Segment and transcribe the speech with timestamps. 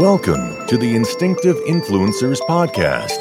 [0.00, 3.20] Welcome to the Instinctive Influencers Podcast,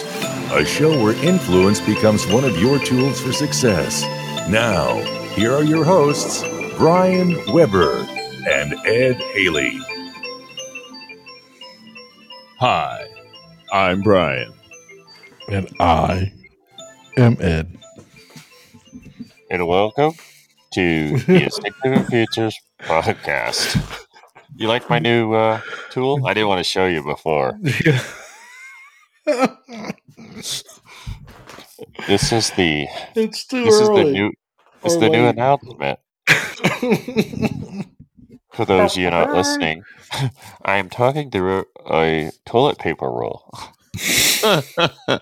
[0.57, 4.03] a show where influence becomes one of your tools for success.
[4.49, 4.97] Now,
[5.33, 6.41] here are your hosts,
[6.77, 8.07] Brian Weber
[8.49, 9.77] and Ed Haley.
[12.61, 13.05] Hi,
[13.73, 14.53] I'm Brian.
[15.49, 16.31] And I
[17.17, 17.77] am Ed.
[19.51, 20.13] and welcome
[20.75, 23.98] to the Instinctive Influencers podcast.
[24.55, 26.25] You like my new uh, tool?
[26.25, 27.59] I didn't want to show you before.
[32.07, 34.31] This is the it's too this is the new
[34.83, 35.99] it's Or the new announcement
[38.51, 39.83] for those of you not listening.
[40.63, 43.53] I am talking through a toilet paper roll.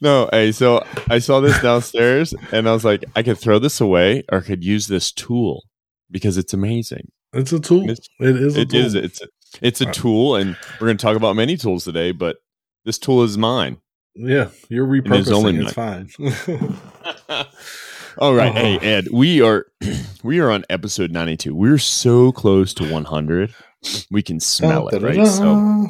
[0.00, 3.80] no, hey, so I saw this downstairs and I was like, I could throw this
[3.80, 5.64] away or I could use this tool
[6.12, 7.10] because it's amazing.
[7.32, 7.82] it's a tool.
[7.90, 8.56] It's- It is.
[8.56, 8.80] A It tool.
[8.80, 8.94] is.
[8.94, 9.26] It's a,
[9.60, 12.36] it's a tool, and we're going to talk about many tools today, but
[12.84, 13.78] this tool is mine.
[14.14, 16.08] Yeah, you're It is only repurposing.
[16.18, 17.46] It's fine.
[18.18, 18.58] All right, Uh-huh.
[18.60, 19.66] hey Ed, we are
[20.22, 21.54] we are on episode ninety two.
[21.54, 23.54] We're so close to one hundred.
[24.10, 25.26] We can smell it, right?
[25.26, 25.88] So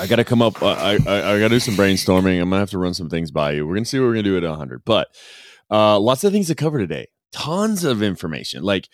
[0.00, 0.60] I got to come up.
[0.60, 2.40] Uh, I I, I got to do some brainstorming.
[2.42, 3.66] I'm gonna have to run some things by you.
[3.66, 4.84] We're gonna see what we're gonna do at 100.
[4.84, 5.08] But
[5.70, 7.06] uh, lots of things to cover today.
[7.30, 8.64] Tons of information.
[8.64, 8.88] Like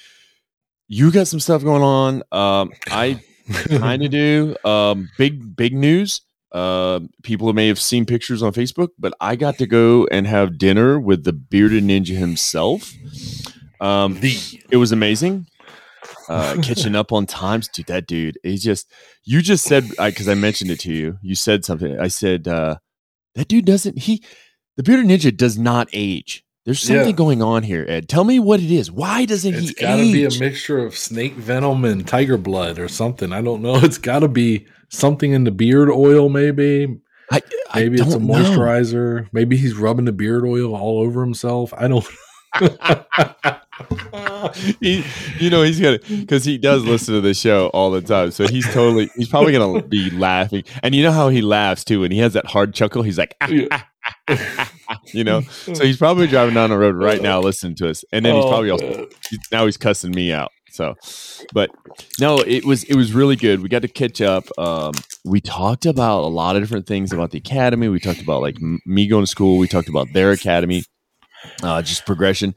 [0.89, 2.23] you got some stuff going on.
[2.33, 3.21] Um, I
[3.69, 4.57] kind of do.
[4.65, 6.23] Um, big big news.
[6.51, 10.57] Uh, people may have seen pictures on Facebook, but I got to go and have
[10.57, 12.91] dinner with the bearded ninja himself.
[13.81, 14.35] Um, the
[14.71, 15.47] it was amazing.
[16.29, 17.87] Uh, catching up on times, dude.
[17.87, 18.91] That dude, he just
[19.25, 21.19] you just said because I, mentioned it to you.
[21.23, 22.01] You said something.
[22.01, 22.77] I said uh,
[23.35, 23.99] that dude doesn't.
[23.99, 24.25] He
[24.77, 26.45] the bearded ninja does not age.
[26.69, 27.13] There's something Yeah.
[27.13, 28.11] going on here, Ed.
[28.11, 28.93] Tell me what it is.
[28.93, 32.37] Why doesn't it's he It's got to be a mixture of snake venom and tiger
[32.37, 33.33] blood or something.
[33.33, 33.77] I don't know.
[33.83, 36.99] It's got to be something in the beard oil, maybe.
[37.33, 38.35] I, I Maybe it's a don't know.
[38.35, 39.29] moisturizer.
[39.33, 41.73] Maybe he's rubbing the beard oil all over himself.
[41.75, 42.05] I don't.
[44.81, 45.05] he,
[45.39, 48.31] you know, he's gonna because he does listen to the show all the time.
[48.31, 50.65] So he's totally, he's probably gonna be laughing.
[50.83, 53.03] And you know how he laughs too, and he has that hard chuckle.
[53.03, 53.67] He's like, "Ah, Yeah.
[53.71, 53.88] ah, ah, ah, ah,"
[55.13, 55.41] you know.
[55.41, 58.45] So he's probably driving down the road right now, listening to us, and then he's
[58.45, 59.09] Oh, probably also
[59.53, 60.51] now he's cussing me out.
[60.71, 60.95] So,
[61.53, 61.71] but
[62.21, 63.61] no, it was it was really good.
[63.63, 64.45] We got to catch up.
[64.59, 64.93] Um,
[65.25, 67.89] we talked about a lot of different things about the academy.
[67.89, 69.59] We talked about like m- me going to school.
[69.59, 70.85] We talked about their academy,
[71.63, 72.55] uh, just progression.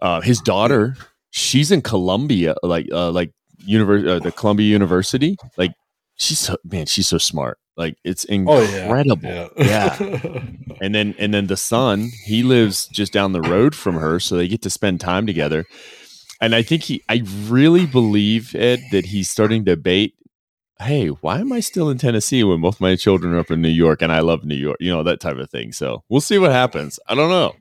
[0.00, 0.94] Uh, his daughter,
[1.30, 3.30] she's in Columbia, like uh, like
[3.68, 5.36] univer- uh, the Columbia University.
[5.56, 5.72] Like
[6.16, 7.58] she's so, man, she's so smart.
[7.76, 8.84] Like it's Oh yeah.
[8.84, 9.50] incredible.
[9.56, 9.96] Yeah.
[10.80, 14.36] and then and then the son he lives just down the road from her so
[14.36, 15.64] they get to spend time together
[16.40, 20.14] and i think he i really believe ed that he's starting to debate
[20.80, 23.68] hey why am i still in tennessee when both my children are up in new
[23.68, 26.38] york and i love new york you know that type of thing so we'll see
[26.38, 27.54] what happens i don't know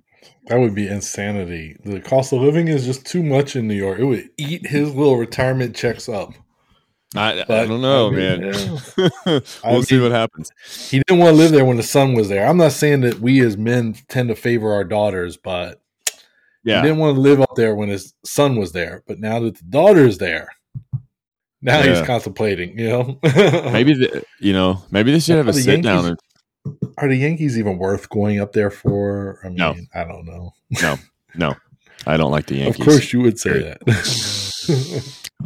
[0.48, 1.78] That would be insanity.
[1.86, 4.00] The cost of living is just too much in New York.
[4.00, 6.34] It would eat his little retirement checks up.
[7.16, 8.78] I, I don't know I mean, man yeah.
[9.26, 10.50] we'll I see mean- what happens
[10.90, 12.46] He didn't want to live there when the son was there.
[12.48, 15.82] I'm not saying that we as men tend to favor our daughters, but
[16.64, 19.04] yeah he didn't want to live up there when his son was there.
[19.08, 20.50] But now that the daughter's there,
[21.62, 21.98] now Yeah.
[21.98, 22.78] he's contemplating.
[22.80, 23.20] You know,
[23.72, 26.20] maybe the, you know maybe they should have a sit down Yankees- and
[26.98, 29.40] are the Yankees even worth going up there for?
[29.44, 29.76] I mean, No.
[29.94, 30.54] I don't know.
[30.82, 30.96] no
[31.36, 31.56] no,
[32.06, 33.80] i don't like the yankees Of course, you would say that.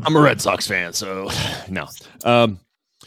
[0.04, 1.30] I'm a Red Sox fan, so
[1.70, 1.88] no.
[2.24, 2.60] Um,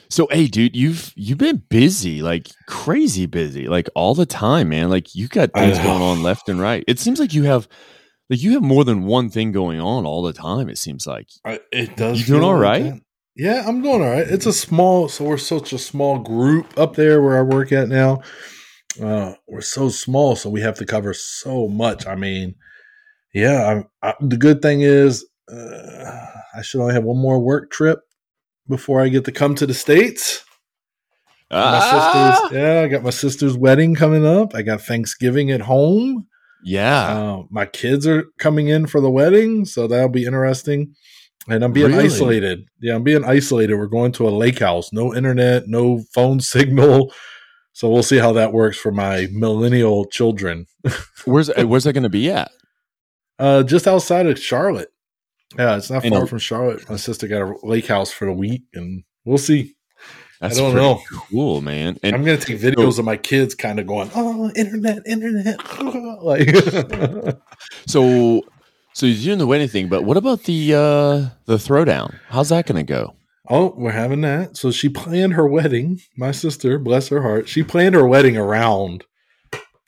[0.09, 4.91] so hey, dude, you've you've been busy, like crazy busy, like all the time, man.
[4.91, 6.85] Like you got things going on left and right.
[6.89, 7.69] It seems like you have,
[8.29, 10.69] like you have more than one thing going on all the time.
[10.69, 11.29] It seems like.
[11.45, 12.19] I- it does.
[12.21, 12.85] You doing all right?
[12.93, 13.03] like.
[13.37, 14.27] Yeah, I'm doing all right.
[14.29, 17.89] It's a small, so we're such a small group up there where I work at
[17.89, 18.21] now.
[19.01, 22.07] Uh, we're so small, so we have to cover so much.
[22.07, 22.57] I mean,
[23.33, 23.83] yeah.
[24.03, 28.01] I, I, the good thing is, uh, I should only have one more work trip
[28.69, 30.45] before I get to come to the states.
[31.51, 32.41] My Ah!
[32.43, 34.55] sister's, yeah, I got my sister's wedding coming up.
[34.55, 36.27] I got Thanksgiving at home.
[36.65, 40.95] yeah, Uh, my kids are coming in for the wedding, so that'll be interesting.
[41.49, 42.05] And I'm being Really?
[42.05, 42.65] isolated.
[42.81, 43.75] Yeah, I'm being isolated.
[43.77, 47.13] We're going to a lake house, no internet, no phone signal.
[47.73, 50.67] So we'll see how that works for my millennial children.
[51.25, 52.51] where's where's that going to be at?
[53.39, 54.91] Uh, just outside of Charlotte.
[55.59, 56.89] Yeah, it's not far a- from Charlotte.
[56.89, 59.75] My sister got a lake house for the week, and we'll see.
[60.41, 61.03] That's don't know.
[61.11, 61.99] Cool, man.
[62.03, 65.59] And I'm gonna take videos of my kids kind of going, "Oh, internet, internet,"
[66.23, 66.49] like.
[67.87, 68.43] so,
[68.95, 72.19] so you're doing the wedding thing, but what about the uh the throwdown?
[72.29, 73.17] How's that going to go?
[73.51, 74.57] Oh, we're having that.
[74.57, 76.01] So she planned her wedding.
[76.17, 79.05] My sister, bless her heart, she planned her wedding around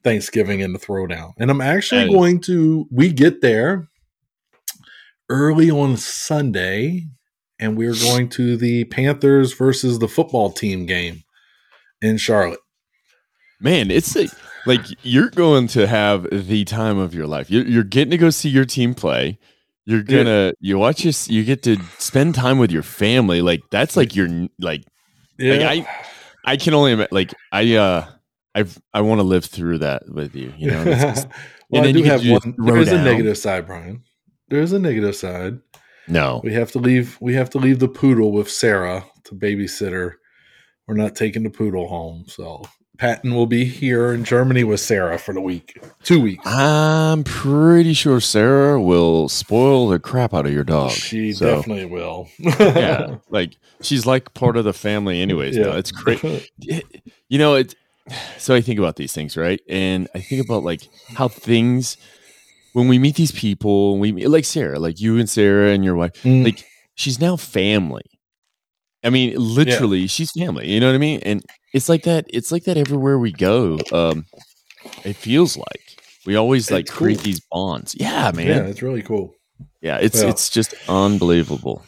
[0.02, 1.32] Thanksgiving and the throwdown.
[1.38, 3.88] And I'm actually going to, we get there
[5.32, 7.06] early on Sunday,
[7.58, 11.22] and we're going to the Panthers versus the football team game
[12.02, 12.60] in Charlotte.
[13.58, 14.28] Man, it's a,
[14.66, 17.50] like you're going to have the time of your life.
[17.50, 19.38] You're, you're getting to go see your team play.
[19.84, 20.52] You're gonna yeah.
[20.60, 21.28] you watch this.
[21.28, 23.42] You get to spend time with your family.
[23.42, 24.28] Like that's like your
[24.60, 24.84] like.
[25.38, 25.54] Yeah.
[25.54, 28.06] Like I I can only like I uh
[28.54, 30.52] I've I want to live through that with you.
[30.56, 30.84] You know.
[30.84, 31.26] Just,
[31.68, 32.54] well, I do have one.
[32.58, 33.00] There's down.
[33.00, 34.04] a negative side, Brian.
[34.52, 35.60] There's a negative side.
[36.06, 37.16] No, we have to leave.
[37.22, 40.16] We have to leave the poodle with Sarah to babysitter.
[40.86, 42.62] We're not taking the poodle home, so
[42.98, 46.46] Patton will be here in Germany with Sarah for the week, two weeks.
[46.46, 50.90] I'm pretty sure Sarah will spoil the crap out of your dog.
[50.90, 52.28] She so, definitely will.
[52.38, 55.56] yeah, like she's like part of the family, anyways.
[55.56, 56.22] Yeah, it's great.
[56.58, 57.74] You know, it's
[58.36, 59.62] so I think about these things, right?
[59.66, 60.82] And I think about like
[61.14, 61.96] how things
[62.72, 65.94] when we meet these people, we meet, like Sarah, like you and Sarah and your
[65.94, 66.44] wife, mm.
[66.44, 66.64] like
[66.94, 68.04] she's now family.
[69.04, 70.06] I mean, literally, yeah.
[70.06, 70.70] she's family.
[70.70, 71.20] You know what I mean?
[71.24, 71.42] And
[71.74, 72.26] it's like that.
[72.28, 73.78] It's like that everywhere we go.
[73.92, 74.26] Um,
[75.04, 76.98] it feels like we always like cool.
[76.98, 77.94] create these bonds.
[77.98, 78.46] Yeah, man.
[78.46, 79.34] Yeah, it's really cool.
[79.80, 81.84] Yeah, it's it's just unbelievable.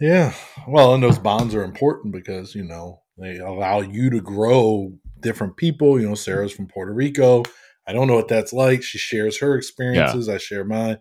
[0.00, 0.34] Yeah.
[0.68, 5.56] Well, and those bonds are important because you know they allow you to grow different
[5.56, 6.00] people.
[6.00, 7.44] You know, Sarah's from Puerto Rico.
[7.86, 8.82] I don't know what that's like.
[8.82, 10.28] She shares her experiences.
[10.28, 10.34] Yeah.
[10.34, 10.98] I share mine.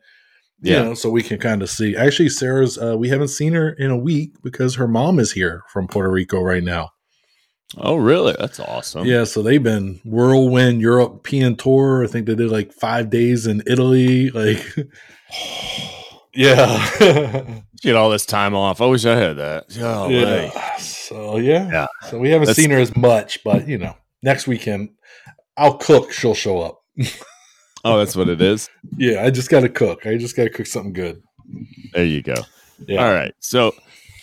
[0.61, 0.83] Yeah.
[0.83, 1.95] Know, so we can kind of see.
[1.95, 2.77] Actually, Sarah's.
[2.77, 6.09] Uh, we haven't seen her in a week because her mom is here from Puerto
[6.09, 6.91] Rico right now.
[7.77, 8.35] Oh, really?
[8.39, 9.05] That's awesome.
[9.05, 12.03] Yeah, so they've been whirlwind European tour.
[12.03, 14.31] I think they did like five days in Italy.
[14.35, 14.75] Like,
[16.33, 18.81] yeah, get all this time off.
[18.81, 19.65] I wish I had that.
[19.79, 20.77] Oh, yeah.
[20.77, 21.87] So yeah, yeah.
[22.09, 24.89] So we haven't That's, seen her as much, but you know, next weekend
[25.57, 26.11] I'll cook.
[26.11, 26.81] She'll show up.
[27.85, 28.69] oh, that's what it is.
[28.97, 30.05] Yeah, I just got to cook.
[30.05, 31.21] I just got to cook something good.
[31.93, 32.35] There you go.
[32.87, 33.05] Yeah.
[33.05, 33.33] All right.
[33.39, 33.73] So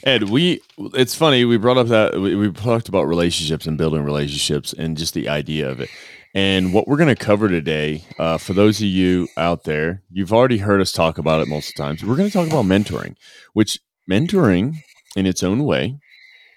[0.04, 4.02] Ed, we it's funny we brought up that we, we talked about relationships and building
[4.02, 5.88] relationships and just the idea of it.
[6.34, 10.32] And what we're going to cover today, uh, for those of you out there, you've
[10.32, 12.02] already heard us talk about it most of the times.
[12.02, 13.16] We're going to talk about mentoring,
[13.52, 13.78] which
[14.10, 14.76] mentoring
[15.14, 15.98] in its own way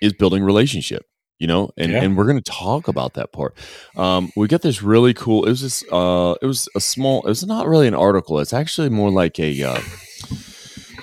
[0.02, 1.06] is building relationship
[1.40, 2.02] you know and yeah.
[2.02, 3.56] and we're going to talk about that part
[3.98, 7.30] um we got this really cool it was this uh it was a small it
[7.30, 9.80] was not really an article it's actually more like a uh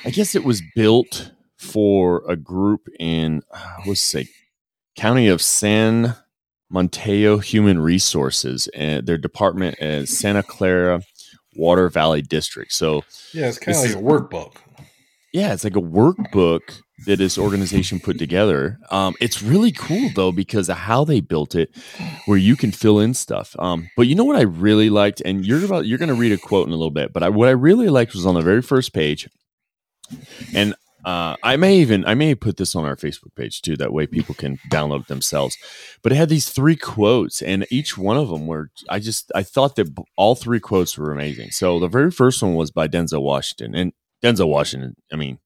[0.05, 3.43] i guess it was built for a group in
[3.87, 4.27] let's say
[4.97, 6.17] county of San
[6.71, 11.03] Mateo Human Resources and their department is Santa Clara
[11.55, 12.73] Water Valley District.
[12.73, 13.03] So
[13.33, 14.57] yeah, it's kind of like a workbook.
[15.33, 18.79] Yeah, it's like a workbook that this organization put together.
[18.91, 21.75] Um, it's really cool though because of how they built it,
[22.27, 23.55] where you can fill in stuff.
[23.59, 26.33] Um, but you know what I really liked, and you're about you're going to read
[26.33, 28.43] a quote in a little bit, but I, what I really liked was on the
[28.43, 29.29] very first page,
[30.55, 33.77] and uh, I may even I may put this on our Facebook page too.
[33.77, 35.57] That way people can download it themselves.
[36.03, 39.43] But it had these three quotes, and each one of them were I just I
[39.43, 41.51] thought that all three quotes were amazing.
[41.51, 44.95] So the very first one was by Denzel Washington, and Denzel Washington.
[45.13, 45.39] I mean,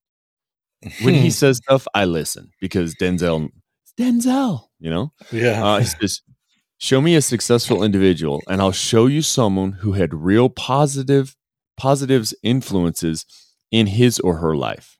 [1.03, 3.51] when he says stuff, I listen because Denzel
[3.99, 4.69] Denzel.
[4.79, 5.65] You know, yeah.
[5.65, 6.21] Uh, he says,
[6.79, 11.35] "Show me a successful individual, and I'll show you someone who had real positive
[11.77, 13.25] positives influences
[13.71, 14.99] in his or her life."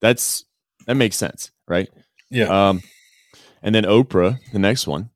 [0.00, 0.44] That's
[0.86, 1.88] that makes sense, right?
[2.30, 2.68] Yeah.
[2.68, 2.82] Um,
[3.62, 5.10] and then Oprah, the next one,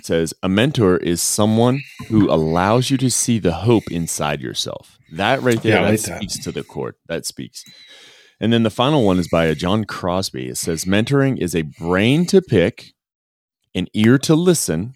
[0.00, 4.98] says a mentor is someone who allows you to see the hope inside yourself.
[5.12, 6.42] That right there, yeah, that like speaks that.
[6.44, 6.94] to the core.
[7.08, 7.64] That speaks.
[8.42, 10.48] And then the final one is by a John Crosby.
[10.48, 12.92] It says mentoring is a brain to pick,
[13.74, 14.92] an ear to listen,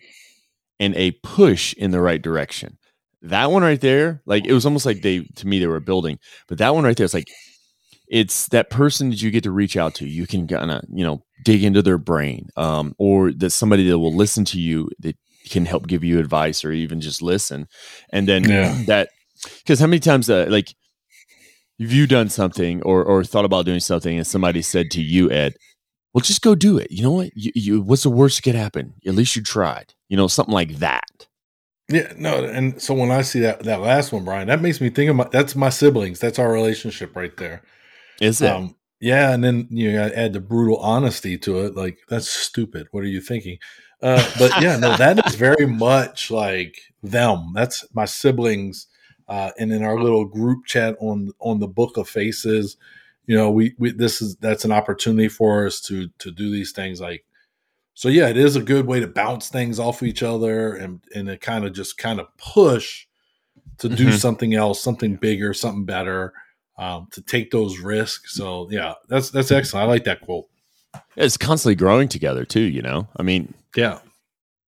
[0.79, 2.77] and a push in the right direction.
[3.23, 6.19] That one right there, like it was almost like they to me they were building,
[6.49, 7.29] but that one right there is like
[8.09, 10.07] it's that person that you get to reach out to.
[10.07, 13.99] You can kind of, you know, dig into their brain, um, or that somebody that
[13.99, 15.17] will listen to you that
[15.49, 17.67] can help give you advice or even just listen.
[18.13, 18.83] And then yeah.
[18.87, 19.11] that,
[19.59, 20.75] because how many times, uh, like,
[21.81, 25.31] have you done something or or thought about doing something, and somebody said to you,
[25.31, 25.57] Ed,
[26.15, 26.91] well, just go do it.
[26.91, 27.31] You know what?
[27.35, 28.95] You, you what's the worst that could happen?
[29.07, 29.95] At least you tried.
[30.09, 31.27] You know, something like that.
[31.89, 34.91] Yeah, no, and so when I see that that last one, Brian, that makes me
[34.91, 36.19] think of my that's my siblings.
[36.19, 37.63] That's our relationship right there.
[38.21, 38.51] Is it?
[38.51, 41.77] Um, yeah, and then you know, add the brutal honesty to it.
[41.77, 42.89] Like that's stupid.
[42.91, 43.59] What are you thinking?
[44.03, 47.53] Uh, but yeah, no, that is very much like them.
[47.55, 48.87] That's my siblings,
[49.29, 52.77] uh, and in our little group chat on on the Book of Faces.
[53.27, 56.73] you know, we, we this is that's an opportunity for us to to do these
[56.73, 57.25] things like
[57.95, 61.29] so yeah, it is a good way to bounce things off each other and and
[61.31, 63.07] it kind of just kind of push
[63.79, 64.17] to do mm-hmm.
[64.17, 66.33] something else, something bigger, something better,
[66.79, 68.35] um, to take those risks.
[68.35, 69.85] So yeah, that's that's excellent.
[69.85, 70.47] I like that quote.
[71.17, 72.61] It's constantly growing together too.
[72.61, 73.99] You know, I mean, yeah,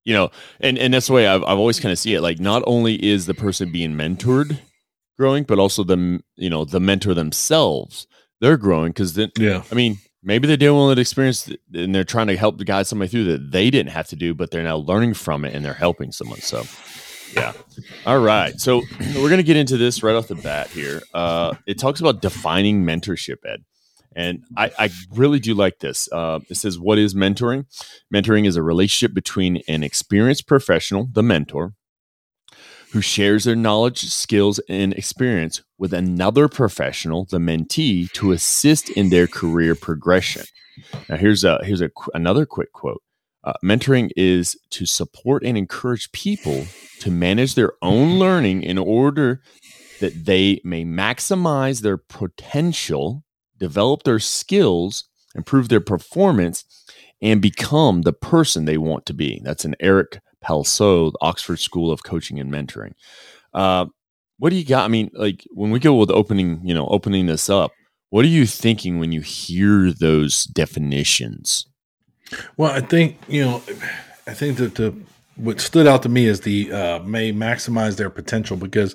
[0.09, 2.23] you know, and and that's the way I've I've always kind of see it.
[2.23, 4.59] Like, not only is the person being mentored
[5.19, 8.07] growing, but also the you know the mentor themselves
[8.41, 9.99] they're growing because then yeah, I mean.
[10.21, 13.53] Maybe they're dealing with an experience and they're trying to help guide somebody through that
[13.53, 16.41] they didn't have to do, but they're now learning from it and they're helping someone.
[16.41, 16.65] So,
[17.35, 17.53] yeah.
[18.05, 18.59] All right.
[18.61, 21.03] So we're going to get into this right off the bat here.
[21.15, 23.63] Uh, it talks about defining mentorship, Ed.
[24.19, 26.09] And I, I really do like this.
[26.11, 27.67] Uh, it says, What is mentoring?
[28.13, 31.75] Mentoring is a relationship between an experienced professional, the mentor,
[32.91, 39.11] who shares their knowledge, skills, and experience with another professional, the mentee, to assist in
[39.11, 40.43] their career progression.
[41.09, 43.03] Now, here's a here's a another quick quote.
[43.45, 46.67] Uh, mentoring is to support and encourage people
[46.99, 49.43] to manage their own learning in order
[50.01, 53.23] that they may maximize their potential,
[53.59, 56.65] develop their skills, improve their performance,
[57.21, 59.41] and become the person they want to be.
[59.45, 62.93] That's an Eric Parsloe, Oxford School of Coaching and Mentoring.
[63.53, 63.87] Uh,
[64.39, 64.85] what do you got?
[64.85, 67.73] I mean, like when we go with opening, you know, opening this up,
[68.11, 71.67] what are you thinking when you hear those definitions?
[72.57, 73.63] Well, I think you know,
[74.27, 74.95] I think that the
[75.37, 78.95] what stood out to me is the uh, may maximize their potential because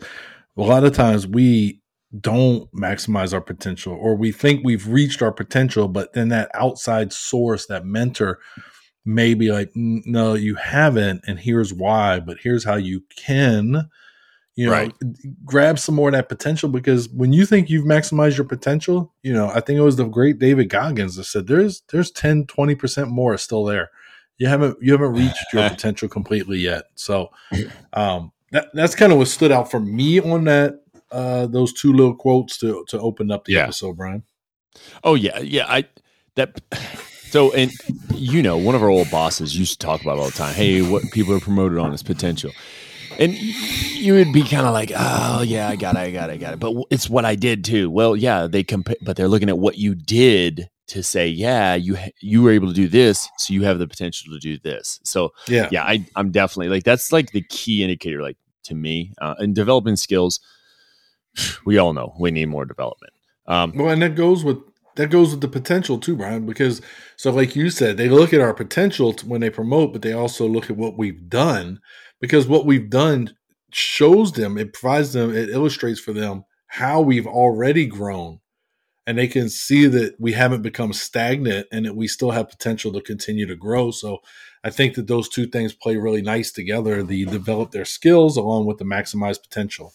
[0.57, 1.81] a lot of times we
[2.19, 7.11] don't maximize our potential or we think we've reached our potential, but then that outside
[7.11, 8.39] source, that mentor,
[9.05, 13.89] may be like, no, you haven't, and here's why, but here's how you can
[14.55, 14.93] you know right.
[15.43, 19.33] grab some more of that potential because when you think you've maximized your potential you
[19.33, 23.09] know i think it was the great david goggins that said there's there's 10 20%
[23.09, 23.89] more still there
[24.37, 27.29] you haven't you haven't reached your potential completely yet so
[27.93, 30.82] um that, that's kind of what stood out for me on that
[31.13, 33.63] uh those two little quotes to to open up the yeah.
[33.63, 34.23] episode brian
[35.03, 35.85] oh yeah yeah i
[36.35, 36.59] that
[37.29, 37.71] so and
[38.13, 40.81] you know one of our old bosses used to talk about all the time hey
[40.81, 42.51] what people are promoted on is potential
[43.19, 46.33] and you would be kind of like, oh yeah, I got it, I got it,
[46.33, 46.59] I got it.
[46.59, 47.89] But it's what I did too.
[47.89, 51.97] Well, yeah, they compare, but they're looking at what you did to say, yeah, you
[52.21, 54.99] you were able to do this, so you have the potential to do this.
[55.03, 59.13] So yeah, yeah, I, I'm definitely like that's like the key indicator, like to me,
[59.21, 60.39] uh, and developing skills.
[61.65, 63.13] We all know we need more development.
[63.47, 64.57] Um, well, and that goes with
[64.95, 66.45] that goes with the potential too, Brian.
[66.45, 66.81] Because
[67.15, 70.47] so, like you said, they look at our potential when they promote, but they also
[70.47, 71.79] look at what we've done
[72.19, 73.35] because what we've done
[73.71, 78.39] shows them, it provides them, it illustrates for them how we've already grown.
[79.05, 82.93] And they can see that we haven't become stagnant and that we still have potential
[82.93, 83.91] to continue to grow.
[83.91, 84.19] So
[84.63, 88.65] I think that those two things play really nice together the develop their skills along
[88.65, 89.93] with the maximized potential.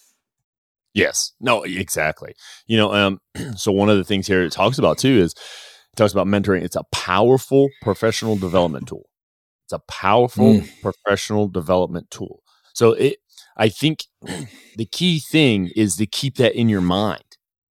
[0.98, 1.32] Yes.
[1.40, 2.34] No, exactly.
[2.66, 3.20] You know, um,
[3.56, 6.62] so one of the things here it talks about too is it talks about mentoring.
[6.62, 9.08] It's a powerful professional development tool.
[9.64, 10.82] It's a powerful mm.
[10.82, 12.42] professional development tool.
[12.74, 13.18] So it,
[13.56, 14.04] I think
[14.76, 17.24] the key thing is to keep that in your mind.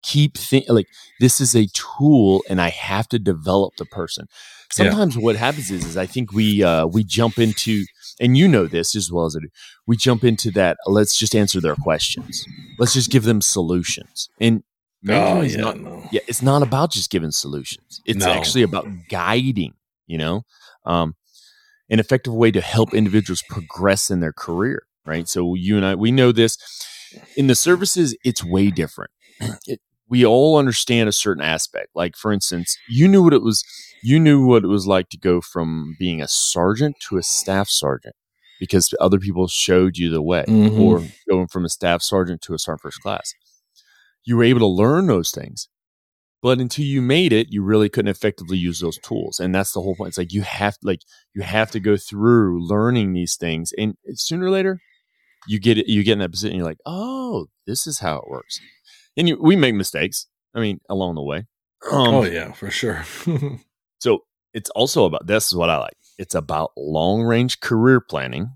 [0.04, 0.88] Keep think like
[1.20, 4.28] this is a tool, and I have to develop the person.
[4.72, 5.22] Sometimes yeah.
[5.22, 7.84] what happens is, is I think we uh, we jump into,
[8.20, 9.50] and you know this as well as I do.
[9.86, 10.78] We jump into that.
[10.86, 12.46] Let's just answer their questions.
[12.80, 14.30] Let's just give them solutions.
[14.40, 14.64] And
[15.08, 16.04] oh, yeah, not, no.
[16.12, 18.02] yeah, it's not about just giving solutions.
[18.06, 18.32] It's no.
[18.32, 19.74] actually about guiding.
[20.08, 20.44] You know,
[20.86, 21.16] um,
[21.90, 25.28] an effective way to help individuals progress in their career, right?
[25.28, 26.58] So you and I, we know this.
[27.36, 29.12] In the services, it's way different.
[29.68, 31.90] It, we all understand a certain aspect.
[31.96, 33.64] Like, for instance, you knew what it was.
[34.04, 37.70] You knew what it was like to go from being a sergeant to a staff
[37.70, 38.16] sergeant
[38.60, 40.80] because other people showed you the way, mm-hmm.
[40.82, 43.34] or going from a staff sergeant to a sergeant first class.
[44.24, 45.68] You were able to learn those things
[46.42, 49.82] but until you made it you really couldn't effectively use those tools and that's the
[49.82, 51.02] whole point it's like you have like
[51.34, 54.80] you have to go through learning these things and sooner or later
[55.48, 58.30] you get it you get in that position you're like oh this is how it
[58.30, 58.60] works
[59.18, 61.46] and you, we make mistakes i mean along the way.
[61.92, 63.04] Um, oh yeah for sure.
[64.00, 65.98] So it's also about this is what i like.
[66.18, 68.52] It's about long range career planning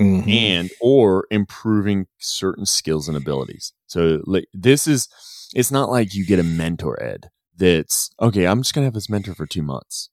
[0.00, 0.28] mm-hmm.
[0.28, 3.72] and or improving certain skills and abilities.
[3.86, 5.08] So like this is
[5.54, 9.08] it's not like you get a mentor ed that's okay i'm just gonna have this
[9.08, 10.10] mentor for two months.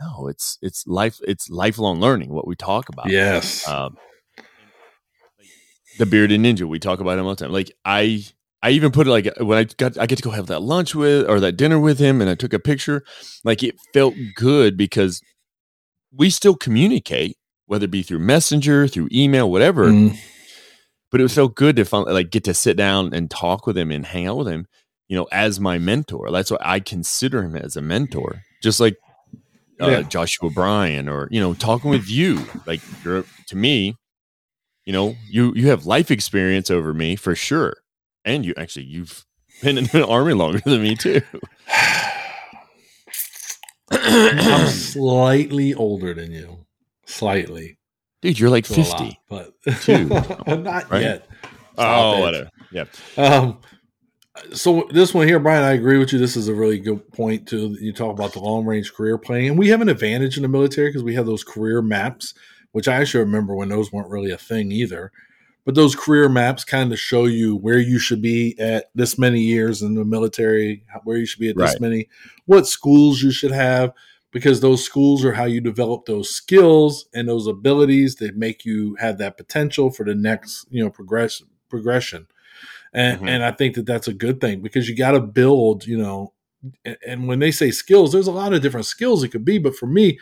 [0.00, 3.10] No it's it's life it's lifelong learning what we talk about.
[3.10, 3.66] Yes.
[3.66, 3.96] Um,
[5.98, 7.52] the bearded ninja we talk about him all the time.
[7.52, 8.24] Like i
[8.62, 10.94] I even put it like when I got I get to go have that lunch
[10.94, 13.04] with or that dinner with him and I took a picture,
[13.44, 15.20] like it felt good because
[16.12, 17.36] we still communicate,
[17.66, 19.88] whether it be through messenger, through email, whatever.
[19.88, 20.16] Mm.
[21.10, 23.76] But it was so good to finally like get to sit down and talk with
[23.76, 24.66] him and hang out with him,
[25.06, 26.30] you know, as my mentor.
[26.30, 28.42] That's why I consider him as a mentor.
[28.62, 28.96] Just like
[29.80, 30.02] uh, yeah.
[30.02, 32.44] Joshua Bryan or, you know, talking with you.
[32.66, 33.96] Like you're to me,
[34.86, 37.74] you know, you you have life experience over me for sure
[38.26, 39.24] and you actually you've
[39.62, 41.22] been in the army longer than me too.
[43.90, 46.66] I'm slightly older than you,
[47.06, 47.78] slightly.
[48.20, 50.04] Dude, you're like fifty, lot, but two,
[50.46, 51.02] not right?
[51.02, 51.28] yet.
[51.74, 52.20] Stop oh, it.
[52.20, 52.50] whatever.
[52.72, 52.84] Yeah.
[53.16, 53.58] Um.
[54.52, 56.18] So this one here, Brian, I agree with you.
[56.18, 57.76] This is a really good point too.
[57.80, 60.48] You talk about the long range career planning, and we have an advantage in the
[60.48, 62.34] military because we have those career maps,
[62.72, 65.12] which I actually remember when those weren't really a thing either
[65.66, 69.40] but those career maps kind of show you where you should be at this many
[69.40, 71.80] years in the military, where you should be at this right.
[71.80, 72.08] many,
[72.46, 73.92] what schools you should have,
[74.30, 78.94] because those schools are how you develop those skills and those abilities that make you
[79.00, 82.28] have that potential for the next, you know, progress progression.
[82.92, 83.28] And mm-hmm.
[83.28, 86.32] and I think that that's a good thing because you got to build, you know,
[86.84, 89.58] and, and when they say skills, there's a lot of different skills it could be,
[89.58, 90.20] but for me,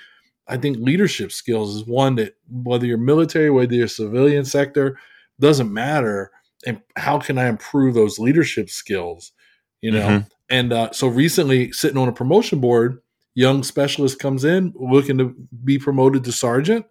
[0.49, 4.99] I think leadership skills is one that whether you're military, whether you're civilian sector,
[5.41, 6.31] doesn't matter
[6.67, 9.33] and how can i improve those leadership skills
[9.81, 10.01] you know?
[10.01, 10.29] Mm-hmm.
[10.49, 13.01] and uh, so recently sitting on a promotion board
[13.35, 16.87] young specialist comes in looking to be promoted to sergeant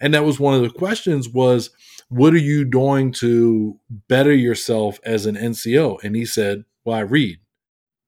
[0.00, 1.70] and that was one of the questions was
[2.08, 3.78] what are you doing to
[4.08, 7.38] better yourself as an nco and he said well i read.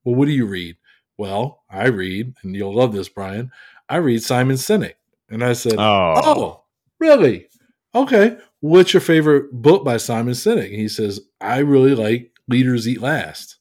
[0.05, 0.77] Well what do you read?
[1.19, 3.51] Well i read and you'll love this brian
[3.89, 4.95] i read simon sinek.
[5.29, 6.65] And i said oh, oh
[6.99, 7.49] really?
[7.95, 10.67] Okay what's your favorite book by Simon Sinek?
[10.67, 13.57] And he says, I really like Leaders Eat Last.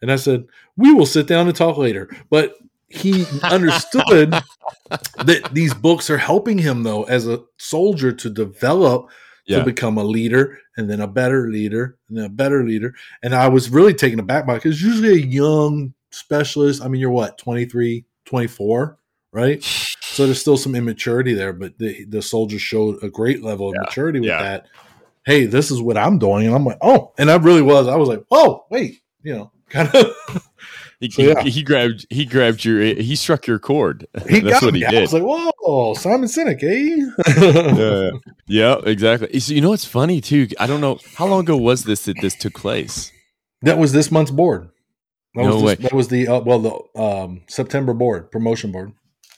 [0.00, 0.46] And I said,
[0.76, 2.14] we will sit down and talk later.
[2.30, 2.54] But
[2.88, 4.32] he understood
[4.90, 9.10] that these books are helping him, though, as a soldier to develop
[9.46, 9.58] yeah.
[9.58, 12.94] to become a leader and then a better leader and then a better leader.
[13.22, 17.10] And I was really taken aback by because usually a young specialist, I mean, you're
[17.10, 18.98] what, 23, 24,
[19.32, 19.83] right?
[20.14, 23.74] So there's still some immaturity there, but the the soldiers showed a great level of
[23.74, 23.80] yeah.
[23.80, 24.42] maturity with yeah.
[24.42, 24.66] that.
[25.26, 27.88] Hey, this is what I'm doing, and I'm like, oh, and I really was.
[27.88, 30.14] I was like, oh, wait, you know, kind of.
[31.00, 31.42] He, so, yeah.
[31.42, 34.06] he, he, grabbed he grabbed your he struck your chord.
[34.28, 34.80] He That's what me.
[34.80, 34.98] he did.
[34.98, 38.12] I was like, whoa, Simon Sinek, eh?
[38.46, 39.40] yeah, yeah, exactly.
[39.40, 40.46] So you know what's funny too?
[40.60, 43.10] I don't know how long ago was this that this took place.
[43.62, 44.70] That was this month's board.
[45.34, 45.74] That no was this, way.
[45.74, 48.92] That was the uh, well the um, September board promotion board.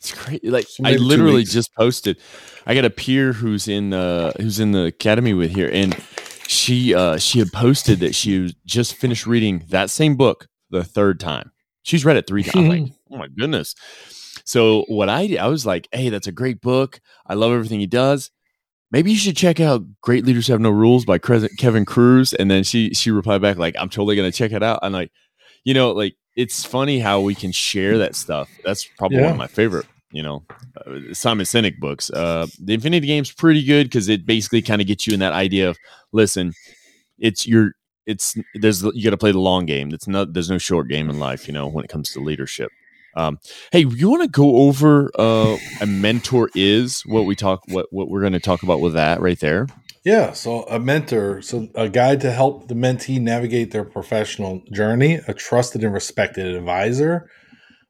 [0.07, 0.45] It's great.
[0.45, 2.19] Like I literally just posted.
[2.64, 6.01] I got a peer who's in uh who's in the academy with here, and
[6.47, 11.19] she uh she had posted that she just finished reading that same book the third
[11.19, 11.51] time.
[11.83, 12.69] She's read it three times.
[12.69, 13.75] like, oh my goodness.
[14.45, 17.01] So what I did, I was like, hey, that's a great book.
[17.27, 18.31] I love everything he does.
[18.92, 22.33] Maybe you should check out Great Leaders Have No Rules by Kevin Kruse.
[22.33, 24.79] And then she she replied back like, I'm totally gonna check it out.
[24.83, 25.11] I'm like,
[25.64, 28.49] you know, like it's funny how we can share that stuff.
[28.64, 29.25] That's probably yeah.
[29.25, 30.45] one of my favorite you know
[30.87, 32.11] uh, Simon Sinek books.
[32.11, 35.33] Uh, the Infinity Game's pretty good because it basically kind of gets you in that
[35.33, 35.77] idea of
[36.12, 36.53] listen,
[37.19, 37.73] it's your
[38.07, 39.92] it's there's you got to play the long game.
[39.92, 42.71] It's not there's no short game in life, you know, when it comes to leadership.
[43.16, 43.38] Um,
[43.73, 48.09] hey, you want to go over uh, a mentor is what we talk what what
[48.09, 49.66] we're going to talk about with that right there?
[50.05, 55.14] Yeah, so a mentor, so a guide to help the mentee navigate their professional journey,
[55.27, 57.29] a trusted and respected advisor,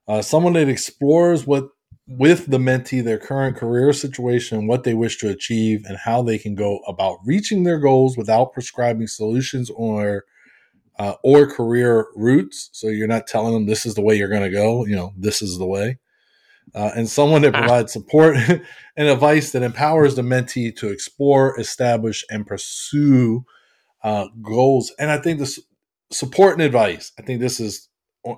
[0.08, 1.68] uh, someone that explores what
[2.08, 6.38] with the mentee their current career situation, what they wish to achieve, and how they
[6.38, 10.24] can go about reaching their goals without prescribing solutions or
[10.98, 12.70] uh, or career routes.
[12.72, 14.86] So you're not telling them this is the way you're going to go.
[14.86, 15.98] You know, this is the way.
[16.74, 17.60] Uh, and someone that ah.
[17.60, 18.36] provides support
[18.96, 23.44] and advice that empowers the mentee to explore, establish, and pursue
[24.02, 24.92] uh, goals.
[24.98, 25.60] And I think this
[26.10, 27.12] support and advice.
[27.18, 27.85] I think this is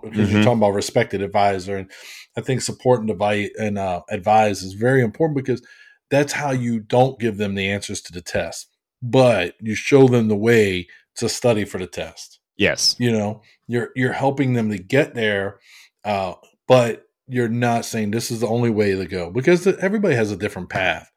[0.03, 0.33] because mm-hmm.
[0.35, 1.90] you're talking about respected advisor and
[2.37, 5.62] I think support and advise and uh, advise is very important because
[6.11, 8.68] that's how you don't give them the answers to the test,
[9.03, 12.40] but you show them the way to study for the test.
[12.57, 15.59] Yes, you know you're you're helping them to get there,
[16.05, 16.35] uh,
[16.66, 20.37] but you're not saying this is the only way to go because everybody has a
[20.37, 21.11] different path.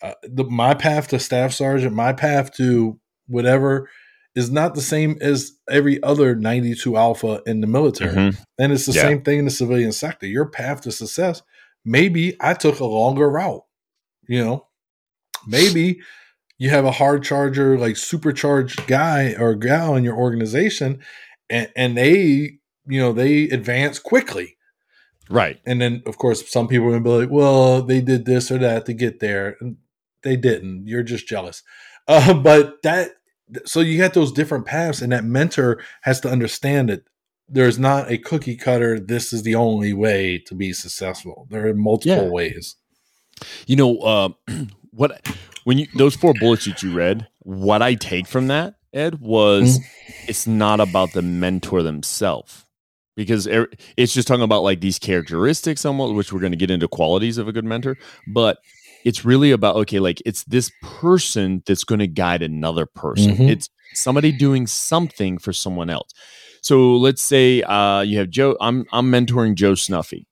[0.00, 3.88] Uh, the, my path to staff sergeant, my path to whatever
[4.34, 8.14] is not the same as every other 92 alpha in the military.
[8.14, 8.42] Mm-hmm.
[8.58, 9.02] And it's the yeah.
[9.02, 10.26] same thing in the civilian sector.
[10.26, 11.42] Your path to success,
[11.84, 13.64] maybe I took a longer route.
[14.28, 14.66] You know,
[15.46, 16.00] maybe
[16.58, 21.00] you have a hard charger, like supercharged guy or gal in your organization,
[21.50, 24.56] and, and they you know they advance quickly
[25.30, 28.58] right and then of course some people will be like well they did this or
[28.58, 29.76] that to get there and
[30.22, 31.62] they didn't you're just jealous
[32.08, 33.10] uh, but that
[33.64, 37.02] so you get those different paths and that mentor has to understand that
[37.48, 41.74] there's not a cookie cutter this is the only way to be successful there are
[41.74, 42.30] multiple yeah.
[42.30, 42.76] ways
[43.66, 44.28] you know uh,
[44.90, 45.26] what
[45.64, 49.78] when you those four bullets that you read what i take from that ed was
[49.78, 50.28] mm-hmm.
[50.28, 52.66] it's not about the mentor themselves
[53.16, 56.70] because er, it's just talking about like these characteristics almost which we're going to get
[56.70, 58.58] into qualities of a good mentor but
[59.04, 63.48] it's really about okay like it's this person that's going to guide another person mm-hmm.
[63.48, 66.10] it's somebody doing something for someone else
[66.62, 70.26] so let's say uh, you have joe i'm i'm mentoring joe snuffy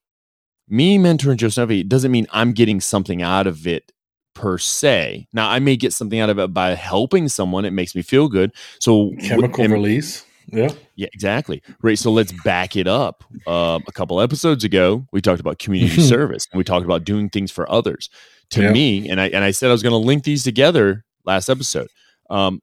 [0.69, 3.93] me mentoring joe snuffy doesn't mean i'm getting something out of it
[4.35, 7.95] per se now i may get something out of it by helping someone it makes
[7.95, 10.71] me feel good so chemical and, release yeah.
[10.95, 11.63] Yeah, exactly.
[11.83, 11.99] Right.
[11.99, 13.25] So let's back it up.
[13.47, 17.29] Uh, a couple episodes ago, we talked about community service and we talked about doing
[17.29, 18.09] things for others
[18.51, 18.73] to yeah.
[18.73, 21.89] me, and I and I said I was going to link these together last episode.
[22.31, 22.61] Um,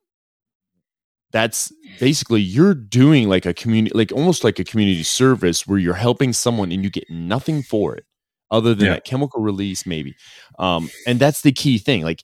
[1.31, 5.95] that's basically you're doing like a community, like almost like a community service where you're
[5.95, 8.05] helping someone and you get nothing for it
[8.51, 8.93] other than yeah.
[8.93, 10.15] that chemical release, maybe.
[10.59, 12.03] Um, and that's the key thing.
[12.03, 12.21] Like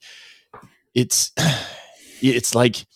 [0.94, 1.32] it's
[2.22, 2.86] it's like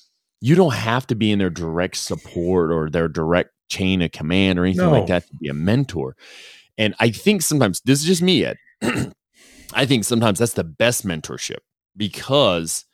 [0.41, 4.59] you don't have to be in their direct support or their direct chain of command
[4.59, 4.93] or anything no.
[4.93, 6.17] like that to be a mentor.
[6.79, 8.57] And I think sometimes this is just me, Ed.
[9.75, 11.59] I think sometimes that's the best mentorship
[11.97, 12.85] because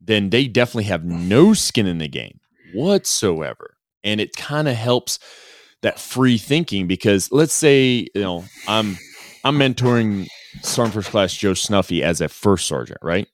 [0.00, 2.40] then they definitely have no skin in the game
[2.74, 3.76] whatsoever.
[4.02, 5.18] And it kind of helps
[5.82, 8.98] that free thinking because let's say, you know, I'm
[9.44, 10.28] I'm mentoring
[10.62, 13.26] Sergeant First Class Joe Snuffy as a first sergeant, right?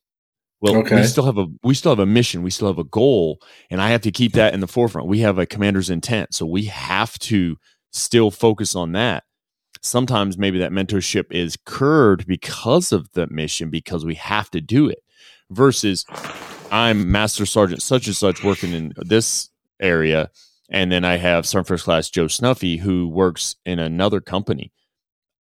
[0.61, 0.96] Well, okay.
[0.96, 3.81] we still have a we still have a mission, we still have a goal, and
[3.81, 5.09] I have to keep that in the forefront.
[5.09, 7.57] We have a commander's intent, so we have to
[7.92, 9.25] still focus on that
[9.87, 14.88] sometimes maybe that mentorship is curbed because of the mission because we have to do
[14.88, 15.03] it
[15.51, 16.05] versus
[16.70, 20.31] i'm master sergeant such and such working in this area
[20.70, 24.72] and then i have sergeant first class joe snuffy who works in another company.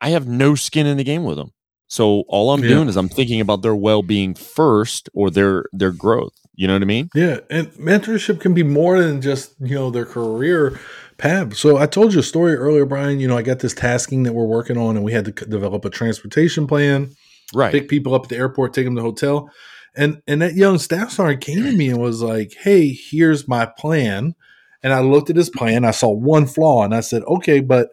[0.00, 1.52] I have no skin in the game with them.
[1.88, 2.68] So all i'm yeah.
[2.70, 6.34] doing is i'm thinking about their well-being first or their their growth.
[6.54, 7.10] You know what i mean?
[7.14, 10.78] Yeah and mentorship can be more than just you know their career
[11.18, 11.54] Pab.
[11.54, 13.20] So I told you a story earlier, Brian.
[13.20, 15.84] You know, I got this tasking that we're working on, and we had to develop
[15.84, 17.10] a transportation plan.
[17.54, 17.72] Right.
[17.72, 19.50] Pick people up at the airport, take them to the hotel.
[19.94, 23.66] And and that young staff sergeant came to me and was like, "Hey, here's my
[23.66, 24.34] plan."
[24.82, 25.84] And I looked at his plan.
[25.84, 27.90] I saw one flaw, and I said, "Okay, but."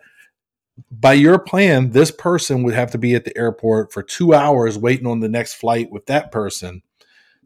[0.89, 4.75] By your plan, this person would have to be at the airport for two hours
[4.75, 6.81] waiting on the next flight with that person.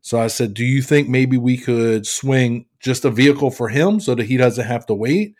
[0.01, 3.99] So I said, Do you think maybe we could swing just a vehicle for him
[3.99, 5.35] so that he doesn't have to wait?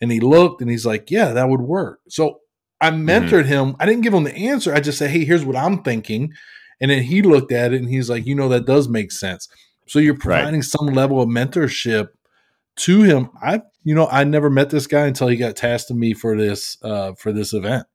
[0.00, 2.00] And he looked and he's like, yeah, that would work.
[2.08, 2.40] So
[2.80, 3.08] I mm-hmm.
[3.08, 3.48] mentored mm-hmm.
[3.48, 3.76] him.
[3.80, 4.74] I didn't give him the answer.
[4.74, 6.32] I just said, hey, here's what I'm thinking.
[6.80, 9.48] And then he looked at it and he's like, you know, that does make sense.
[9.86, 10.64] So you're providing right.
[10.64, 12.08] some level of mentorship
[12.76, 13.30] to him.
[13.40, 16.36] I, you know, I never met this guy until he got tasked to me for
[16.36, 17.86] this, uh, for this event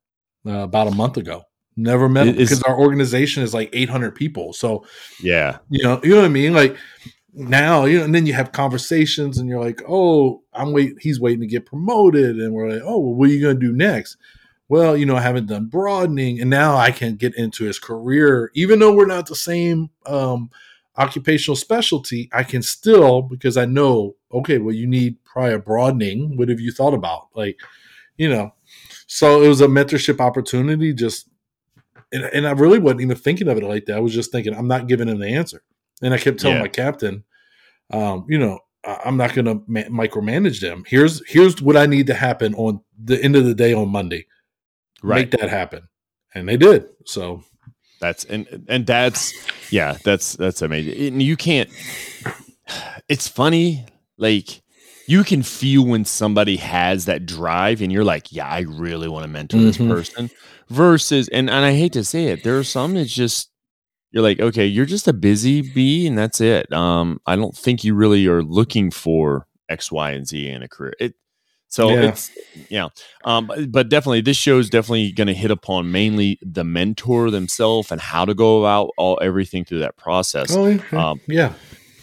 [0.47, 1.43] uh, about a month ago.
[1.77, 4.51] Never met him because our organization is like 800 people.
[4.51, 4.85] So
[5.21, 6.53] yeah, you know, you know what I mean?
[6.53, 6.75] Like
[7.33, 11.19] now, you know, and then you have conversations and you're like, oh, I'm wait, he's
[11.19, 12.37] waiting to get promoted.
[12.37, 14.17] And we're like, oh, well, what are you going to do next?
[14.67, 18.51] Well, you know, I haven't done broadening and now I can get into his career,
[18.53, 20.49] even though we're not the same um,
[20.97, 26.37] occupational specialty, I can still, because I know, okay, well, you need prior broadening.
[26.37, 27.27] What have you thought about?
[27.35, 27.59] Like,
[28.17, 28.53] you know,
[29.07, 30.93] so it was a mentorship opportunity.
[30.93, 31.29] Just,
[32.11, 33.97] and, and I really wasn't even thinking of it like that.
[33.97, 35.63] I was just thinking, I'm not giving him the answer.
[36.01, 36.63] And I kept telling yeah.
[36.63, 37.23] my captain,
[37.91, 40.83] um, you know, I'm not going to ma- micromanage them.
[40.87, 44.25] Here's here's what I need to happen on the end of the day on Monday.
[45.03, 45.31] Right.
[45.31, 45.87] Make that happen,
[46.33, 46.85] and they did.
[47.05, 47.43] So
[47.99, 49.33] that's and and that's
[49.71, 51.13] yeah, that's that's amazing.
[51.13, 51.69] And you can't.
[53.07, 53.85] It's funny,
[54.17, 54.61] like
[55.05, 59.23] you can feel when somebody has that drive, and you're like, yeah, I really want
[59.23, 59.65] to mentor mm-hmm.
[59.67, 60.29] this person.
[60.69, 63.50] Versus, and and I hate to say it, there are some that's just
[64.11, 66.71] you're like, okay, you're just a busy bee, and that's it.
[66.73, 70.67] Um, I don't think you really are looking for X, Y, and Z in a
[70.67, 70.93] career.
[70.99, 71.15] It
[71.71, 72.01] so yeah.
[72.09, 72.29] it's
[72.69, 72.89] yeah,
[73.23, 77.93] um, but definitely this show is definitely going to hit upon mainly the mentor themselves
[77.93, 80.53] and how to go about all everything through that process.
[80.53, 80.81] Oh, yeah.
[80.91, 81.53] Um, yeah.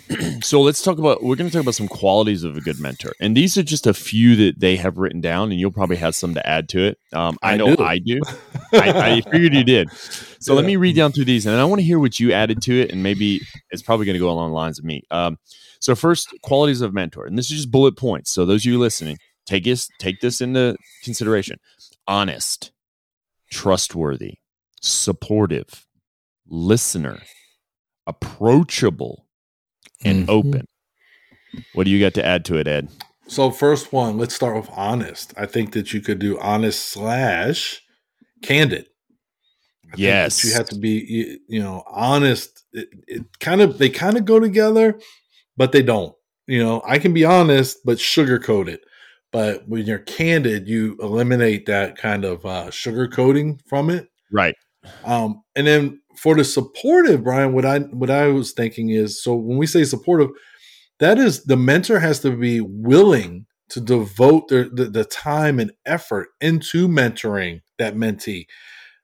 [0.42, 3.12] so let's talk about we're going to talk about some qualities of a good mentor
[3.20, 6.14] and these are just a few that they have written down and you'll probably have
[6.14, 7.84] some to add to it um, I, I, know do.
[7.84, 8.20] i do
[8.72, 10.56] I, I, figured you did so yeah.
[10.56, 12.80] let me read down through these and i want to hear what you added to
[12.80, 15.38] it and maybe it's probably going to go along the lines of me um,
[15.80, 18.78] so first qualities of mentor and this is just bullet points so those of you
[18.78, 19.16] listening
[19.48, 21.58] take this take this into consideration.
[22.06, 22.70] Honest,
[23.50, 24.34] trustworthy,
[24.80, 25.86] supportive,
[26.46, 27.22] listener,
[28.06, 29.26] approachable,
[30.04, 30.30] and Mhm.
[30.30, 30.66] open.
[31.72, 32.88] What do you got to add to it, Ed?
[33.26, 35.34] So first one, let's start with honest.
[35.36, 37.82] I think that you could do honest slash
[38.42, 38.86] candid.
[39.92, 40.44] I Yes.
[40.44, 42.64] you have to be you, you know honest.
[42.72, 45.00] It, it kind of they kind of go together,
[45.56, 46.14] but they don't.
[46.46, 48.80] You know, I can be honest, but sugarcoat it.
[49.30, 54.08] But when you're candid, you eliminate that kind of uh, sugarcoating from it.
[54.32, 54.54] Right.
[55.04, 59.34] Um, and then for the supportive, Brian, what I what I was thinking is so
[59.34, 60.30] when we say supportive,
[60.98, 65.72] that is the mentor has to be willing to devote their, the the time and
[65.84, 68.46] effort into mentoring that mentee.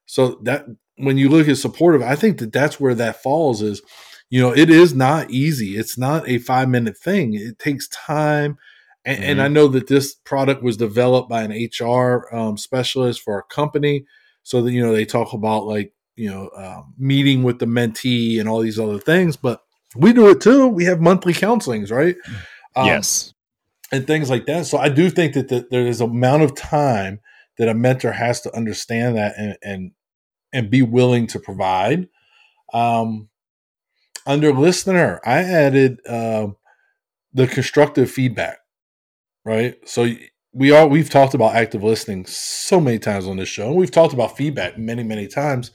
[0.06, 3.62] So that when you look at supportive, I think that that's where that falls.
[3.62, 3.82] Is
[4.30, 5.76] you know it is not easy.
[5.76, 7.34] It's not a five minute thing.
[7.34, 8.58] It takes time.
[9.06, 13.38] And, and I know that this product was developed by an HR um, specialist for
[13.38, 14.06] a company
[14.42, 18.40] so that you know they talk about like you know um, meeting with the mentee
[18.40, 19.60] and all these other things but
[19.96, 22.16] we do it too we have monthly counselings right
[22.76, 23.34] Um, yes.
[23.92, 27.20] and things like that so i do think that the, there is amount of time
[27.58, 29.92] that a mentor has to understand that and and,
[30.52, 32.08] and be willing to provide.
[32.72, 33.28] Um,
[34.26, 36.56] under listener i added um
[37.34, 38.58] the constructive feedback
[39.44, 39.76] right?
[39.86, 40.08] So
[40.52, 43.90] we all we've talked about active listening so many times on this show and we've
[43.90, 45.70] talked about feedback many many times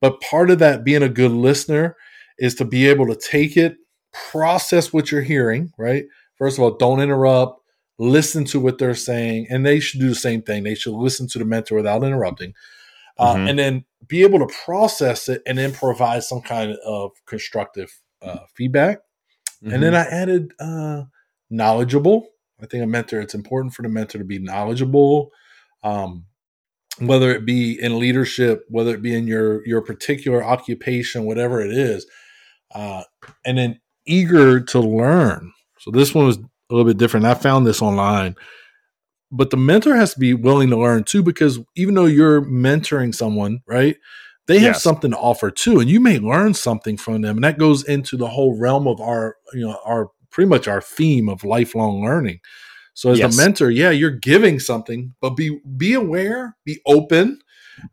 [0.00, 1.96] but part of that being a good listener
[2.38, 3.76] is to be able to take it
[4.30, 6.04] process what you're hearing right?
[6.36, 7.59] First of all don't interrupt
[8.00, 11.28] listen to what they're saying and they should do the same thing they should listen
[11.28, 12.54] to the mentor without interrupting
[13.18, 13.50] uh, Mhm.
[13.50, 18.40] and then be able to process it and then provide some kind of constructive uh,
[18.54, 18.98] feedback
[19.62, 19.82] and Mm-hmm.
[19.82, 21.02] then I added uh,
[21.50, 22.28] knowledgeable.
[22.62, 25.30] I think a mentor, it's important for the mentor to be knowledgeable,
[25.82, 26.24] um,
[26.98, 31.72] whether it be in leadership, whether it be in your your particular occupation, whatever it
[31.72, 32.06] is,
[32.74, 33.02] uh,
[33.44, 35.52] and then eager to learn.
[35.78, 36.38] So this one was
[36.70, 37.26] a little bit different.
[37.26, 38.36] I found this online,
[39.30, 43.14] but the mentor has to be willing to learn too, because even though you're mentoring
[43.14, 43.96] someone, right?
[44.46, 47.56] They have something to offer too, and you may learn something from them, and that
[47.58, 51.44] goes into the whole realm of our, you know, our pretty much our theme of
[51.44, 52.40] lifelong learning.
[52.94, 53.32] So as Yes.
[53.32, 57.40] a mentor, yeah, you're giving something, but be be aware, be open,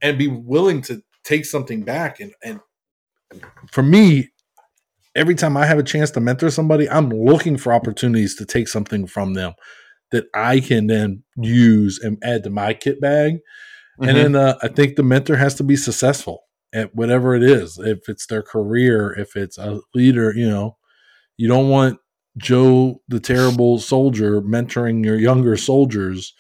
[0.02, 2.20] and be willing to take something back.
[2.20, 2.60] And and
[3.72, 4.30] for me,
[5.18, 8.68] every time I have a chance to mentor somebody, I'm looking for opportunities to take
[8.68, 9.54] something from them
[10.12, 13.40] that I can then use and add to my kit bag.
[14.00, 14.08] Mhm.
[14.08, 17.78] And then uh, I think the mentor has to be successful at whatever it is.
[17.80, 20.78] If it's their career, if it's a leader, you know,
[21.36, 22.00] you don't want
[22.38, 26.34] Joe the terrible soldier mentoring your younger soldiers,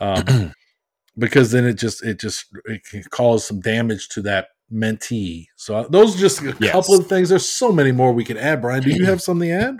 [0.00, 0.54] um,
[1.18, 5.46] because then it just it just it can cause some damage to that mentee.
[5.56, 6.72] So those are just a Yes.
[6.72, 7.28] couple of things.
[7.28, 8.60] There's so many more we could add.
[8.62, 9.76] Brian, do you have something to add?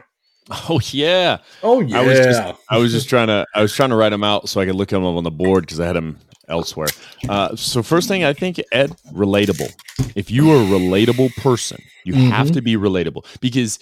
[0.69, 1.39] Oh yeah.
[1.63, 4.09] Oh yeah, I was just I was just trying to I was trying to write
[4.11, 6.19] them out so I could look them up on the board because I had them
[6.49, 6.89] elsewhere.
[7.29, 9.71] Uh, so first thing I think Ed relatable.
[10.17, 12.55] If you are a relatable person, you have Mhm.
[12.55, 13.79] to be relatable because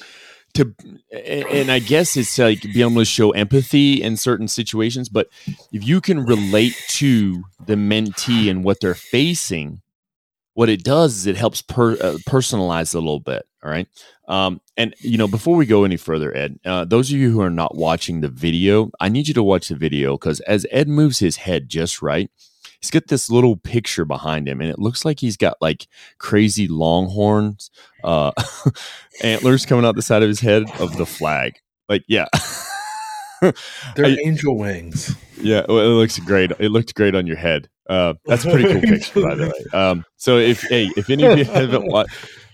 [0.54, 0.74] to
[1.10, 5.08] and and I guess it's like being able to show empathy in certain situations.
[5.08, 5.28] But
[5.72, 9.80] if you can relate to the mentee and what they're facing,
[10.58, 13.46] what it does is it helps per, uh, personalize a little bit.
[13.62, 13.86] All right.
[14.26, 17.40] Um, and you know, before we go any further, Ed, uh, those of you who
[17.40, 20.88] are not watching the video, I need you to watch the video because as Ed
[20.88, 22.28] moves his head just right,
[22.80, 25.86] he's got this little picture behind him, and it looks like he's got like
[26.18, 27.70] crazy longhorns,
[28.02, 28.32] uh,
[29.22, 31.60] antlers coming out the side of his head of the flag.
[31.88, 32.26] Like, yeah.
[33.40, 35.14] they're I- angel wings.
[35.40, 36.50] Yeah, well, it looks great.
[36.58, 37.68] It looked great on your head.
[37.88, 39.78] Uh, that's a pretty cool picture, by the way.
[39.78, 42.12] Um, so if hey, if any of you haven't watched,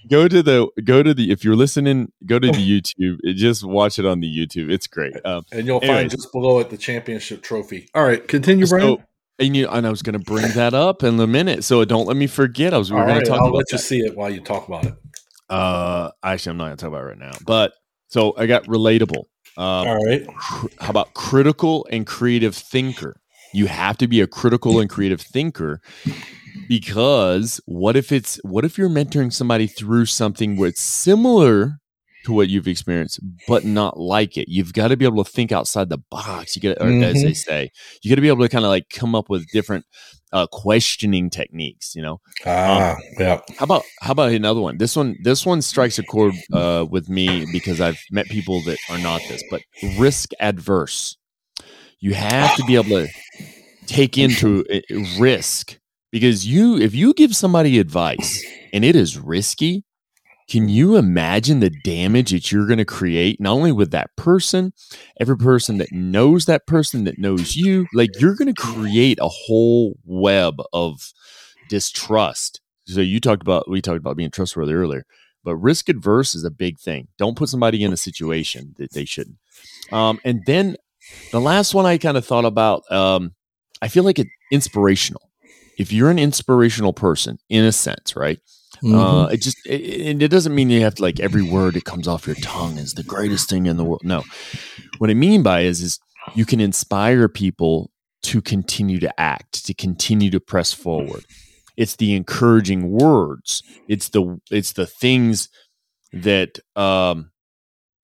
[0.08, 3.18] go to the go to the if you're listening, go to the YouTube.
[3.34, 4.70] Just watch it on the YouTube.
[4.70, 5.14] It's great.
[5.24, 7.88] Um, And you'll find just below it the championship trophy.
[7.94, 8.98] All right, continue, Brian.
[8.98, 9.02] so,
[9.40, 12.06] and you and I was going to bring that up in a minute, so don't
[12.06, 12.72] let me forget.
[12.72, 13.84] I was we All were going right, to talk I'll about let you that.
[13.84, 14.94] see it while you talk about it.
[15.50, 17.32] Uh, actually, I'm not going to talk about it right now.
[17.44, 17.72] But
[18.08, 19.24] so I got relatable.
[19.56, 20.26] Um, All right.
[20.36, 23.20] cr- how about critical and creative thinker?
[23.54, 25.80] You have to be a critical and creative thinker
[26.68, 31.78] because what if it's what if you're mentoring somebody through something where it's similar
[32.24, 35.52] to what you've experienced but not like it you've got to be able to think
[35.52, 37.70] outside the box you got or as they say
[38.02, 39.84] you got to be able to kind of like come up with different
[40.32, 43.40] uh, questioning techniques you know Ah, yeah.
[43.58, 44.78] how about how about another one?
[44.78, 48.78] This one this one strikes a chord uh, with me because I've met people that
[48.90, 49.60] are not this, but
[49.98, 51.16] risk adverse.
[52.04, 53.08] You have to be able to
[53.86, 54.62] take into
[55.18, 55.78] risk
[56.12, 59.84] because you if you give somebody advice and it is risky,
[60.46, 64.74] can you imagine the damage that you're going to create not only with that person,
[65.18, 69.28] every person that knows that person that knows you, like you're going to create a
[69.28, 71.10] whole web of
[71.70, 72.60] distrust.
[72.84, 75.06] So you talked about we talked about being trustworthy earlier,
[75.42, 77.08] but risk adverse is a big thing.
[77.16, 79.38] Don't put somebody in a situation that they shouldn't.
[79.90, 80.76] Um, and then
[81.32, 83.34] the last one I kind of thought about, um,
[83.82, 85.30] I feel like it inspirational.
[85.78, 88.38] If you're an inspirational person, in a sense, right?
[88.82, 88.94] Mm-hmm.
[88.94, 92.08] Uh, it just it, it, doesn't mean you have to like every word that comes
[92.08, 94.02] off your tongue is the greatest thing in the world.
[94.04, 94.22] No,
[94.98, 95.98] what I mean by is is
[96.34, 97.90] you can inspire people
[98.22, 101.24] to continue to act, to continue to press forward.
[101.76, 103.62] It's the encouraging words.
[103.88, 105.48] It's the it's the things
[106.12, 107.30] that um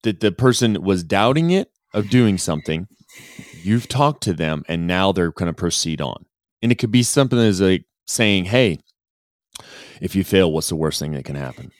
[0.03, 2.87] that the person was doubting it of doing something.
[3.63, 6.25] You've talked to them and now they're going to proceed on.
[6.61, 8.79] And it could be something as like saying, "Hey,
[10.01, 11.71] if you fail, what's the worst thing that can happen?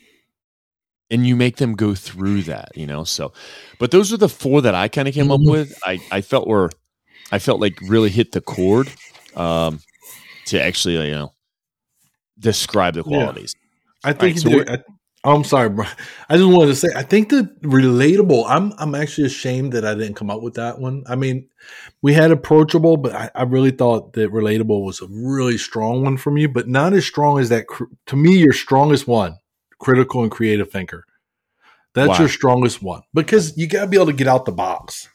[1.10, 3.04] And you make them go through that, you know.
[3.04, 3.34] So,
[3.80, 5.52] but those are the four that I kind of came up mm-hmm.
[5.52, 5.78] with.
[5.84, 6.70] I I felt were,
[7.32, 8.90] I felt like really hit the chord,
[9.36, 9.82] um,
[10.46, 11.34] to actually you know
[12.40, 13.56] describe the qualities.
[14.04, 14.10] Yeah.
[14.10, 14.78] I think right, so I,
[15.24, 15.86] I'm sorry, bro.
[16.30, 18.46] I just wanted to say I think the relatable.
[18.48, 21.04] I'm I'm actually ashamed that I didn't come up with that one.
[21.08, 21.48] I mean,
[22.02, 26.18] we had approachable, but I, I really thought that relatable was a really strong one
[26.18, 27.66] for me, but not as strong as that.
[28.08, 29.38] To me, your strongest one,
[29.78, 31.06] critical and creative thinker.
[31.94, 32.20] That's wow.
[32.20, 35.08] your strongest one because you got to be able to get out the box.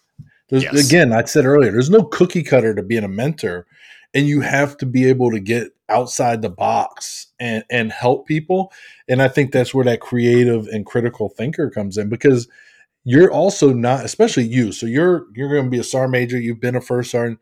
[0.51, 0.87] Yes.
[0.87, 3.66] Again, I said earlier, there's no cookie cutter to being a mentor,
[4.14, 8.72] and you have to be able to get outside the box and and help people
[9.09, 12.49] and i think that's where that creative and critical thinker comes in because
[13.05, 16.61] you're also not especially you so you're you're going to be a SAR major you've
[16.61, 17.37] been a first SAR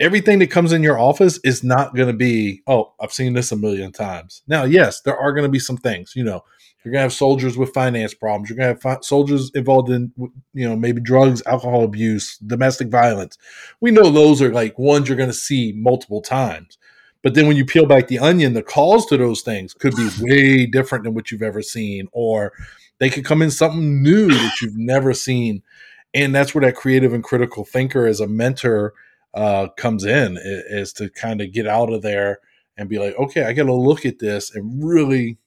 [0.00, 3.52] everything that comes in your office is not going to be oh i've seen this
[3.52, 6.42] a million times now yes there are going to be some things you know
[6.84, 8.48] you're going to have soldiers with finance problems.
[8.48, 10.12] You're going to have fi- soldiers involved in,
[10.54, 13.36] you know, maybe drugs, alcohol abuse, domestic violence.
[13.80, 16.77] We know those are like ones you're going to see multiple times.
[17.22, 20.08] But then when you peel back the onion, the calls to those things could be
[20.20, 22.52] way different than what you've ever seen, or
[22.98, 25.62] they could come in something new that you've never seen.
[26.14, 28.94] And that's where that creative and critical thinker as a mentor
[29.34, 32.38] uh, comes in, is to kind of get out of there
[32.76, 35.38] and be like, okay, I got to look at this and really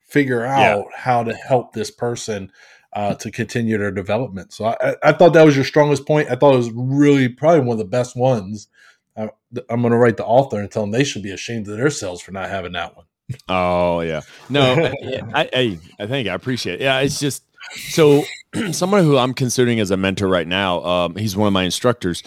[0.00, 0.96] figure out yeah.
[0.96, 2.50] how to help this person
[2.94, 4.52] uh, to continue their development.
[4.52, 6.30] So I, I, thought that was your strongest point.
[6.30, 8.68] I thought it was really probably one of the best ones.
[9.16, 9.30] I,
[9.70, 12.20] am going to write the author and tell them they should be ashamed of themselves
[12.20, 13.06] for not having that one.
[13.48, 14.90] Oh yeah, no,
[15.34, 16.80] I, I I think I appreciate.
[16.80, 16.84] It.
[16.84, 18.22] Yeah, it's just so
[18.72, 20.84] someone who I'm considering as a mentor right now.
[20.84, 22.22] Um, he's one of my instructors.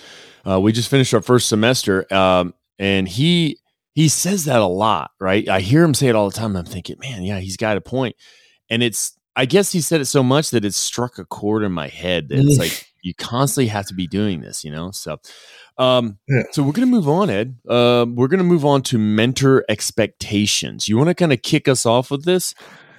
[0.47, 3.60] Uh, we just finished our first semester, um, and he
[3.97, 5.50] he says that a lot, right?
[5.50, 6.56] I hear him say it all the time.
[6.56, 8.15] I'm thinking, man, yeah, he's got a point.
[8.69, 11.71] And it's, I guess he said it so much that it struck a chord in
[11.71, 14.91] my head that it's like you constantly have to be doing this, you know?
[14.91, 15.17] So,
[15.77, 16.43] um, yeah.
[16.51, 17.55] so we're going to move on, Ed.
[17.67, 20.87] Uh, we're going to move on to mentor expectations.
[20.87, 22.55] You want to kind of kick us off with this?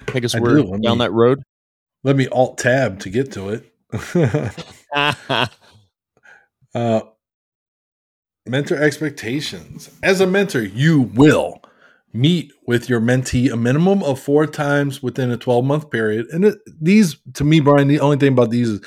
[0.07, 1.43] Take us where, down me, that road?
[2.03, 3.65] Let me alt tab to get to it.
[6.73, 7.01] uh,
[8.45, 9.89] mentor expectations.
[10.01, 11.61] As a mentor, you will
[12.13, 16.27] meet with your mentee a minimum of four times within a 12 month period.
[16.31, 18.81] And it, these, to me, Brian, the only thing about these is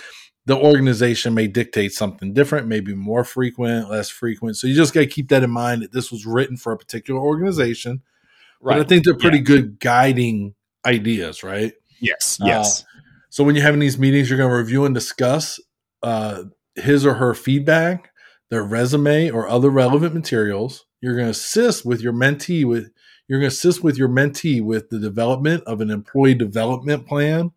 [0.46, 4.56] the organization may dictate something different, maybe more frequent, less frequent.
[4.56, 6.78] So you just got to keep that in mind that this was written for a
[6.78, 8.02] particular organization.
[8.60, 8.76] Right.
[8.76, 9.44] But I think they're pretty yeah.
[9.44, 11.72] good guiding ideas, right?
[12.00, 12.38] Yes.
[12.40, 12.82] Yes.
[12.82, 12.84] Uh,
[13.30, 15.60] so when you're having these meetings, you're going to review and discuss
[16.02, 18.12] uh, his or her feedback
[18.52, 20.84] their resume or other relevant materials.
[21.00, 22.90] You're going to assist with your mentee with
[23.26, 27.52] you're going to assist with your mentee with the development of an employee development plan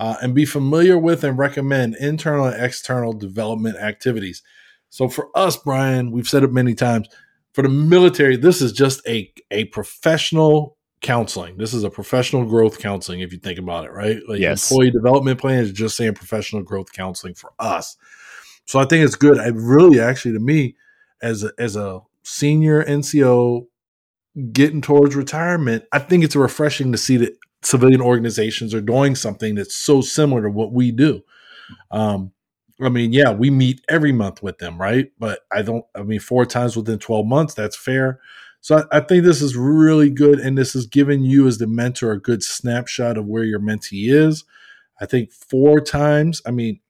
[0.00, 4.42] uh, and be familiar with and recommend internal and external development activities.
[4.88, 7.06] So for us, Brian, we've said it many times.
[7.52, 11.58] For the military, this is just a a professional counseling.
[11.58, 13.20] This is a professional growth counseling.
[13.20, 14.18] If you think about it, right?
[14.26, 14.70] Like yes.
[14.70, 17.96] employee development plan is just saying professional growth counseling for us.
[18.64, 19.38] So I think it's good.
[19.38, 20.76] I really actually to me
[21.20, 23.66] as a, as a senior NCO
[24.52, 29.54] getting towards retirement, I think it's refreshing to see that civilian organizations are doing something
[29.54, 31.22] that's so similar to what we do.
[31.90, 32.32] Um,
[32.80, 35.10] I mean, yeah, we meet every month with them, right?
[35.18, 38.20] But I don't, I mean, four times within 12 months, that's fair.
[38.62, 40.38] So I, I, think this is really good.
[40.40, 44.10] And this is giving you, as the mentor, a good snapshot of where your mentee
[44.10, 44.44] is.
[45.00, 46.80] I think four times, I mean,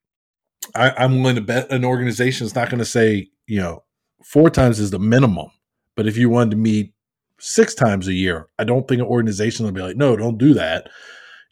[0.75, 3.83] I, am willing to bet an organization is not going to say you know,
[4.23, 5.51] four times is the minimum.
[5.97, 6.95] But if you wanted to meet
[7.41, 10.55] six times a year, I don't think an organization will be like, no, don't do
[10.55, 10.88] that.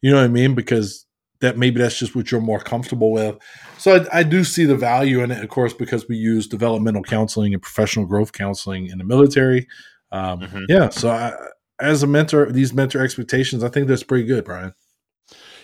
[0.03, 0.55] You know what I mean?
[0.55, 1.07] Because
[1.41, 3.37] that maybe that's just what you're more comfortable with.
[3.79, 7.03] So I, I, do see the value in it, of course, because we use developmental
[7.03, 9.69] counseling and professional growth counseling in the military.
[10.11, 10.65] Um, mm-hmm.
[10.69, 10.89] Yeah.
[10.89, 11.35] So I,
[11.81, 14.75] as a mentor, these mentor expectations, I think that's pretty good, Brian.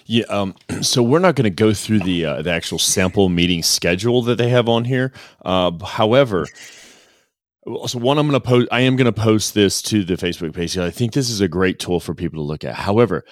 [0.07, 0.25] Yeah.
[0.27, 4.23] Um, so we're not going to go through the uh, the actual sample meeting schedule
[4.23, 5.13] that they have on here.
[5.45, 6.47] Uh, however,
[7.87, 8.69] so one, I'm going to post.
[8.71, 10.77] I am going to post this to the Facebook page.
[10.77, 12.75] I think this is a great tool for people to look at.
[12.75, 13.25] However,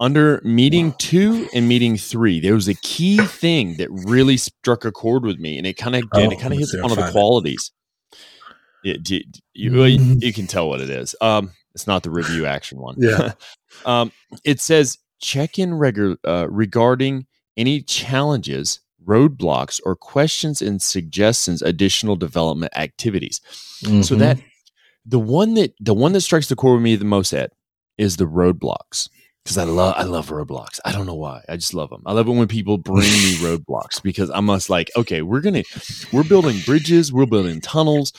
[0.00, 4.92] under meeting two and meeting three, there was a key thing that really struck a
[4.92, 7.10] chord with me, and it kind of oh, it kind of hits one of the
[7.10, 7.72] qualities.
[8.84, 9.22] It, you,
[9.54, 9.84] you,
[10.20, 11.16] you, can tell what it is.
[11.20, 12.96] Um, it's not the review action one.
[12.98, 13.32] Yeah.
[13.86, 14.12] um,
[14.44, 17.26] it says check in regular uh, regarding
[17.56, 23.40] any challenges, roadblocks, or questions and suggestions additional development activities.
[23.84, 24.02] Mm-hmm.
[24.02, 24.38] So that
[25.04, 27.52] the one that the one that strikes the core with me the most at
[27.98, 29.08] is the roadblocks
[29.44, 30.80] because I love I love roadblocks.
[30.84, 31.42] I don't know why.
[31.48, 32.02] I just love them.
[32.04, 35.62] I love it when people bring me roadblocks because I'm just like, okay, we're gonna
[36.12, 38.12] we're building bridges, we're building tunnels,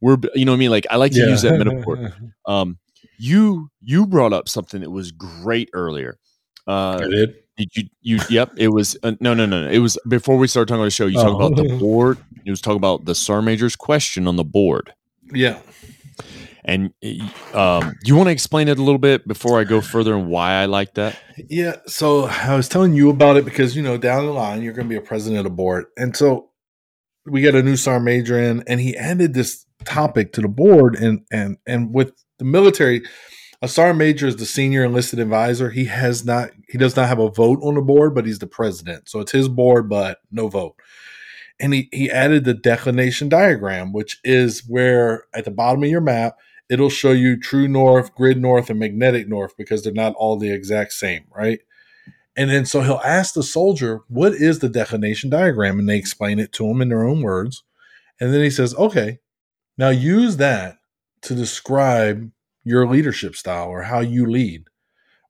[0.00, 0.70] we're you know what I mean.
[0.70, 1.28] Like I like to yeah.
[1.28, 2.12] use that metaphor.
[2.46, 2.78] Um,
[3.18, 6.18] you you brought up something that was great earlier.
[6.66, 7.34] Uh, I did.
[7.56, 10.48] Did you you yep it was uh, no no no no it was before we
[10.48, 11.22] started talking about the show you oh.
[11.22, 14.94] talked about the board it was talking about the sergeant major's question on the board
[15.34, 15.60] yeah
[16.64, 16.92] and
[17.54, 20.54] um, you want to explain it a little bit before I go further and why
[20.54, 21.18] I like that?
[21.48, 21.76] Yeah.
[21.86, 24.86] So I was telling you about it because, you know, down the line, you're going
[24.86, 25.86] to be a president of the board.
[25.96, 26.50] And so
[27.26, 30.94] we got a new sergeant major in, and he added this topic to the board.
[30.94, 33.02] And, and, and with the military,
[33.62, 35.70] a sergeant major is the senior enlisted advisor.
[35.70, 38.46] He has not, he does not have a vote on the board, but he's the
[38.48, 39.08] president.
[39.08, 40.74] So it's his board, but no vote.
[41.60, 46.00] And he, he added the declination diagram, which is where at the bottom of your
[46.00, 46.38] map,
[46.68, 50.52] it'll show you true north, grid north, and magnetic north because they're not all the
[50.52, 51.60] exact same, right?
[52.34, 55.78] And then so he'll ask the soldier, what is the declination diagram?
[55.78, 57.62] And they explain it to him in their own words.
[58.20, 59.18] And then he says, okay,
[59.78, 60.78] now use that
[61.22, 62.32] to describe
[62.64, 64.64] your leadership style or how you lead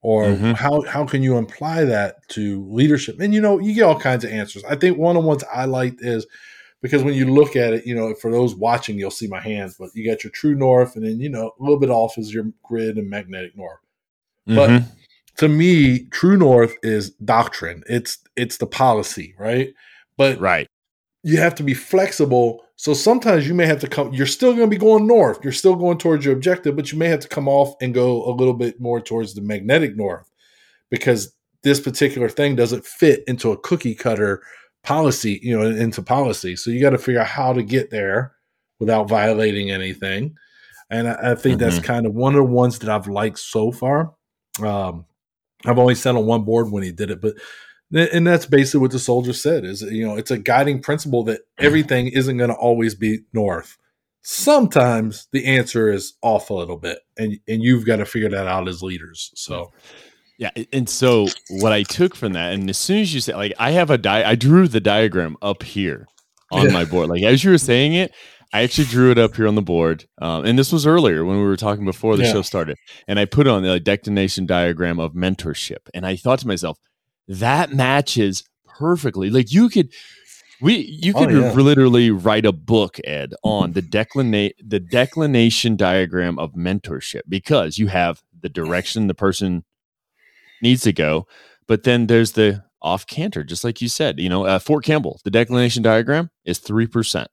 [0.03, 0.53] or mm-hmm.
[0.53, 4.24] how how can you apply that to leadership and you know you get all kinds
[4.24, 6.26] of answers i think one of the ones i liked is
[6.83, 9.76] because when you look at it, you know, for those watching, you'll see my hands,
[9.78, 12.35] but you got your true north, and then you know a little bit off is
[12.35, 13.78] your grid and magnetic north.
[14.49, 14.57] Mm-hmm.
[14.57, 14.83] But
[15.39, 17.85] to me, true north is doctrine.
[17.89, 19.72] It's it's the policy, right?
[20.16, 20.68] But right,
[21.22, 22.64] you have to be flexible.
[22.83, 24.12] So sometimes you may have to come.
[24.12, 25.39] You're still going to be going north.
[25.45, 28.28] You're still going towards your objective, but you may have to come off and go
[28.28, 30.28] a little bit more towards the magnetic north
[30.91, 34.43] because this particular thing doesn't fit into a cookie cutter
[34.83, 36.57] policy, you know, into policy.
[36.57, 38.33] So you got to figure out how to get there
[38.80, 40.35] without violating anything.
[40.91, 41.70] And I, I think mm-hmm.
[41.70, 44.12] that's kind of one of the ones that I've liked so far.
[44.61, 45.07] Um,
[45.64, 47.35] I've only sat on one board when he did it, but
[47.93, 51.40] and that's basically what the soldier said is you know it's a guiding principle that
[51.40, 51.66] mm-hmm.
[51.66, 53.76] everything isn't going to always be north
[54.22, 58.47] sometimes the answer is off a little bit and and you've got to figure that
[58.47, 59.70] out as leaders so
[60.38, 63.53] yeah, and so what I took from that, and as soon as you said, like,
[63.61, 66.09] I have a di, I drew the diagram up here
[66.51, 66.72] on yeah.
[66.72, 67.11] my board.
[67.11, 68.12] Like as you were saying it,
[68.53, 71.38] I actually drew it up here on the board, um, and this was earlier when
[71.38, 72.32] we were talking before the yeah.
[72.32, 72.76] show started.
[73.07, 76.78] And I put on the declination diagram of mentorship, and I thought to myself,
[77.33, 79.30] that matches perfectly.
[79.30, 79.93] Like you could,
[80.61, 81.53] we you oh, could oh, yeah.
[81.53, 87.89] literally write a book, Ed, on the declinate the declination diagram of mentorship because you
[87.89, 89.64] have the direction the person
[90.61, 91.26] needs to go.
[91.66, 94.18] But then there's the off canter, just like you said.
[94.18, 97.28] You know, uh, Fort Campbell, the declination diagram is three percent.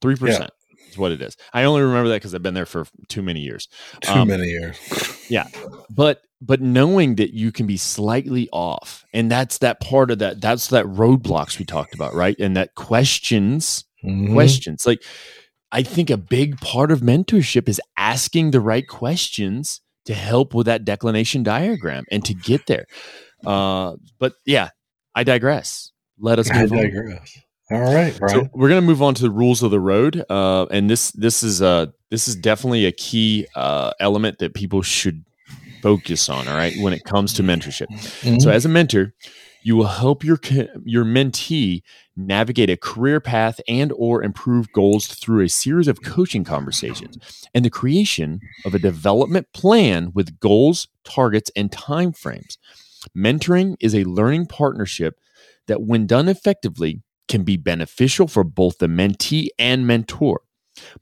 [0.00, 0.50] Three percent
[0.88, 1.36] is what it is.
[1.52, 3.68] I only remember that because I've been there for too many years.
[4.00, 4.78] Too um, many years.
[5.28, 5.48] yeah,
[5.90, 10.40] but but knowing that you can be slightly off, and that's that part of that.
[10.40, 12.38] That's that roadblocks we talked about, right?
[12.38, 14.32] And that questions, mm-hmm.
[14.34, 15.02] questions like.
[15.72, 20.66] I think a big part of mentorship is asking the right questions to help with
[20.66, 22.86] that declination diagram and to get there.
[23.44, 24.68] Uh, but yeah,
[25.14, 25.90] I digress.
[26.18, 27.42] Let us move I digress.
[27.70, 27.78] On.
[27.78, 28.44] All right, Brian.
[28.44, 31.10] So we're going to move on to the rules of the road, uh, and this
[31.12, 35.24] this is uh this is definitely a key uh, element that people should
[35.84, 36.48] focus on.
[36.48, 37.88] All right, when it comes to mentorship.
[37.88, 38.38] Mm-hmm.
[38.38, 39.12] So as a mentor,
[39.62, 40.40] you will help your
[40.84, 41.82] your mentee
[42.16, 47.18] navigate a career path and or improve goals through a series of coaching conversations
[47.54, 52.56] and the creation of a development plan with goals, targets and timeframes.
[53.16, 55.18] Mentoring is a learning partnership
[55.66, 60.40] that when done effectively can be beneficial for both the mentee and mentor.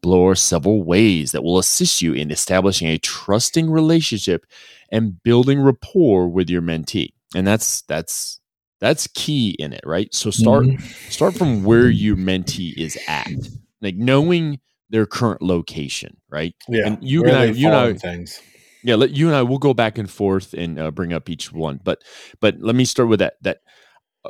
[0.01, 4.47] Below are several ways that will assist you in establishing a trusting relationship
[4.91, 7.13] and building rapport with your mentee.
[7.35, 8.41] And that's that's
[8.81, 10.13] that's key in it, right?
[10.15, 11.11] So start mm-hmm.
[11.11, 13.31] start from where your mentee is at.
[13.81, 14.61] Like knowing
[14.91, 16.55] their current location, right?
[16.69, 16.87] Yeah.
[16.87, 18.41] And you and I, you know, things.
[18.85, 21.53] Yeah, let you and I will go back and forth and uh, bring up each
[21.53, 22.03] one, but
[22.41, 23.35] but let me start with that.
[23.43, 23.61] That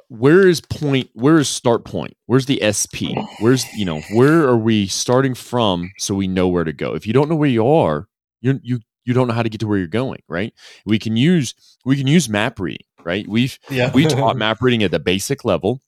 [0.08, 1.10] where is point?
[1.14, 2.16] Where is start point?
[2.26, 3.12] Where's the SP?
[3.40, 5.92] Where's you know where are we starting from?
[5.98, 6.94] So we know where to go.
[6.94, 8.08] If you don't know where you are,
[8.40, 10.52] you you you don't know how to get to where you're going, right?
[10.86, 13.26] We can use we can use map reading, right?
[13.28, 13.92] We've yeah.
[13.92, 15.80] we taught map reading at the basic level,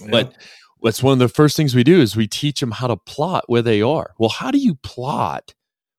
[0.00, 0.08] yeah.
[0.10, 0.34] but
[0.82, 3.44] that's one of the first things we do is we teach them how to plot
[3.46, 4.14] where they are.
[4.18, 5.54] Well, how do you plot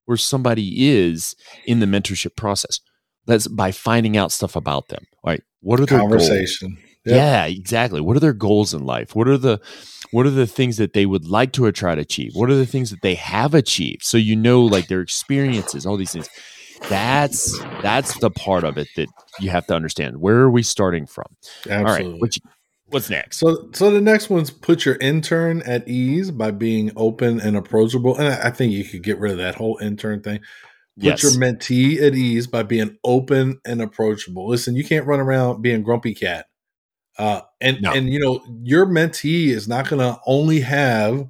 [0.06, 2.80] where somebody is in the mentorship process?
[3.26, 5.06] That's by finding out stuff about them.
[5.26, 5.42] Right?
[5.62, 6.76] What are their conversation?
[6.76, 6.83] Goals?
[7.06, 7.16] Yep.
[7.16, 8.01] Yeah, exactly.
[8.01, 9.16] What are their goals in life?
[9.16, 9.60] What are the
[10.12, 12.32] what are the things that they would like to try to achieve?
[12.34, 14.04] What are the things that they have achieved?
[14.04, 16.30] So you know like their experiences, all these things.
[16.89, 19.08] That's that's the part of it that
[19.39, 20.22] you have to understand.
[20.22, 21.26] Where are we starting from?
[21.70, 22.14] Absolutely.
[22.14, 22.36] All right.
[22.36, 22.51] You,
[22.93, 23.38] What's next?
[23.39, 28.16] So, so the next one's put your intern at ease by being open and approachable.
[28.16, 30.41] And I think you could get rid of that whole intern thing.
[30.99, 31.24] Put yes.
[31.24, 34.47] your mentee at ease by being open and approachable.
[34.47, 36.45] Listen, you can't run around being grumpy cat.
[37.18, 37.93] Uh, and no.
[37.93, 41.28] and you know your mentee is not going to only have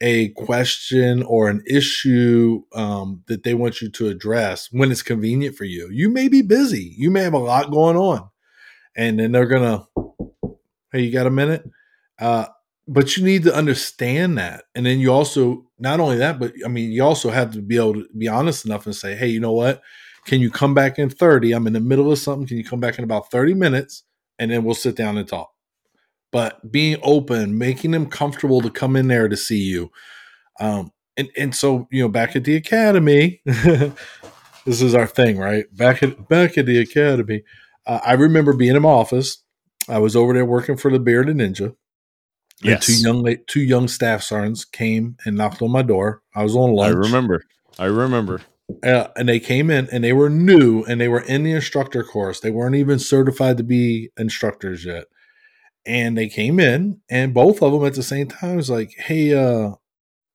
[0.00, 5.54] a question or an issue um, that they want you to address when it's convenient
[5.54, 5.90] for you.
[5.90, 6.94] You may be busy.
[6.96, 8.30] You may have a lot going on,
[8.96, 9.86] and then they're gonna
[10.92, 11.62] Hey, you got a minute?
[12.18, 12.46] Uh,
[12.88, 14.64] but you need to understand that.
[14.74, 17.76] And then you also, not only that, but I mean, you also have to be
[17.76, 19.82] able to be honest enough and say, hey, you know what?
[20.26, 21.52] Can you come back in 30?
[21.52, 22.48] I'm in the middle of something.
[22.48, 24.02] Can you come back in about 30 minutes?
[24.40, 25.52] And then we'll sit down and talk.
[26.32, 29.92] But being open, making them comfortable to come in there to see you.
[30.58, 33.94] Um, and, and so, you know, back at the academy, this
[34.66, 35.66] is our thing, right?
[35.72, 37.42] Back at back at the academy,
[37.86, 39.44] uh, I remember being in my office
[39.90, 41.74] I was over there working for the Bearded Ninja.
[42.62, 42.86] Yes.
[42.86, 46.22] two young two young staff sergeants came and knocked on my door.
[46.34, 46.94] I was on lunch.
[46.94, 47.44] I remember.
[47.78, 48.42] I remember.
[48.82, 52.02] Uh, and they came in and they were new and they were in the instructor
[52.02, 52.40] course.
[52.40, 55.04] They weren't even certified to be instructors yet.
[55.86, 59.34] And they came in and both of them at the same time was like, "Hey,
[59.34, 59.72] uh,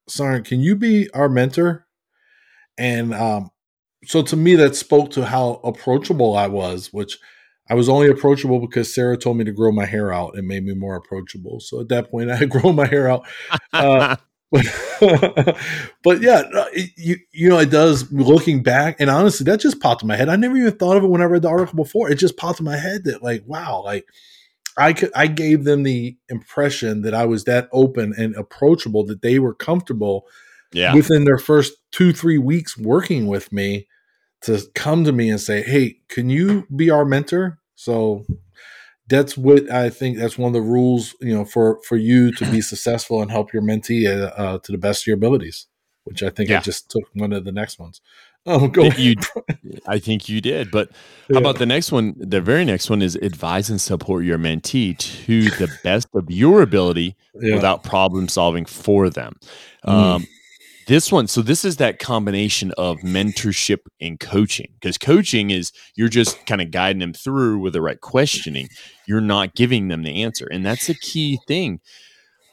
[0.07, 1.87] Sergeant, can you be our mentor?"
[2.77, 3.51] And um,
[4.05, 7.17] so to me, that spoke to how approachable I was, which
[7.69, 10.63] I was only approachable because Sarah told me to grow my hair out and made
[10.63, 11.59] me more approachable.
[11.59, 13.27] So at that point, I had grown my hair out.
[13.73, 14.15] Uh,
[14.51, 14.65] but,
[16.03, 16.43] but yeah,
[16.73, 18.11] it, you you know, it does.
[18.11, 20.29] Looking back, and honestly, that just popped in my head.
[20.29, 22.09] I never even thought of it when I read the article before.
[22.09, 24.05] It just popped in my head that like, wow, like
[24.77, 29.21] I could, I gave them the impression that I was that open and approachable that
[29.21, 30.25] they were comfortable.
[30.73, 30.93] Yeah.
[30.93, 33.87] Within their first two three weeks working with me,
[34.41, 38.25] to come to me and say, "Hey, can you be our mentor?" So
[39.07, 40.17] that's what I think.
[40.17, 43.53] That's one of the rules, you know, for for you to be successful and help
[43.53, 45.67] your mentee uh, uh, to the best of your abilities.
[46.03, 46.59] Which I think yeah.
[46.59, 48.01] I just took one of the next ones.
[48.47, 49.15] Oh, go you,
[49.87, 50.69] I think you did.
[50.69, 50.91] But
[51.29, 51.39] how yeah.
[51.39, 52.13] about the next one?
[52.15, 56.61] The very next one is advise and support your mentee to the best of your
[56.61, 57.55] ability yeah.
[57.55, 59.33] without problem solving for them.
[59.83, 60.27] Mm.
[60.87, 66.09] This one, so this is that combination of mentorship and coaching because coaching is you're
[66.09, 68.67] just kind of guiding them through with the right questioning.
[69.07, 70.47] You're not giving them the answer.
[70.51, 71.79] And that's a key thing.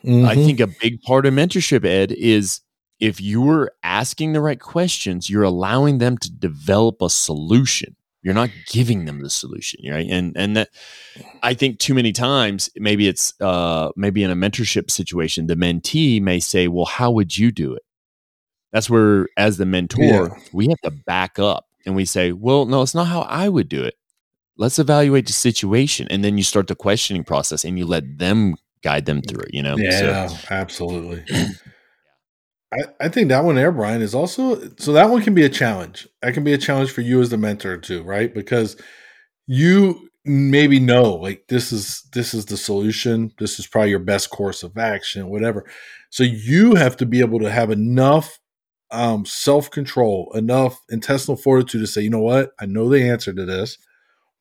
[0.05, 0.27] Mm-hmm.
[0.27, 2.61] I think a big part of mentorship, Ed, is
[3.01, 7.97] if you're asking the right questions, you're allowing them to develop a solution.
[8.23, 10.07] You're not giving them the solution, right?
[10.09, 10.69] And and that
[11.43, 16.23] I think too many times, maybe it's uh maybe in a mentorship situation, the mentee
[16.23, 17.83] may say, Well, how would you do it?
[18.73, 20.29] That's where as the mentor yeah.
[20.53, 23.69] we have to back up and we say well no it's not how i would
[23.69, 23.95] do it.
[24.57, 26.07] Let's evaluate the situation.
[26.11, 29.55] And then you start the questioning process and you let them guide them through it
[29.55, 29.77] you know?
[29.77, 30.37] Yeah so.
[30.51, 31.25] absolutely
[32.73, 35.49] I, I think that one there brian is also so that one can be a
[35.49, 36.09] challenge.
[36.21, 38.33] That can be a challenge for you as the mentor too right?
[38.33, 38.77] Because
[39.47, 43.33] you maybe know like this is this is the solution.
[43.39, 45.65] This is probably your best course of action whatever.
[46.11, 48.39] So you have to be able to have enough
[48.93, 53.33] um, self control, enough intestinal fortitude to say, you know what, I know the answer
[53.33, 53.79] to this,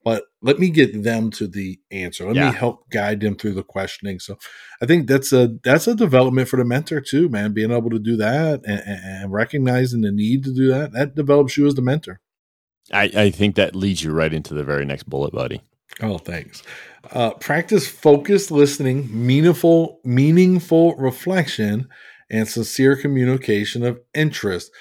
[0.04, 2.26] but let me get them to the answer.
[2.26, 2.52] Let yeah.
[2.52, 4.20] me help guide them through the questioning.
[4.20, 4.38] So
[4.82, 7.54] I think that's a that's a development for the mentor too, man.
[7.54, 11.58] Being able to do that and, and recognizing the need to do that that develops
[11.58, 12.20] you as the mentor.
[12.92, 15.62] I, I think that leads you right into the very next bullet, buddy.
[16.02, 16.64] Oh, thanks.
[17.12, 21.90] Uh, practice focused listening, meaningful, meaningful reflection,
[22.32, 24.72] and sincere communication of interest.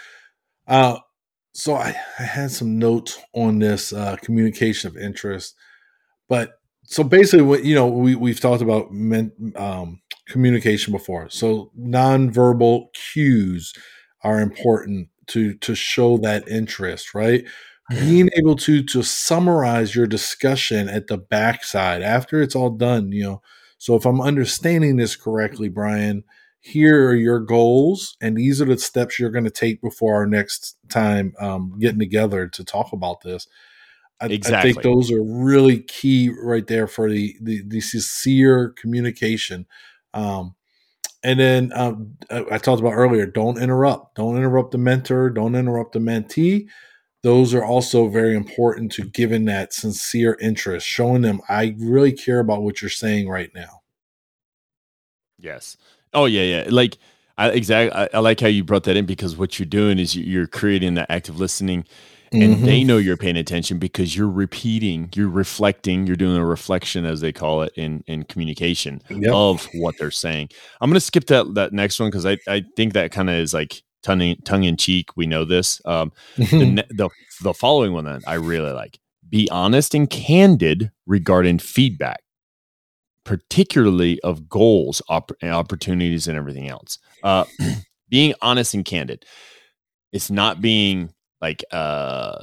[0.67, 0.99] Uh,
[1.53, 5.55] so I, I had some notes on this uh, communication of interest,
[6.29, 11.31] but so basically, what you know, we we've talked about men, um, communication before.
[11.31, 13.73] So nonverbal cues
[14.25, 17.45] are important to to show that interest, right?
[17.91, 23.23] Being able to to summarize your discussion at the backside after it's all done, you
[23.23, 23.43] know.
[23.79, 26.25] So if I'm understanding this correctly, Brian,
[26.61, 30.27] here are your goals, and these are the steps you're going to take before our
[30.27, 33.49] next time um, getting together to talk about this.
[34.21, 34.71] I, exactly.
[34.71, 39.67] I think those are really key right there for the the, the sincere communication.
[40.13, 40.55] Um,
[41.23, 44.15] and then um, I, talked about earlier, don't interrupt.
[44.17, 45.31] Don't interrupt the mentor.
[45.31, 46.67] Don't interrupt the mentee.
[47.23, 52.41] Those are also very important to giving that sincere interest, showing them I really care
[52.41, 53.83] about what you're saying right now.
[55.39, 55.77] Yes.
[56.13, 56.69] Oh yeah, yeah.
[56.71, 56.99] Like
[57.39, 57.97] I exactly.
[57.97, 60.95] I, I like how you brought that in because what you're doing is you're creating
[60.95, 61.85] that active listening
[62.33, 62.65] and mm-hmm.
[62.65, 67.21] they know you're paying attention because you're repeating, you're reflecting, you're doing a reflection as
[67.21, 69.33] they call it in in communication yep.
[69.33, 70.49] of what they're saying.
[70.81, 73.37] I'm going to skip that that next one because I I think that kind of
[73.37, 75.17] is like tongue tongue in cheek.
[75.17, 75.81] We know this.
[75.85, 77.11] Um, the, the
[77.43, 78.99] the following one that I really like:
[79.29, 82.23] be honest and candid regarding feedback,
[83.25, 86.99] particularly of goals, op- opportunities, and everything else.
[87.23, 87.45] Uh,
[88.09, 89.25] being honest and candid.
[90.13, 92.41] It's not being like uh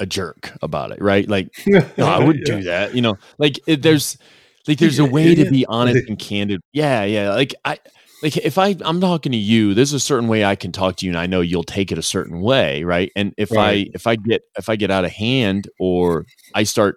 [0.00, 1.28] a jerk about it, right?
[1.28, 2.56] Like no, I wouldn't yeah.
[2.56, 2.94] do that.
[2.94, 4.18] You know, like it, there's
[4.66, 6.60] like there's a way to be honest and candid.
[6.72, 7.32] Yeah, yeah.
[7.32, 7.78] Like I
[8.22, 11.06] like if I I'm talking to you, there's a certain way I can talk to
[11.06, 13.12] you, and I know you'll take it a certain way, right?
[13.14, 13.86] And if right.
[13.86, 16.96] I if I get if I get out of hand or I start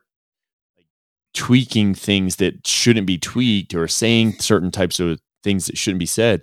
[1.37, 6.07] tweaking things that shouldn't be tweaked or saying certain types of things that shouldn't be
[6.07, 6.41] said,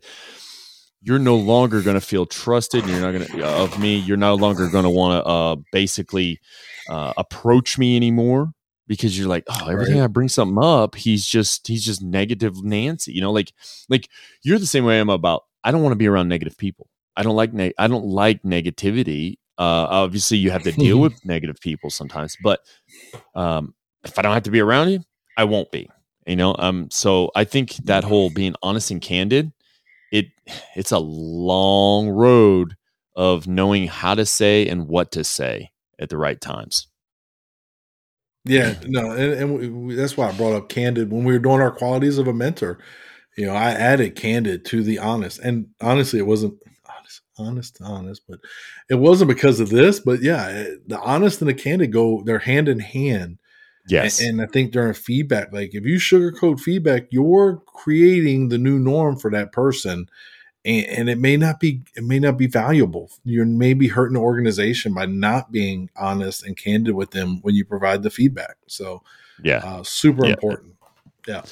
[1.02, 3.96] you're no longer going to feel trusted and you're not going to of me.
[3.96, 6.40] You're no longer going to want to uh, basically
[6.88, 8.52] uh, approach me anymore
[8.86, 10.04] because you're like oh everything right.
[10.04, 13.12] i bring something up he's just he's just negative nancy.
[13.12, 13.52] You know like
[13.88, 14.08] like
[14.42, 16.88] you're the same way i'm about i don't want to be around negative people.
[17.16, 19.36] I don't like ne- i don't like negativity.
[19.56, 22.60] Uh, obviously you have to deal with negative people sometimes but
[23.34, 23.72] um,
[24.04, 25.00] if i don't have to be around you
[25.36, 25.88] i won't be
[26.26, 29.52] you know um so i think that whole being honest and candid
[30.12, 30.26] it
[30.76, 32.76] it's a long road
[33.16, 36.88] of knowing how to say and what to say at the right times.
[38.44, 41.62] Yeah, no, and, and we, that's why I brought up candid when we were doing
[41.62, 42.78] our qualities of a mentor.
[43.38, 46.54] You know, I added candid to the honest, and honestly, it wasn't
[46.86, 48.40] honest, honest, honest, but
[48.90, 49.98] it wasn't because of this.
[49.98, 53.38] But yeah, the honest and the candid go they're hand in hand.
[53.86, 54.20] Yes.
[54.20, 58.78] And, and, I think during feedback, like if you sugarcoat feedback, you're creating the new
[58.78, 60.08] norm for that person.
[60.64, 63.10] And, and it may not be it may not be valuable.
[63.24, 67.64] You're maybe hurting the organization by not being honest and candid with them when you
[67.66, 68.56] provide the feedback.
[68.66, 69.02] So
[69.42, 70.32] yeah, uh, super yeah.
[70.32, 70.74] important.
[71.26, 71.42] Yeah,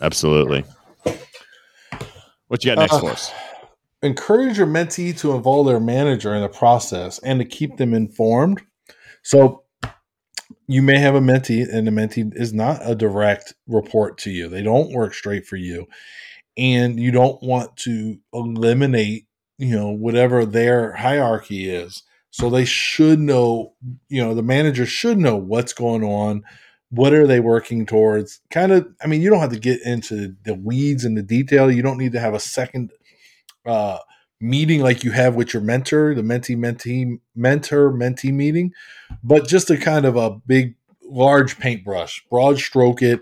[0.00, 0.64] absolutely.
[2.48, 3.32] What you got next uh, for us?
[4.02, 8.62] Encourage your mentee to involve their manager in the process and to keep them informed.
[9.22, 9.64] So
[10.70, 14.48] you may have a mentee and the mentee is not a direct report to you.
[14.48, 15.88] They don't work straight for you.
[16.56, 19.26] And you don't want to eliminate,
[19.58, 22.04] you know, whatever their hierarchy is.
[22.30, 23.74] So they should know,
[24.08, 26.44] you know, the manager should know what's going on,
[26.90, 28.40] what are they working towards.
[28.50, 31.68] Kind of, I mean, you don't have to get into the weeds and the detail.
[31.68, 32.92] You don't need to have a second
[33.66, 33.98] uh
[34.40, 38.72] meeting like you have with your mentor, the mentee mentee mentor mentee meeting,
[39.22, 40.74] but just a kind of a big
[41.04, 43.20] large paintbrush, broad stroke it.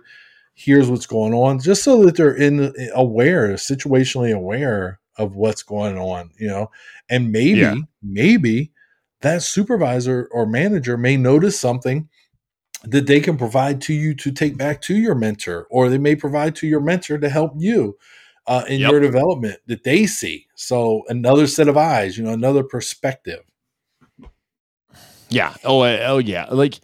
[0.54, 5.98] Here's what's going on, just so that they're in aware, situationally aware of what's going
[5.98, 6.70] on, you know,
[7.10, 7.76] and maybe yeah.
[8.02, 8.72] maybe
[9.20, 12.08] that supervisor or manager may notice something
[12.84, 16.14] that they can provide to you to take back to your mentor, or they may
[16.14, 17.96] provide to your mentor to help you
[18.48, 18.90] uh, in yep.
[18.90, 20.46] your development that they see.
[20.56, 23.44] So another set of eyes, you know, another perspective.
[25.28, 25.54] Yeah.
[25.64, 25.82] Oh.
[25.82, 26.18] Oh.
[26.18, 26.46] Yeah.
[26.50, 26.80] Like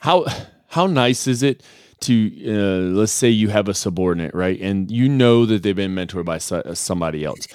[0.00, 0.26] how
[0.68, 1.62] how nice is it
[2.00, 5.94] to uh, let's say you have a subordinate, right, and you know that they've been
[5.94, 7.46] mentored by somebody else,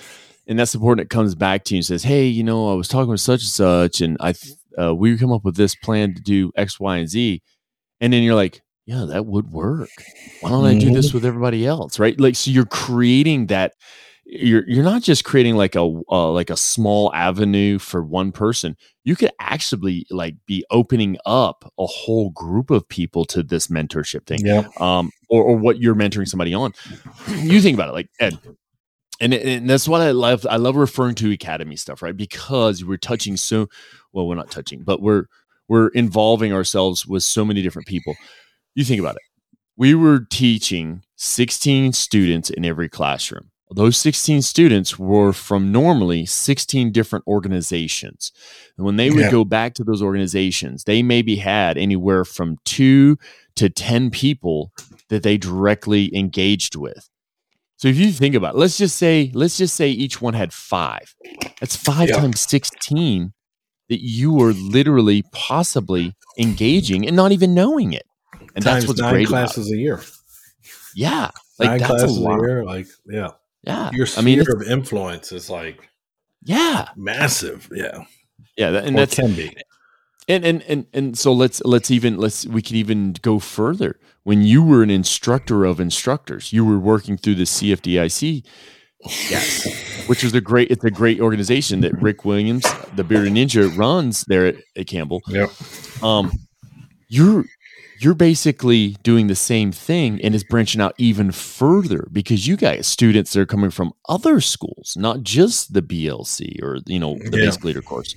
[0.48, 3.10] and that subordinate comes back to you and says, "Hey, you know, I was talking
[3.10, 4.34] with such and such, and I
[4.80, 7.42] uh, we come up with this plan to do X, Y, and Z,"
[8.00, 9.90] and then you're like, yeah, that would work.
[10.42, 11.18] Why don't I do this mm-hmm.
[11.18, 11.98] with everybody else?
[11.98, 12.20] Right.
[12.20, 13.74] Like, so you're creating that.
[14.28, 18.76] You're you're not just creating like a uh, like a small avenue for one person.
[19.04, 24.26] You could actually like be opening up a whole group of people to this mentorship
[24.26, 24.40] thing.
[24.44, 24.68] Yeah.
[24.80, 25.12] Um.
[25.30, 26.74] Or, or what you're mentoring somebody on.
[27.28, 28.40] you think about it, like Ed.
[29.20, 30.46] and, and that's what I love.
[30.50, 32.18] I love referring to academy stuff, right?
[32.18, 33.68] Because we're touching so
[34.12, 34.28] well.
[34.28, 35.26] We're not touching, but we're
[35.68, 38.16] we're involving ourselves with so many different people.
[38.76, 39.22] You think about it.
[39.78, 43.52] We were teaching 16 students in every classroom.
[43.72, 48.32] Those 16 students were from normally 16 different organizations.
[48.78, 49.32] And when they would yeah.
[49.32, 53.18] go back to those organizations, they maybe had anywhere from two
[53.56, 54.72] to 10 people
[55.10, 57.10] that they directly engaged with.
[57.78, 60.54] So if you think about it, let's just say, let's just say each one had
[60.54, 61.16] five.
[61.60, 62.18] That's five yeah.
[62.18, 63.34] times 16
[63.90, 68.06] that you were literally possibly engaging and not even knowing it.
[68.56, 69.28] And times that's what's nine great.
[69.28, 70.02] classes a year.
[70.96, 71.32] Yeah.
[71.60, 72.40] Like nine that's classes a, lot.
[72.40, 72.64] a year.
[72.64, 73.30] Like, yeah.
[73.64, 73.90] Yeah.
[73.94, 75.90] Your sphere I mean, of influence is like
[76.44, 77.70] yeah, massive.
[77.74, 78.06] Yeah.
[78.56, 78.70] Yeah.
[78.78, 79.56] And that can be.
[80.28, 84.00] And, and and and so let's let's even let's we can even go further.
[84.24, 88.44] When you were an instructor of instructors, you were working through the CFDIC,
[89.30, 93.76] yes, which is a great it's a great organization that Rick Williams, the Bearded Ninja,
[93.78, 95.22] runs there at, at Campbell.
[95.28, 95.48] Yeah,
[96.02, 96.32] Um,
[97.08, 97.46] you're
[98.00, 102.88] you're basically doing the same thing and is branching out even further because you guys
[102.88, 107.38] students that are coming from other schools, not just the BLC or you know the
[107.38, 107.46] yeah.
[107.46, 108.16] basic leader course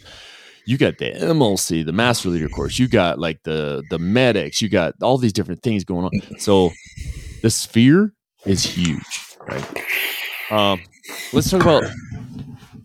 [0.69, 4.69] you got the MLC, the master leader course, you got like the the medics, you
[4.69, 6.39] got all these different things going on.
[6.41, 6.73] So
[7.41, 8.13] the sphere
[8.45, 9.65] is huge, right?
[10.51, 10.83] Um,
[11.33, 11.85] let's talk about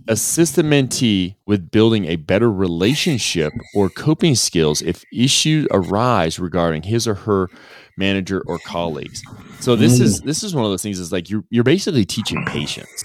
[0.07, 6.83] assist the mentee with building a better relationship or coping skills if issues arise regarding
[6.83, 7.49] his or her
[7.97, 9.21] manager or colleagues.
[9.59, 10.25] So this is mm.
[10.25, 13.03] this is one of those things is like you're you're basically teaching patience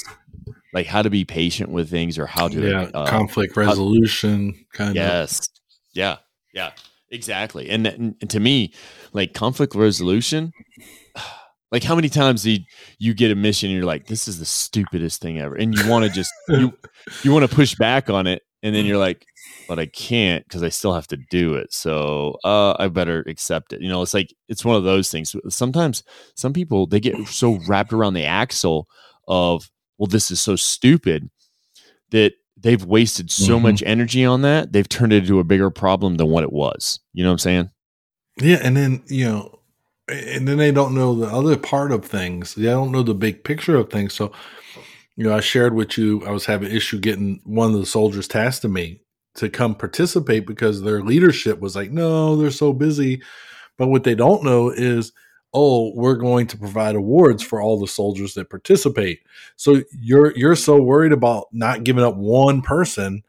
[0.73, 4.85] like how to be patient with things or how to yeah uh, conflict resolution how,
[4.85, 5.41] kind yes.
[5.41, 5.49] of yes
[5.95, 6.17] yeah
[6.55, 6.71] yeah
[7.11, 8.73] exactly and, and, to me
[9.13, 10.53] like conflict resolution
[11.71, 12.63] like how many times did
[12.99, 15.89] you get a mission and you're like this is the stupidest thing ever and you
[15.89, 16.73] want to just you
[17.23, 19.25] you want to push back on it and then you're like
[19.69, 21.73] but I can't because I still have to do it.
[21.75, 23.83] So uh, I better accept it.
[23.83, 25.37] You know, it's like it's one of those things.
[25.51, 26.03] Sometimes
[26.35, 28.89] some people they get so wrapped around the axle
[29.29, 31.29] of well, this is so stupid
[32.11, 33.65] that they've wasted so mm-hmm.
[33.65, 34.73] much energy on that.
[34.73, 36.99] They've turned it into a bigger problem than what it was.
[37.13, 37.71] You know what I'm saying?
[38.41, 38.61] Yeah.
[38.63, 39.58] And then, you know,
[40.09, 42.55] and then they don't know the other part of things.
[42.55, 44.15] They don't know the big picture of things.
[44.15, 44.33] So,
[45.17, 48.29] you know, I shared with you, I was having issue getting one of the soldiers
[48.29, 49.01] tasked to me
[49.35, 53.23] to come participate because their leadership was like, no, they're so busy.
[53.77, 55.13] But what they don't know is
[55.55, 59.21] oh, we're going to provide awards for all the soldiers that participate.
[59.57, 63.23] So you're you're so worried about not giving up one person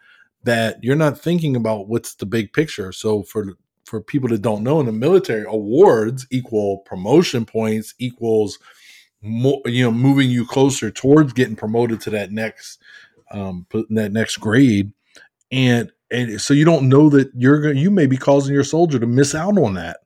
[0.44, 2.92] that you're not thinking about what's the big picture.
[2.92, 3.58] So for
[3.90, 8.60] for people that don't know in the military, awards equal promotion points equals
[9.22, 12.80] more, you know, moving you closer towards getting promoted to that next
[13.32, 14.94] um that next grade.
[15.52, 19.00] And and so you don't know that you're going you may be causing your soldier
[19.00, 19.98] to miss out on that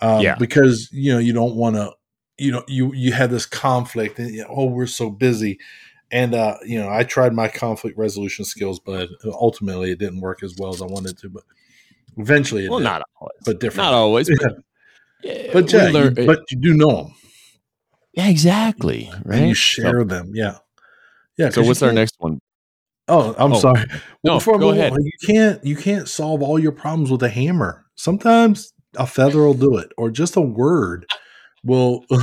[0.00, 0.36] um, yeah.
[0.36, 1.92] because you know you don't want to
[2.38, 5.58] you know you you have this conflict and you know, oh we're so busy
[6.10, 10.42] and uh, you know i tried my conflict resolution skills but ultimately it didn't work
[10.42, 11.44] as well as i wanted to but
[12.16, 14.56] eventually well did, not always but different not always but
[15.22, 17.14] yeah, but, yeah learn, you, but you do know them
[18.14, 20.58] yeah exactly right and you share so, them yeah
[21.38, 22.38] yeah so what's our next one
[23.08, 23.58] Oh, I'm oh.
[23.58, 23.84] sorry.
[24.24, 24.92] No, Before go ahead.
[24.92, 27.84] On, you can't you can't solve all your problems with a hammer.
[27.96, 31.06] Sometimes a feather will do it, or just a word
[31.64, 32.04] will.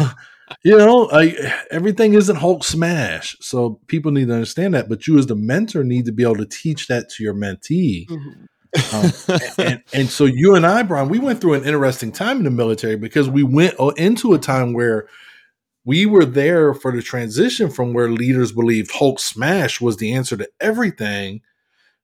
[0.63, 4.89] You know, I, everything isn't Hulk smash, so people need to understand that.
[4.89, 8.07] But you, as the mentor, need to be able to teach that to your mentee.
[8.07, 8.45] Mm-hmm.
[8.93, 9.11] Um,
[9.57, 12.51] and, and, so you and I, Brian, we went through an interesting time in the
[12.51, 15.07] military because we went uh, into a time where
[15.85, 20.37] we were there for the transition from where leaders believed Hulk smash was the answer
[20.37, 21.41] to everything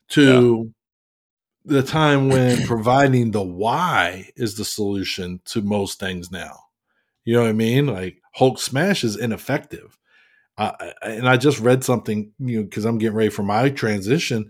[0.10, 0.74] to
[1.66, 6.60] the time when providing the why is the solution to most things now.
[7.26, 7.88] You know what I mean?
[7.88, 9.98] Like Hulk smash is ineffective.
[10.58, 14.50] Uh, and I just read something, you know, because I'm getting ready for my transition.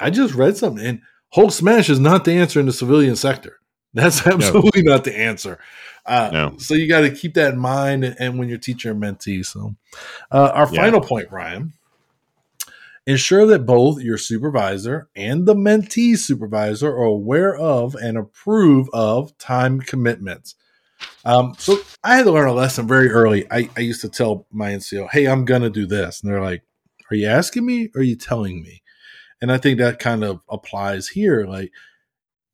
[0.00, 1.00] I just read something, and
[1.34, 3.58] Hulk smash is not the answer in the civilian sector.
[3.94, 4.92] That's absolutely no.
[4.92, 5.58] not the answer.
[6.04, 6.58] Uh, no.
[6.58, 9.44] So you got to keep that in mind, and, and, when you're teaching your mentee.
[9.46, 9.76] So,
[10.30, 10.82] uh, our yeah.
[10.82, 11.72] final point, Ryan,
[13.06, 19.36] Ensure that both your supervisor and the mentee supervisor are aware of and approve of
[19.36, 20.54] time commitments.
[21.26, 23.46] Um, so I had to learn a lesson very early.
[23.50, 26.22] I, I used to tell my NCO, hey, I'm going to do this.
[26.22, 26.62] And they're like,
[27.10, 28.80] are you asking me or are you telling me?
[29.44, 31.44] And I think that kind of applies here.
[31.44, 31.70] Like,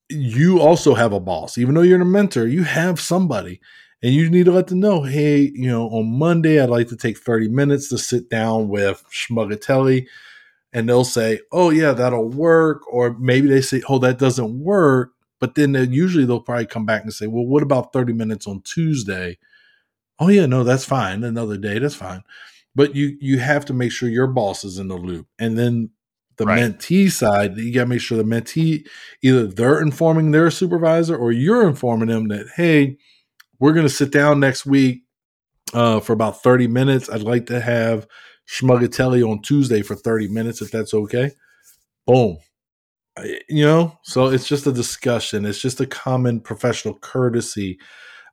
[0.09, 3.61] you also have a boss, even though you're a mentor, you have somebody.
[4.03, 6.97] And you need to let them know, hey, you know, on Monday, I'd like to
[6.97, 10.09] take 30 minutes to sit down with Schmugatelli.
[10.73, 12.83] And they'll say, oh, yeah, that'll work.
[12.93, 15.13] Or maybe they say, oh, that doesn't work.
[15.39, 18.63] But then usually they'll probably come back and say, well, what about 30 minutes on
[18.63, 19.39] Tuesday?
[20.19, 21.23] Oh, yeah, no, that's fine.
[21.23, 22.25] Another day, that's fine.
[22.75, 25.29] But you you have to make sure your boss is in the loop.
[25.39, 25.91] And then
[26.41, 26.63] the right.
[26.63, 28.87] mentee side, you got to make sure the mentee
[29.23, 32.97] either they're informing their supervisor or you're informing them that, hey,
[33.59, 35.03] we're going to sit down next week
[35.75, 37.11] uh, for about 30 minutes.
[37.11, 38.07] I'd like to have
[38.49, 41.33] Schmugatelli on Tuesday for 30 minutes, if that's okay.
[42.07, 42.39] Boom.
[43.51, 45.45] You know, so it's just a discussion.
[45.45, 47.79] It's just a common professional courtesy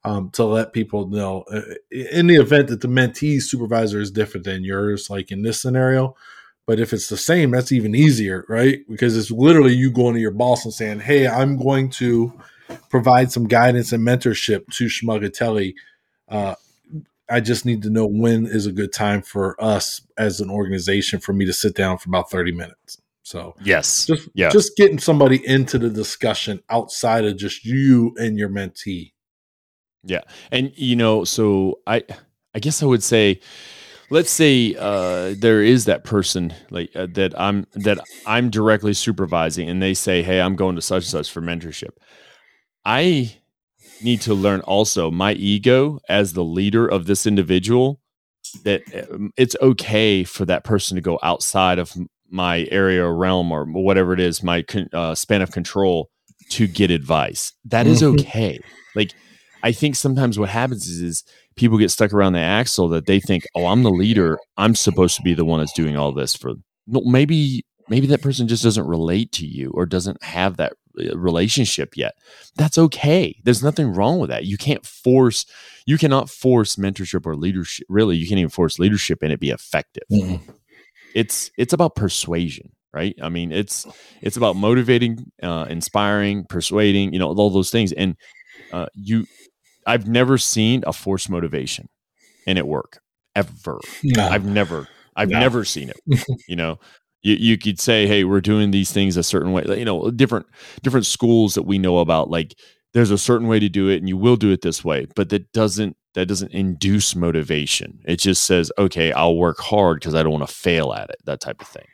[0.05, 4.45] um, to let people know uh, in the event that the mentee supervisor is different
[4.45, 6.15] than yours, like in this scenario.
[6.67, 8.79] But if it's the same, that's even easier, right?
[8.89, 12.33] Because it's literally you going to your boss and saying, Hey, I'm going to
[12.89, 15.73] provide some guidance and mentorship to Schmugatelli.
[16.27, 16.55] Uh,
[17.29, 21.19] I just need to know when is a good time for us as an organization
[21.19, 23.01] for me to sit down for about 30 minutes.
[23.23, 24.49] So yes, just yeah.
[24.49, 29.11] just getting somebody into the discussion outside of just you and your mentee.
[30.05, 32.03] Yeah, and you know, so I
[32.55, 33.41] I guess I would say,
[34.09, 39.69] let's say uh, there is that person like uh, that I'm that I'm directly supervising,
[39.69, 41.91] and they say, hey, I'm going to such and such for mentorship.
[42.85, 43.35] I
[44.01, 47.99] need to learn also my ego as the leader of this individual
[48.63, 48.81] that
[49.11, 51.93] um, it's okay for that person to go outside of
[52.29, 56.09] my area or realm or whatever it is, my uh, span of control
[56.49, 57.53] to get advice.
[57.65, 58.19] That is mm-hmm.
[58.21, 58.59] okay.
[58.95, 59.13] Like,
[59.63, 61.23] I think sometimes what happens is, is
[61.57, 64.39] people get stuck around the axle that they think, oh, I'm the leader.
[64.55, 66.53] I'm supposed to be the one that's doing all this for.
[66.87, 70.73] No, maybe maybe that person just doesn't relate to you or doesn't have that
[71.13, 72.15] relationship yet.
[72.55, 73.39] That's okay.
[73.43, 74.45] There's nothing wrong with that.
[74.45, 75.45] You can't force,
[75.85, 77.85] you cannot force mentorship or leadership.
[77.89, 80.03] Really, you can't even force leadership and it be effective.
[80.11, 80.51] Mm-hmm.
[81.15, 83.15] It's it's about persuasion, right?
[83.21, 83.85] I mean, it's
[84.21, 87.13] it's about motivating, uh, inspiring, persuading.
[87.13, 87.91] You know, all those things.
[87.91, 88.15] And
[88.71, 89.25] uh, you,
[89.87, 91.89] I've never seen a forced motivation
[92.45, 92.99] and it work
[93.35, 93.79] ever.
[94.03, 94.27] No.
[94.27, 94.87] I've never.
[95.15, 95.39] I've no.
[95.39, 96.23] never seen it.
[96.47, 96.79] You know,
[97.21, 100.45] you, you could say hey we're doing these things a certain way you know different
[100.81, 102.55] different schools that we know about like
[102.93, 105.29] there's a certain way to do it and you will do it this way but
[105.29, 110.23] that doesn't that doesn't induce motivation it just says okay i'll work hard because i
[110.23, 111.85] don't want to fail at it that type of thing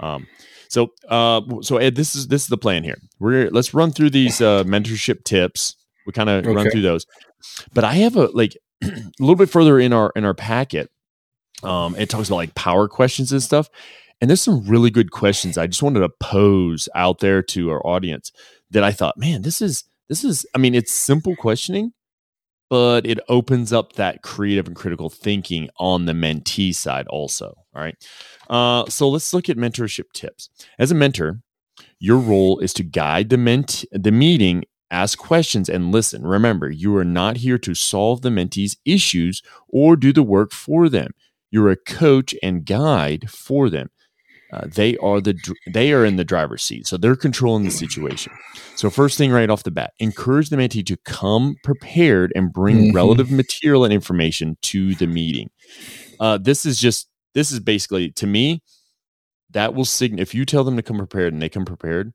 [0.00, 0.26] um,
[0.68, 4.10] so uh, so ed this is this is the plan here we're let's run through
[4.10, 5.76] these uh, mentorship tips
[6.06, 6.54] we kind of okay.
[6.54, 7.06] run through those
[7.72, 8.88] but i have a like a
[9.18, 10.90] little bit further in our in our packet
[11.62, 13.68] um, it talks about like power questions and stuff
[14.20, 17.84] and there's some really good questions I just wanted to pose out there to our
[17.86, 18.32] audience
[18.70, 21.92] that I thought, man, this is this is I mean, it's simple questioning,
[22.68, 27.54] but it opens up that creative and critical thinking on the mentee side also.
[27.74, 27.96] All right.
[28.48, 30.50] Uh, so let's look at mentorship tips.
[30.78, 31.40] As a mentor,
[31.98, 36.26] your role is to guide the ment the meeting, ask questions, and listen.
[36.26, 40.88] Remember, you are not here to solve the mentee's issues or do the work for
[40.88, 41.12] them.
[41.50, 43.90] You're a coach and guide for them.
[44.52, 45.38] Uh, they are the
[45.72, 48.32] they are in the driver's seat, so they're controlling the situation.
[48.74, 52.76] So first thing right off the bat, encourage the mentee to come prepared and bring
[52.76, 52.96] mm-hmm.
[52.96, 55.50] relative material and information to the meeting.
[56.18, 58.60] Uh, this is just this is basically to me
[59.50, 62.12] that will signal if you tell them to come prepared and they come prepared,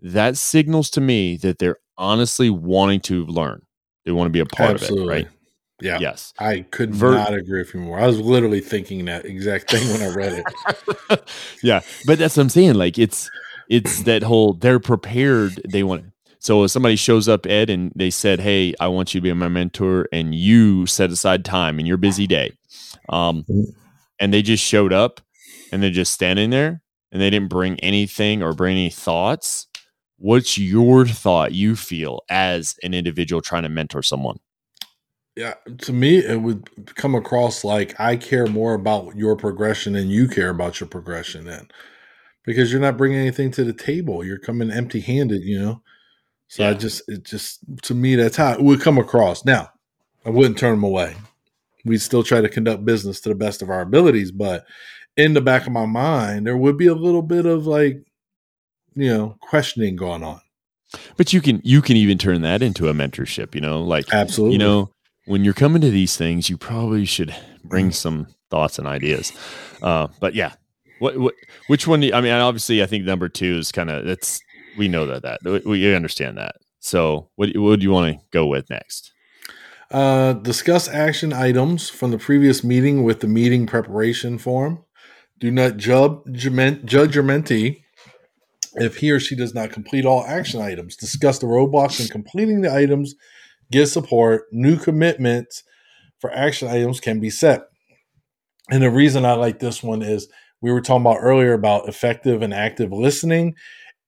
[0.00, 3.62] that signals to me that they're honestly wanting to learn.
[4.04, 5.02] They want to be a part Absolutely.
[5.02, 5.32] of it, right?
[5.80, 5.98] Yeah.
[6.00, 6.32] Yes.
[6.38, 7.98] I could Ver- not agree with you more.
[7.98, 10.44] I was literally thinking that exact thing when I read
[11.10, 11.30] it.
[11.62, 11.80] yeah.
[12.06, 12.74] But that's what I'm saying.
[12.74, 13.30] Like it's
[13.68, 15.60] it's that whole they're prepared.
[15.68, 16.12] They want it.
[16.38, 19.32] so if somebody shows up, Ed, and they said, Hey, I want you to be
[19.34, 22.52] my mentor, and you set aside time in your busy day.
[23.08, 23.70] Um, mm-hmm.
[24.18, 25.20] and they just showed up
[25.70, 26.82] and they're just standing there
[27.12, 29.68] and they didn't bring anything or bring any thoughts.
[30.18, 34.38] What's your thought you feel as an individual trying to mentor someone?
[35.36, 40.08] Yeah, to me, it would come across like I care more about your progression than
[40.08, 41.44] you care about your progression.
[41.44, 41.68] Then,
[42.44, 45.42] because you're not bringing anything to the table, you're coming empty-handed.
[45.42, 45.82] You know,
[46.48, 46.70] so yeah.
[46.70, 49.44] I just, it just to me, that's how it would come across.
[49.44, 49.68] Now,
[50.24, 51.14] I wouldn't turn them away.
[51.84, 54.64] We'd still try to conduct business to the best of our abilities, but
[55.18, 58.05] in the back of my mind, there would be a little bit of like,
[58.96, 60.40] you know, questioning going on.
[61.16, 64.54] But you can you can even turn that into a mentorship, you know, like absolutely,
[64.54, 64.90] you know,
[65.26, 67.34] when you're coming to these things, you probably should
[67.64, 67.94] bring mm.
[67.94, 69.32] some thoughts and ideas.
[69.82, 70.52] Uh, but yeah,
[70.98, 71.34] what, what,
[71.66, 72.02] which one?
[72.14, 74.40] I mean, obviously, I think number two is kind of that's
[74.78, 76.56] we know that that we, we understand that.
[76.80, 79.12] So, what what do you want to go with next?
[79.90, 84.84] Uh, discuss action items from the previous meeting with the meeting preparation form.
[85.38, 86.24] Do not judge,
[86.84, 87.82] judge your mentee
[88.76, 90.96] if he or she does not complete all action items.
[90.96, 93.14] Discuss the roadblocks in completing the items.
[93.70, 94.44] Give support.
[94.52, 95.64] New commitments
[96.18, 97.62] for action items can be set.
[98.70, 100.28] And the reason I like this one is
[100.60, 103.54] we were talking about earlier about effective and active listening.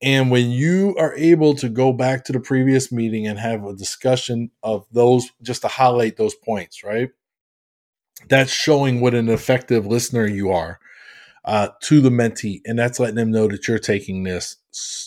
[0.01, 3.75] And when you are able to go back to the previous meeting and have a
[3.75, 7.11] discussion of those, just to highlight those points, right?
[8.29, 10.79] That's showing what an effective listener you are
[11.49, 12.61] uh, to the mentee.
[12.67, 14.57] And that's letting them know that you're taking this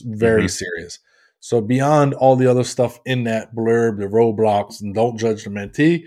[0.04, 0.48] very mm-hmm.
[0.48, 1.00] serious.
[1.39, 5.50] So, beyond all the other stuff in that blurb, the roadblocks, and don't judge the
[5.50, 6.04] mentee,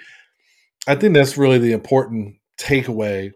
[0.86, 3.32] I think that's really the important takeaway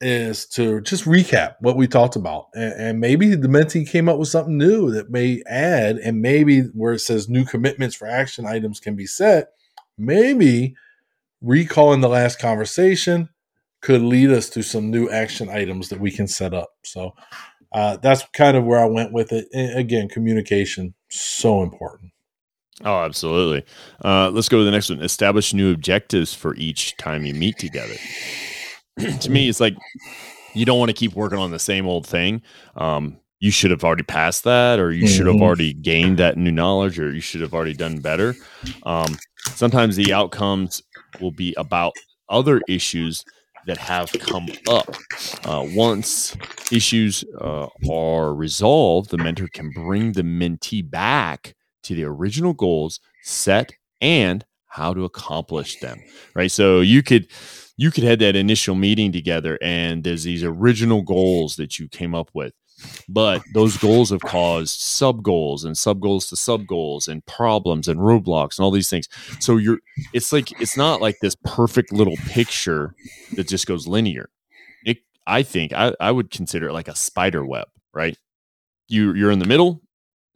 [0.00, 2.48] is to just recap what we talked about.
[2.54, 6.62] And, and, maybe the mentee came up with something new that may add, and maybe
[6.74, 9.48] where it says new commitments for action items can be set,
[9.96, 10.74] maybe
[11.40, 13.30] recalling the last conversation
[13.86, 16.70] could lead us to some new action items that we can set up.
[16.82, 17.14] So
[17.72, 19.46] uh, that's kind of where I went with it.
[19.52, 22.10] And again, communication, so important.
[22.84, 23.64] Oh, absolutely.
[24.04, 25.00] Uh, let's go to the next one.
[25.02, 27.94] Establish new objectives for each time you meet together.
[29.20, 29.76] to me, it's like
[30.52, 32.42] you don't want to keep working on the same old thing.
[32.74, 35.14] Um, you should have already passed that, or you mm-hmm.
[35.14, 35.44] should have mm-hmm.
[35.44, 38.34] already gained that new knowledge, or you should have already done better.
[38.82, 39.16] Um,
[39.54, 40.82] sometimes the outcomes
[41.20, 41.92] will be about
[42.28, 43.24] other issues
[43.66, 44.94] that have come up.
[45.44, 46.36] Uh, once
[46.72, 53.00] issues uh, are resolved, the mentor can bring the mentee back to the original goals
[53.22, 55.98] set and how to accomplish them.
[56.34, 56.50] Right.
[56.50, 57.28] So you could
[57.76, 62.14] you could have that initial meeting together and there's these original goals that you came
[62.14, 62.54] up with
[63.08, 67.88] but those goals have caused sub goals and sub goals to sub goals and problems
[67.88, 69.08] and roadblocks and all these things.
[69.40, 69.78] So you're
[70.12, 72.94] it's like it's not like this perfect little picture
[73.34, 74.28] that just goes linear.
[74.84, 77.66] It i think i, I would consider it like a spider web
[77.96, 78.16] right?
[78.88, 79.82] You you're in the middle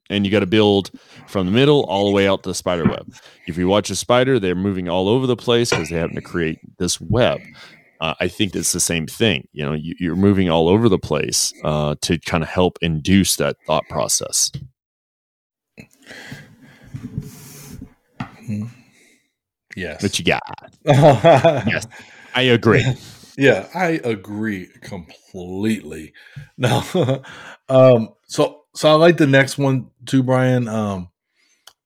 [0.09, 0.91] and you got to build
[1.29, 3.15] from the middle all the way out to the spider web.
[3.47, 6.23] If you watch a spider, they're moving all over the place because they happen to
[6.23, 7.41] create this web
[8.01, 9.47] uh, I think it's the same thing.
[9.53, 13.37] You know, you, are moving all over the place uh, to kind of help induce
[13.37, 14.51] that thought process.
[19.77, 20.03] Yes.
[20.03, 20.43] What you got?
[20.85, 21.87] yes,
[22.35, 22.85] I agree.
[23.37, 26.13] Yeah, I agree completely.
[26.59, 27.23] No,
[27.71, 31.09] um, so so I like the next one too, Brian, um,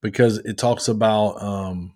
[0.02, 1.94] because it talks about um,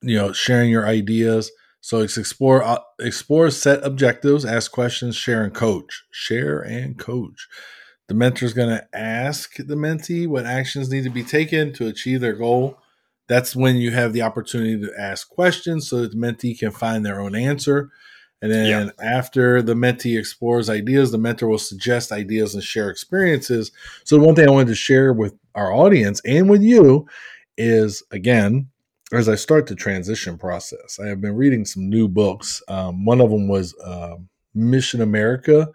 [0.00, 1.50] you know sharing your ideas
[1.86, 6.02] so it's explore uh, explore set objectives, ask questions, share and coach.
[6.10, 7.46] Share and coach.
[8.08, 11.86] The mentor is going to ask the mentee what actions need to be taken to
[11.86, 12.76] achieve their goal.
[13.28, 17.06] That's when you have the opportunity to ask questions so that the mentee can find
[17.06, 17.90] their own answer.
[18.42, 18.90] And then yeah.
[19.00, 23.70] after the mentee explores ideas, the mentor will suggest ideas and share experiences.
[24.02, 27.06] So, one thing I wanted to share with our audience and with you
[27.56, 28.70] is again,
[29.12, 32.62] as I start the transition process, I have been reading some new books.
[32.68, 34.16] Um, one of them was uh,
[34.54, 35.68] Mission America,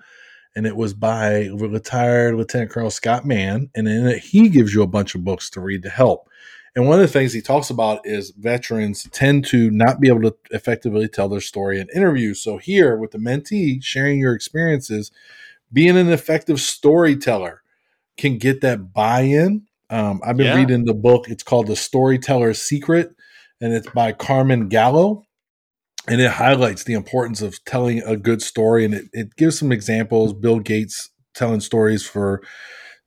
[0.55, 3.69] and it was by retired Lieutenant Colonel Scott Mann.
[3.73, 6.27] And in it, he gives you a bunch of books to read to help.
[6.75, 10.21] And one of the things he talks about is veterans tend to not be able
[10.21, 12.41] to effectively tell their story in interviews.
[12.41, 15.11] So, here with the mentee, sharing your experiences,
[15.71, 17.61] being an effective storyteller
[18.17, 19.67] can get that buy in.
[19.89, 20.55] Um, I've been yeah.
[20.55, 21.27] reading the book.
[21.27, 23.13] It's called The Storyteller's Secret
[23.61, 25.23] and it's by Carmine Gallo.
[26.07, 29.71] And it highlights the importance of telling a good story, and it, it gives some
[29.71, 30.33] examples.
[30.33, 32.41] Bill Gates telling stories for,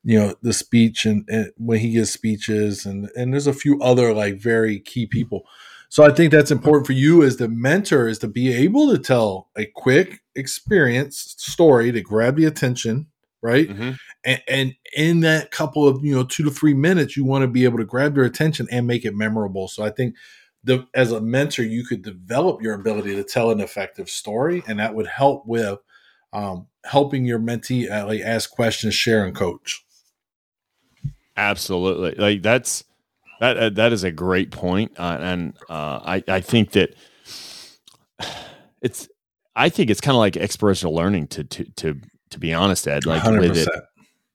[0.05, 3.81] you know, the speech and, and when he gives speeches, and and there's a few
[3.81, 5.45] other like very key people.
[5.89, 8.97] So I think that's important for you as the mentor is to be able to
[8.97, 13.07] tell a quick experience story to grab the attention,
[13.41, 13.69] right?
[13.69, 13.91] Mm-hmm.
[14.23, 17.49] And, and, in that couple of you know two to three minutes, you want to
[17.49, 19.67] be able to grab their attention and make it memorable.
[19.67, 20.15] So I think
[20.65, 24.79] the, as a mentor, you could develop your ability to tell an effective story, and
[24.79, 25.79] that would help with
[26.33, 29.85] um, helping your mentee uh, like ask questions, share, and coach.
[31.37, 32.83] Absolutely, like that's
[33.39, 34.91] that uh, that is a great point.
[34.97, 36.95] Uh, and uh, I I think that
[38.81, 39.07] it's
[39.55, 42.01] I think it's kind of like experiential learning to to to
[42.31, 43.05] to be honest, Ed.
[43.05, 43.39] Like 100%.
[43.39, 43.69] with it,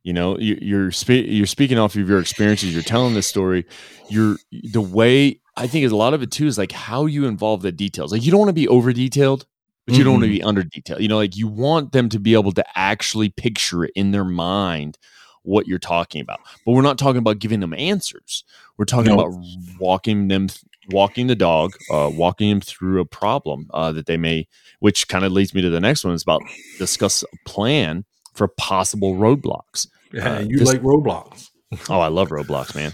[0.05, 2.73] you know, you, you're spe- you're speaking off of your experiences.
[2.73, 3.67] You're telling this story.
[4.09, 7.63] You're the way I think a lot of it too is like how you involve
[7.63, 8.13] the details.
[8.13, 9.47] Like you don't want to be over detailed,
[9.87, 10.05] but you mm-hmm.
[10.05, 11.01] don't want to be under detailed.
[11.01, 14.25] You know, like you want them to be able to actually picture it in their
[14.25, 14.99] mind
[15.43, 16.41] what you're talking about.
[16.65, 18.45] But we're not talking about giving them answers.
[18.77, 19.33] We're talking about
[19.79, 20.49] walking them
[20.91, 24.49] walking the dog, uh, walking him through a problem uh, that they may,
[24.81, 26.15] which kind of leads me to the next one.
[26.15, 26.43] Is about
[26.79, 29.89] discuss a plan for possible roadblocks.
[30.13, 31.51] Yeah, uh, you this, like roadblocks.
[31.89, 32.93] oh, I love roadblocks, man.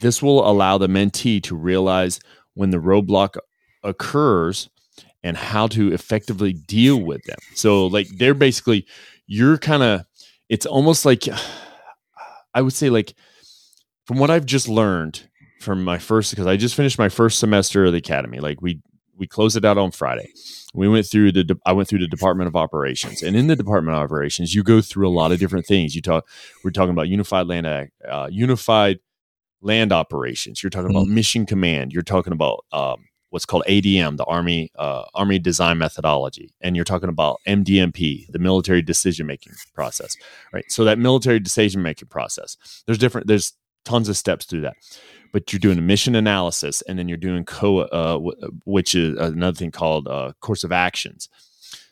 [0.00, 2.20] This will allow the mentee to realize
[2.54, 3.36] when the roadblock
[3.82, 4.68] occurs
[5.22, 7.38] and how to effectively deal with them.
[7.54, 8.86] So, like, they're basically,
[9.26, 10.06] you're kind of,
[10.48, 11.24] it's almost like,
[12.54, 13.14] I would say, like,
[14.04, 15.28] from what I've just learned
[15.60, 18.38] from my first, because I just finished my first semester of the academy.
[18.38, 18.80] Like, we,
[19.16, 20.30] we closed it out on Friday.
[20.74, 23.96] We went through the I went through the Department of Operations, and in the Department
[23.96, 25.96] of Operations, you go through a lot of different things.
[25.96, 26.28] You talk
[26.62, 28.98] we're talking about unified land uh, unified
[29.66, 30.62] land operations.
[30.62, 30.96] You're talking mm-hmm.
[30.96, 31.92] about mission command.
[31.92, 36.84] You're talking about um, what's called ADM, the Army uh, Army Design Methodology, and you're
[36.84, 40.16] talking about MDMP, the military decision making process.
[40.52, 40.64] Right.
[40.68, 42.56] So that military decision making process,
[42.86, 43.26] there's different.
[43.26, 43.52] There's
[43.84, 44.74] tons of steps through that
[45.32, 48.18] but you're doing a mission analysis and then you're doing co uh,
[48.64, 51.28] which is another thing called uh, course of actions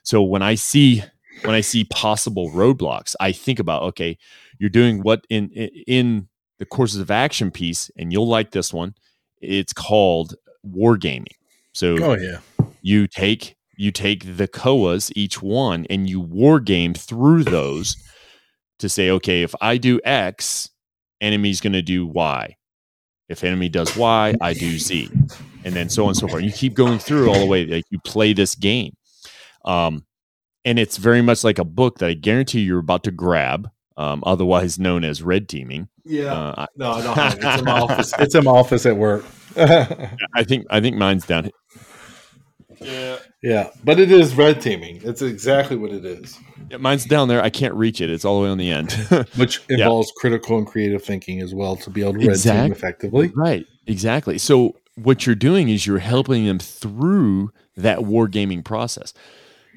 [0.02, 1.02] so when i see
[1.42, 4.18] when i see possible roadblocks i think about okay
[4.58, 6.26] you're doing what in in
[6.64, 8.94] the courses of action piece and you'll like this one.
[9.40, 10.34] It's called
[10.66, 11.26] wargaming.
[11.72, 12.38] So oh yeah.
[12.82, 17.96] you take you take the COAs each one and you war game through those
[18.78, 20.70] to say okay if i do x
[21.20, 22.56] enemy's going to do y.
[23.28, 25.10] If enemy does Y, I do Z,
[25.64, 26.42] and then so on and so forth.
[26.42, 27.64] And you keep going through all the way.
[27.64, 28.94] Like you play this game,
[29.64, 30.04] um,
[30.64, 34.22] and it's very much like a book that I guarantee you're about to grab, um,
[34.26, 35.88] otherwise known as red teaming.
[36.04, 38.12] Yeah, uh, no, no, it's in my office.
[38.18, 39.24] It's in my office at work.
[39.56, 41.50] I think I think mine's down.
[42.80, 45.00] Yeah, yeah, but it is red teaming.
[45.04, 46.38] It's exactly what it is.
[46.70, 47.42] Yeah, mine's down there.
[47.42, 48.10] I can't reach it.
[48.10, 48.92] It's all the way on the end,
[49.36, 50.20] which involves yeah.
[50.20, 52.62] critical and creative thinking as well to be able to red exactly.
[52.62, 53.32] team effectively.
[53.34, 53.66] Right.
[53.86, 54.38] Exactly.
[54.38, 59.12] So what you're doing is you're helping them through that wargaming process.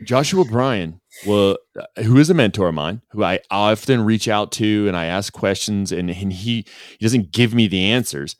[0.03, 4.51] Joshua Bryan, well, uh, who is a mentor of mine, who I often reach out
[4.53, 8.35] to and I ask questions, and, and he he doesn't give me the answers,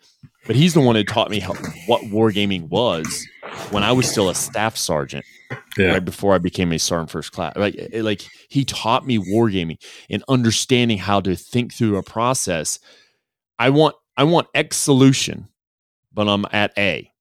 [0.46, 1.54] but he's the one who taught me how,
[1.88, 3.28] what wargaming was
[3.72, 5.26] when I was still a staff sergeant
[5.78, 5.94] yeah.
[5.94, 7.56] right before I became a sergeant first class.
[7.56, 9.78] Like, eh, eh, like he taught me wargaming
[10.10, 12.80] and understanding how to think through a process.
[13.60, 15.48] I want, I want X solution,
[16.14, 17.12] but I'm at A.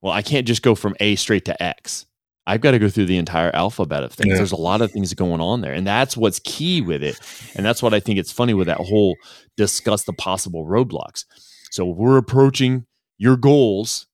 [0.00, 2.06] Well, I can't just go from A straight to X.
[2.46, 4.30] I've got to go through the entire alphabet of things.
[4.30, 4.36] Yeah.
[4.36, 5.72] There's a lot of things going on there.
[5.72, 7.20] And that's what's key with it.
[7.54, 9.16] And that's what I think it's funny with that whole
[9.56, 11.24] discuss the possible roadblocks.
[11.70, 12.86] So we're approaching
[13.18, 14.06] your goals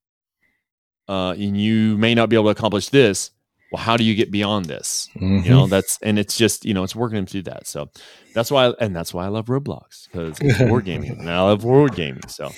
[1.09, 3.31] uh, and you may not be able to accomplish this
[3.73, 5.45] well how do you get beyond this mm-hmm.
[5.45, 5.71] you know mm-hmm.
[5.71, 7.89] that's and it's just you know it's working them through that so
[8.35, 11.65] that's why and that's why i love roadblocks because it's war gaming and i love
[11.65, 12.51] war gaming so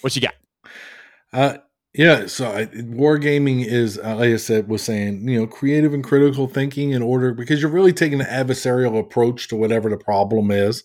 [0.00, 0.34] what you got
[1.32, 1.58] uh
[1.96, 5.94] yeah so I, war gaming is uh, like i said was saying you know creative
[5.94, 9.98] and critical thinking in order because you're really taking an adversarial approach to whatever the
[9.98, 10.84] problem is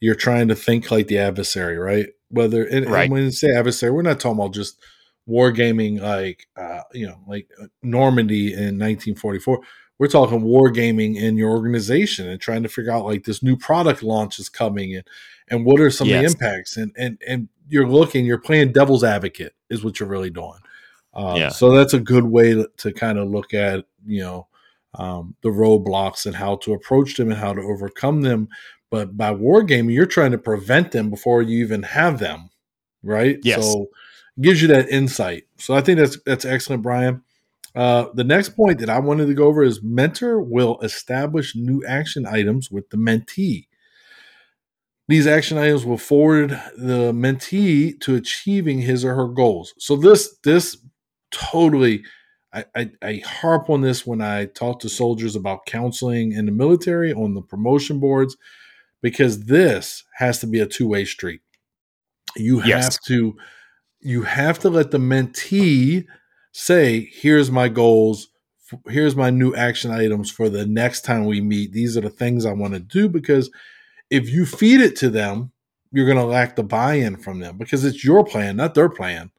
[0.00, 3.04] you're trying to think like the adversary right whether and, right.
[3.04, 4.78] and when you say adversary we're not talking about just
[5.28, 9.60] wargaming like uh, you know like uh, Normandy in 1944.
[9.98, 14.02] We're talking wargaming in your organization and trying to figure out like this new product
[14.02, 15.04] launch is coming and
[15.48, 16.32] and what are some yes.
[16.32, 20.08] of the impacts and and and you're looking you're playing devil's advocate is what you're
[20.08, 20.58] really doing.
[21.14, 21.48] Um, yeah.
[21.48, 24.46] So that's a good way to, to kind of look at you know
[24.94, 28.48] um, the roadblocks and how to approach them and how to overcome them.
[28.90, 32.50] But by wargaming, you're trying to prevent them before you even have them,
[33.02, 33.38] right?
[33.42, 33.62] Yes.
[33.62, 33.88] So
[34.40, 35.44] gives you that insight.
[35.58, 37.22] So I think that's that's excellent, Brian.
[37.74, 41.84] Uh, the next point that I wanted to go over is mentor will establish new
[41.86, 43.67] action items with the mentee.
[45.08, 49.74] These action items will forward the mentee to achieving his or her goals.
[49.78, 50.76] So this this
[51.30, 52.04] totally
[52.52, 56.52] I, I, I harp on this when I talk to soldiers about counseling in the
[56.52, 58.36] military on the promotion boards
[59.02, 61.40] because this has to be a two-way street.
[62.36, 62.84] You yes.
[62.84, 63.36] have to
[64.00, 66.06] you have to let the mentee
[66.52, 68.28] say, here's my goals,
[68.88, 71.72] here's my new action items for the next time we meet.
[71.72, 73.50] These are the things I want to do because
[74.10, 75.52] if you feed it to them,
[75.92, 79.30] you're going to lack the buy-in from them because it's your plan, not their plan.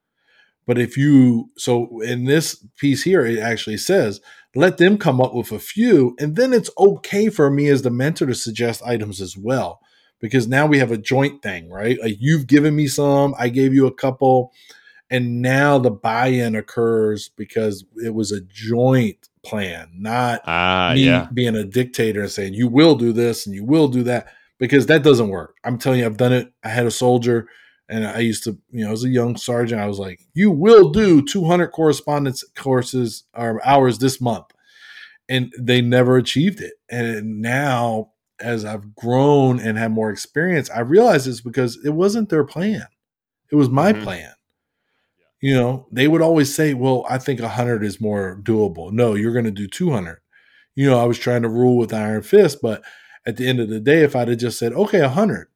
[0.65, 4.21] But if you so in this piece here, it actually says,
[4.55, 7.89] let them come up with a few, and then it's okay for me as the
[7.89, 9.81] mentor to suggest items as well
[10.19, 11.99] because now we have a joint thing, right?
[12.01, 14.53] Like you've given me some, I gave you a couple,
[15.09, 21.27] and now the buy-in occurs because it was a joint plan, not uh, me yeah.
[21.33, 24.27] being a dictator and saying you will do this and you will do that
[24.59, 25.57] because that doesn't work.
[25.63, 26.53] I'm telling you, I've done it.
[26.63, 27.47] I had a soldier
[27.89, 30.91] And I used to, you know, as a young sergeant, I was like, you will
[30.91, 34.45] do 200 correspondence courses or hours this month.
[35.27, 36.73] And they never achieved it.
[36.89, 42.29] And now, as I've grown and had more experience, I realize it's because it wasn't
[42.29, 42.85] their plan.
[43.51, 44.03] It was my mm-hmm.
[44.03, 44.33] plan.
[45.41, 48.91] You know, they would always say, well, I think 100 is more doable.
[48.91, 50.19] No, you're going to do 200.
[50.75, 52.83] You know, I was trying to rule with iron fist, but
[53.25, 55.47] at the end of the day, if I'd have just said, okay, 100,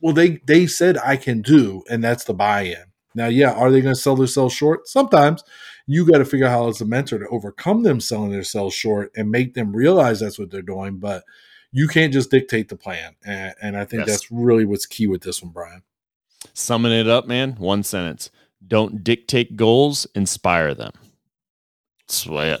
[0.00, 2.84] well, they they said I can do, and that's the buy-in.
[3.14, 4.88] Now, yeah, are they going to sell themselves short?
[4.88, 5.42] Sometimes
[5.86, 9.10] you got to figure out how as a mentor to overcome them selling themselves short
[9.16, 10.98] and make them realize that's what they're doing.
[10.98, 11.24] But
[11.72, 14.10] you can't just dictate the plan, and, and I think yes.
[14.10, 15.82] that's really what's key with this one, Brian.
[16.54, 17.56] Summing it up, man.
[17.56, 18.30] One sentence:
[18.66, 20.92] Don't dictate goals, inspire them.
[22.06, 22.56] That's why.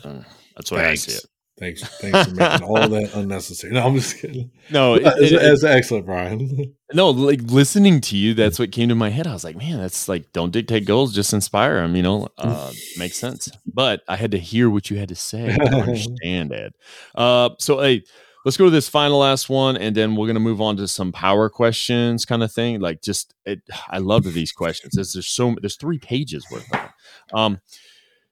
[0.56, 1.24] That's why I see it.
[1.60, 3.74] Thanks, thanks for making all that unnecessary.
[3.74, 4.50] No, I'm just kidding.
[4.70, 6.74] No, it, it, it's excellent, Brian.
[6.92, 9.28] No, like listening to you, that's what came to my head.
[9.28, 11.94] I was like, man, that's like, don't dictate goals, just inspire them.
[11.94, 13.48] You know, uh, makes sense.
[13.64, 16.74] But I had to hear what you had to say to understand it.
[17.14, 18.02] Uh, so, hey,
[18.44, 21.12] let's go to this final last one, and then we're gonna move on to some
[21.12, 22.80] power questions, kind of thing.
[22.80, 24.94] Like, just it, I love these questions.
[24.96, 26.88] There's, there's so there's three pages worth of them.
[27.32, 27.60] Um,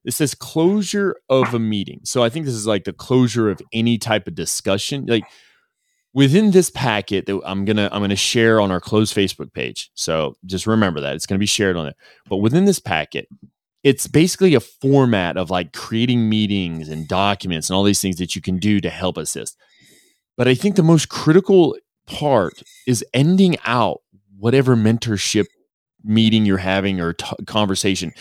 [0.08, 2.00] it says closure of a meeting.
[2.02, 5.04] So I think this is like the closure of any type of discussion.
[5.06, 5.24] Like
[6.14, 9.90] within this packet that I'm gonna I'm gonna share on our closed Facebook page.
[9.92, 11.96] So just remember that it's gonna be shared on it.
[12.26, 13.28] But within this packet,
[13.84, 18.34] it's basically a format of like creating meetings and documents and all these things that
[18.34, 19.58] you can do to help assist.
[20.38, 21.76] But I think the most critical
[22.06, 24.00] part is ending out
[24.38, 25.44] whatever mentorship
[26.02, 28.14] meeting you're having or t- conversation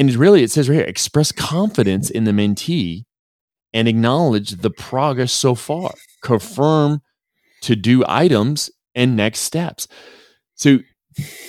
[0.00, 3.04] and really, it says right here express confidence in the mentee
[3.74, 7.02] and acknowledge the progress so far, confirm
[7.60, 9.86] to do items and next steps.
[10.54, 10.78] So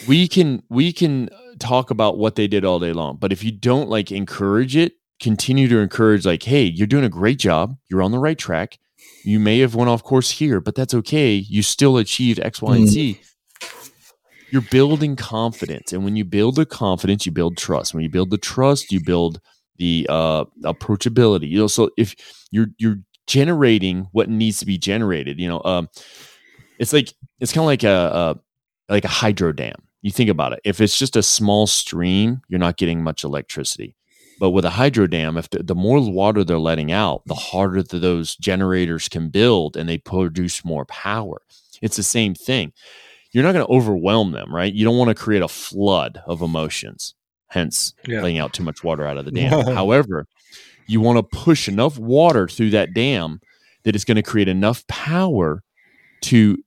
[0.05, 1.29] we can we can
[1.59, 4.95] talk about what they did all day long, but if you don't like encourage it,
[5.21, 8.77] continue to encourage like, hey, you're doing a great job, you're on the right track.
[9.23, 11.35] You may have went off course here, but that's okay.
[11.35, 13.13] You still achieved X, Y, and Z.
[13.13, 13.30] Mm-hmm
[14.51, 15.93] you're building confidence.
[15.93, 17.93] And when you build the confidence you build trust.
[17.93, 19.39] When you build the trust you build
[19.77, 21.49] the uh, approachability.
[21.49, 22.15] You know so if
[22.51, 25.87] you're you're generating what needs to be generated you know um,
[26.79, 28.37] it's like it's kind of like a,
[28.89, 29.75] a like a hydro dam.
[30.01, 30.59] You think about it.
[30.63, 33.95] If it's just a small stream you're not getting much electricity.
[34.39, 37.83] But with a hydro dam if the, the more water they're letting out the harder
[37.83, 41.41] those generators can build and they produce more power.
[41.81, 42.73] It's the same thing
[43.31, 44.73] you're not going to overwhelm them, right?
[44.73, 47.15] You don't want to create a flood of emotions,
[47.47, 48.21] hence yeah.
[48.21, 49.65] laying out too much water out of the dam.
[49.73, 50.25] However,
[50.87, 53.39] you want to push enough water through that dam
[53.83, 55.63] that it's going to create enough power
[56.23, 56.57] to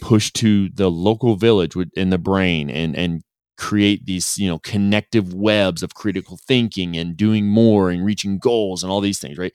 [0.00, 3.22] push to the local village in the brain and and
[3.58, 8.82] create these you know connective webs of critical thinking and doing more and reaching goals
[8.82, 9.52] and all these things right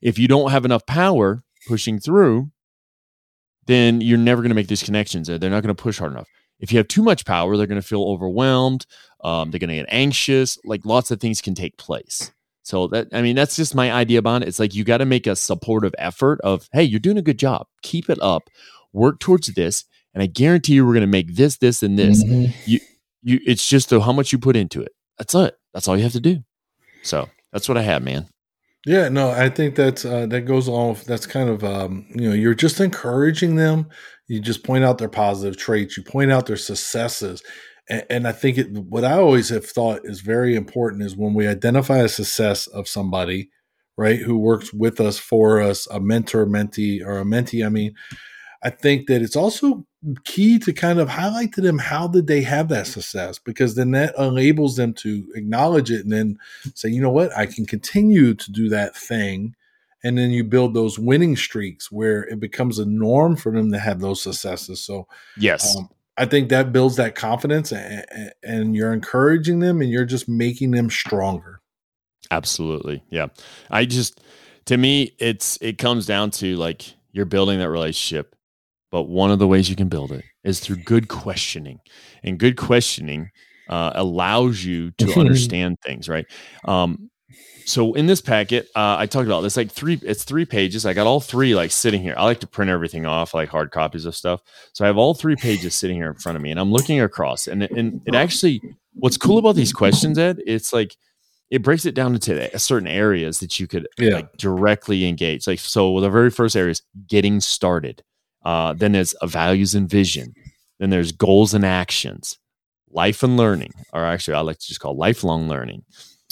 [0.00, 2.50] if you don't have enough power pushing through
[3.66, 5.26] then you're never going to make these connections.
[5.26, 6.28] They're not going to push hard enough.
[6.60, 8.86] If you have too much power, they're going to feel overwhelmed.
[9.22, 10.58] Um, they're going to get anxious.
[10.64, 12.32] Like lots of things can take place.
[12.62, 14.48] So that I mean, that's just my idea about it.
[14.48, 17.38] It's like you got to make a supportive effort of, hey, you're doing a good
[17.38, 17.66] job.
[17.82, 18.48] Keep it up.
[18.92, 19.84] Work towards this,
[20.14, 22.22] and I guarantee you, we're going to make this, this, and this.
[22.22, 22.52] Mm-hmm.
[22.64, 22.80] You,
[23.22, 23.40] you.
[23.44, 24.92] It's just how much you put into it.
[25.18, 25.56] That's it.
[25.72, 26.44] That's all you have to do.
[27.02, 28.28] So that's what I have, man.
[28.86, 30.90] Yeah, no, I think that's uh, that goes along.
[30.90, 33.88] With, that's kind of um, you know you're just encouraging them.
[34.28, 35.96] You just point out their positive traits.
[35.96, 37.42] You point out their successes,
[37.88, 41.32] and, and I think it, what I always have thought is very important is when
[41.34, 43.48] we identify a success of somebody,
[43.96, 47.64] right, who works with us for us, a mentor, mentee, or a mentee.
[47.64, 47.94] I mean,
[48.64, 49.86] I think that it's also
[50.24, 53.90] key to kind of highlight to them how did they have that success because then
[53.90, 56.38] that enables them to acknowledge it and then
[56.74, 57.36] say you know what?
[57.36, 59.54] I can continue to do that thing.
[60.02, 63.78] And then you build those winning streaks where it becomes a norm for them to
[63.78, 64.80] have those successes.
[64.80, 65.76] So yes.
[65.76, 70.28] um, i think that builds that confidence and, and you're encouraging them and you're just
[70.28, 71.60] making them stronger.
[72.30, 73.02] Absolutely.
[73.10, 73.26] Yeah.
[73.70, 74.20] I just
[74.66, 78.33] to me it's it comes down to like you're building that relationship
[78.94, 81.80] but one of the ways you can build it is through good questioning.
[82.22, 83.32] And good questioning
[83.68, 86.24] uh, allows you to understand things, right?
[86.64, 87.10] Um,
[87.64, 89.98] so in this packet, uh, I talked about this like three.
[90.04, 90.86] It's three pages.
[90.86, 92.14] I got all three like sitting here.
[92.16, 94.42] I like to print everything off, like hard copies of stuff.
[94.74, 97.00] So I have all three pages sitting here in front of me, and I'm looking
[97.00, 97.48] across.
[97.48, 98.62] And and it actually,
[98.92, 100.38] what's cool about these questions, Ed?
[100.46, 100.94] It's like
[101.50, 104.14] it breaks it down into certain areas that you could yeah.
[104.14, 105.48] like directly engage.
[105.48, 108.04] Like so, the very first area is getting started.
[108.44, 110.34] Uh, then there's values and vision.
[110.78, 112.38] Then there's goals and actions.
[112.90, 115.82] life and learning, or actually, I like to just call lifelong learning.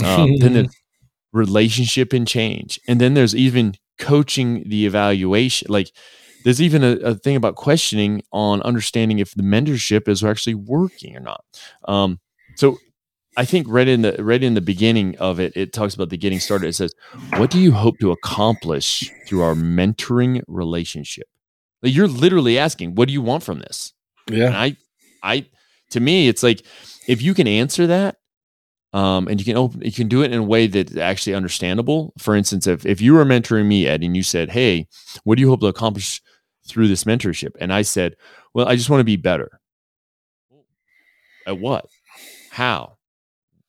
[0.05, 0.77] Um, then there's
[1.33, 5.67] relationship and change, and then there's even coaching the evaluation.
[5.71, 5.91] Like
[6.45, 11.17] there's even a, a, thing about questioning on understanding if the mentorship is actually working
[11.17, 11.45] or not.
[11.87, 12.21] Um,
[12.57, 12.79] so
[13.37, 16.19] I think right in the right in the beginning of it, it talks about the
[16.19, 16.69] getting started.
[16.69, 16.95] It says,
[17.37, 21.27] "What do you hope to accomplish through our mentoring relationship?"
[21.83, 23.93] Like you're literally asking, "What do you want from this?"
[24.31, 24.47] Yeah.
[24.47, 24.77] And I,
[25.23, 25.47] I,
[25.91, 26.65] to me, it's like
[27.09, 28.17] if you can answer that,
[28.93, 32.13] um, and you can open, you can do it in a way that's actually understandable.
[32.19, 34.87] For instance, if if you were mentoring me, Ed, and you said, "Hey,
[35.25, 36.21] what do you hope to accomplish
[36.67, 38.17] through this mentorship?" and I said,
[38.55, 39.61] "Well, I just want to be better."
[41.47, 41.87] At what?
[42.51, 42.99] How?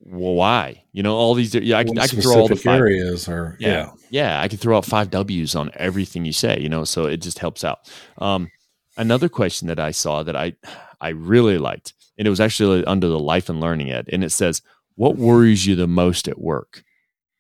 [0.05, 0.83] Well, why?
[0.91, 1.55] You know, all these.
[1.55, 4.47] Yeah, I can, I can throw all the five, areas, or yeah, yeah, yeah, I
[4.47, 6.59] can throw out five W's on everything you say.
[6.59, 7.89] You know, so it just helps out.
[8.17, 8.51] Um,
[8.97, 10.53] another question that I saw that I
[10.99, 14.31] I really liked, and it was actually under the life and learning ed, and it
[14.31, 14.61] says,
[14.95, 16.83] "What worries you the most at work?"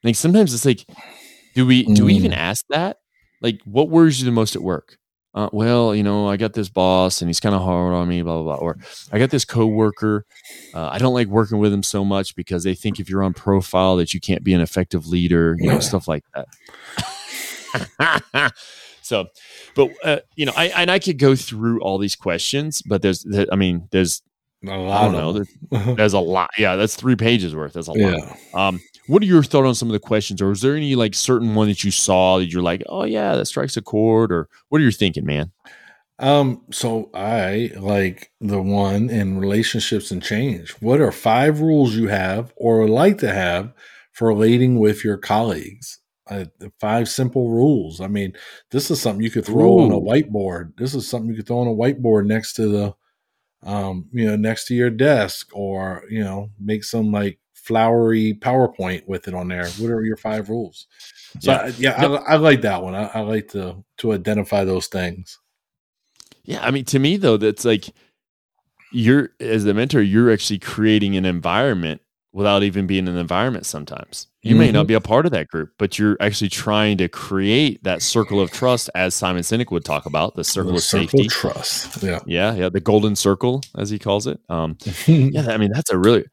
[0.03, 0.85] Like sometimes it's like,
[1.55, 2.37] do we do we even mm.
[2.37, 2.97] ask that?
[3.41, 4.97] Like, what worries you the most at work?
[5.35, 8.21] Uh, well, you know, I got this boss and he's kind of hard on me,
[8.21, 8.63] blah, blah, blah.
[8.63, 8.77] Or
[9.11, 10.25] I got this coworker.
[10.73, 13.33] Uh, I don't like working with him so much because they think if you're on
[13.33, 18.53] profile that you can't be an effective leader, you know, stuff like that.
[19.01, 19.25] so,
[19.75, 23.23] but, uh, you know, I, and I could go through all these questions, but there's,
[23.23, 24.21] there, I mean, there's,
[24.63, 25.33] I don't know.
[25.33, 25.49] There's,
[25.97, 26.51] there's, a lot.
[26.57, 27.73] Yeah, that's three pages worth.
[27.73, 28.35] That's a yeah.
[28.53, 28.67] lot.
[28.67, 31.13] Um, what are your thoughts on some of the questions, or is there any like
[31.15, 34.49] certain one that you saw that you're like, oh yeah, that strikes a chord, or
[34.69, 35.51] what are you thinking, man?
[36.19, 40.71] Um, so I like the one in relationships and change.
[40.79, 43.73] What are five rules you have or would like to have
[44.13, 45.99] for relating with your colleagues?
[46.29, 46.45] Uh,
[46.79, 47.99] five simple rules.
[47.99, 48.33] I mean,
[48.71, 49.83] this is something you could throw Ooh.
[49.83, 50.77] on a whiteboard.
[50.77, 52.95] This is something you could throw on a whiteboard next to the,
[53.69, 59.07] um, you know, next to your desk, or you know, make some like flowery PowerPoint
[59.07, 59.67] with it on there.
[59.67, 60.87] What are your five rules?
[61.39, 62.93] So yeah, I, yeah, I, I, like that one.
[62.93, 65.39] I, I, like to to identify those things.
[66.43, 67.85] Yeah, I mean, to me though, that's like
[68.91, 72.01] you're as the mentor, you're actually creating an environment
[72.33, 73.65] without even being in an environment.
[73.65, 74.59] Sometimes you mm-hmm.
[74.59, 74.87] may not mm-hmm.
[74.87, 78.51] be a part of that group, but you're actually trying to create that circle of
[78.51, 82.03] trust, as Simon Sinek would talk about, the circle the of circle safety, of trust.
[82.03, 84.39] Yeah, yeah, yeah, the golden circle, as he calls it.
[84.49, 84.77] Um,
[85.07, 86.25] yeah, I mean, that's a really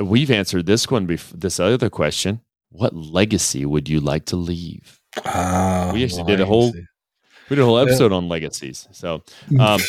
[0.00, 2.40] we've answered this one before this other question
[2.70, 7.60] what legacy would you like to leave uh, we actually did a whole we did
[7.60, 8.16] a whole episode yeah.
[8.16, 9.22] on legacies so
[9.58, 9.80] um,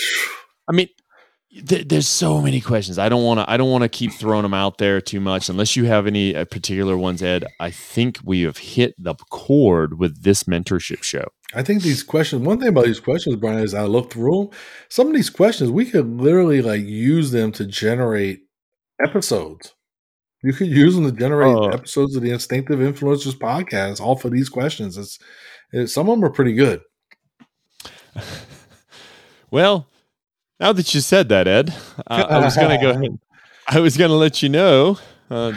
[0.68, 0.88] i mean
[1.68, 4.44] th- there's so many questions i don't want to i don't want to keep throwing
[4.44, 8.20] them out there too much unless you have any uh, particular ones ed i think
[8.24, 12.68] we have hit the chord with this mentorship show I think these questions, one thing
[12.68, 14.50] about these questions, Brian, is I looked through them.
[14.88, 18.42] Some of these questions, we could literally like use them to generate
[19.04, 19.74] episodes.
[20.42, 24.32] You could use them to generate uh, episodes of the Instinctive Influencers podcast off of
[24.32, 24.98] these questions.
[24.98, 25.20] It's,
[25.74, 26.82] it's some of them are pretty good.
[29.52, 29.88] well,
[30.60, 31.76] now that you said that, Ed,
[32.08, 33.20] uh, I was going to go ahead.
[33.68, 34.98] I was going to let you know.
[35.30, 35.54] Uh,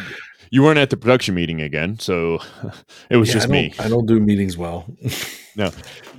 [0.51, 2.39] you weren't at the production meeting again, so
[3.11, 3.75] it was yeah, just I me.
[3.79, 4.85] I don't do meetings well.
[5.57, 5.71] no,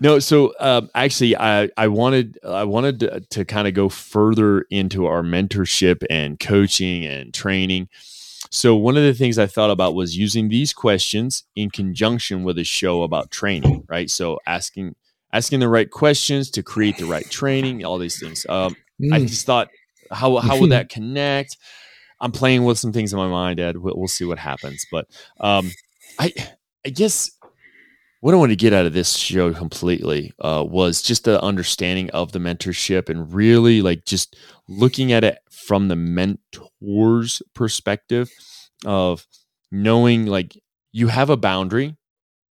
[0.02, 0.20] no.
[0.20, 5.06] So um, actually, I I wanted I wanted to, to kind of go further into
[5.06, 7.90] our mentorship and coaching and training.
[8.54, 12.60] So one of the things I thought about was using these questions in conjunction with
[12.60, 14.08] a show about training, right?
[14.12, 14.96] So asking
[15.34, 18.46] asking the right questions to create the right training, all these things.
[18.48, 19.12] Um, mm.
[19.12, 19.70] I just thought,
[20.12, 21.58] how how would that connect?
[22.22, 23.78] I'm playing with some things in my mind, Ed.
[23.78, 25.08] We'll, we'll see what happens, but
[25.40, 25.72] um,
[26.20, 26.32] I
[26.86, 27.32] I guess
[28.24, 32.10] what I wanted to get out of this show completely uh, was just the understanding
[32.12, 34.38] of the mentorship and really like just
[34.70, 38.32] looking at it from the mentor's perspective
[38.86, 39.28] of
[39.74, 40.58] knowing like
[40.94, 41.98] you have a boundary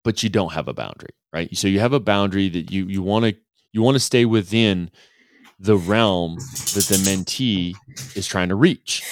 [0.05, 1.57] but you don't have a boundary right?
[1.57, 3.35] So you have a boundary that you you want to
[3.73, 4.91] you want to stay within
[5.59, 7.75] the realm that the mentee
[8.15, 9.03] is trying to reach.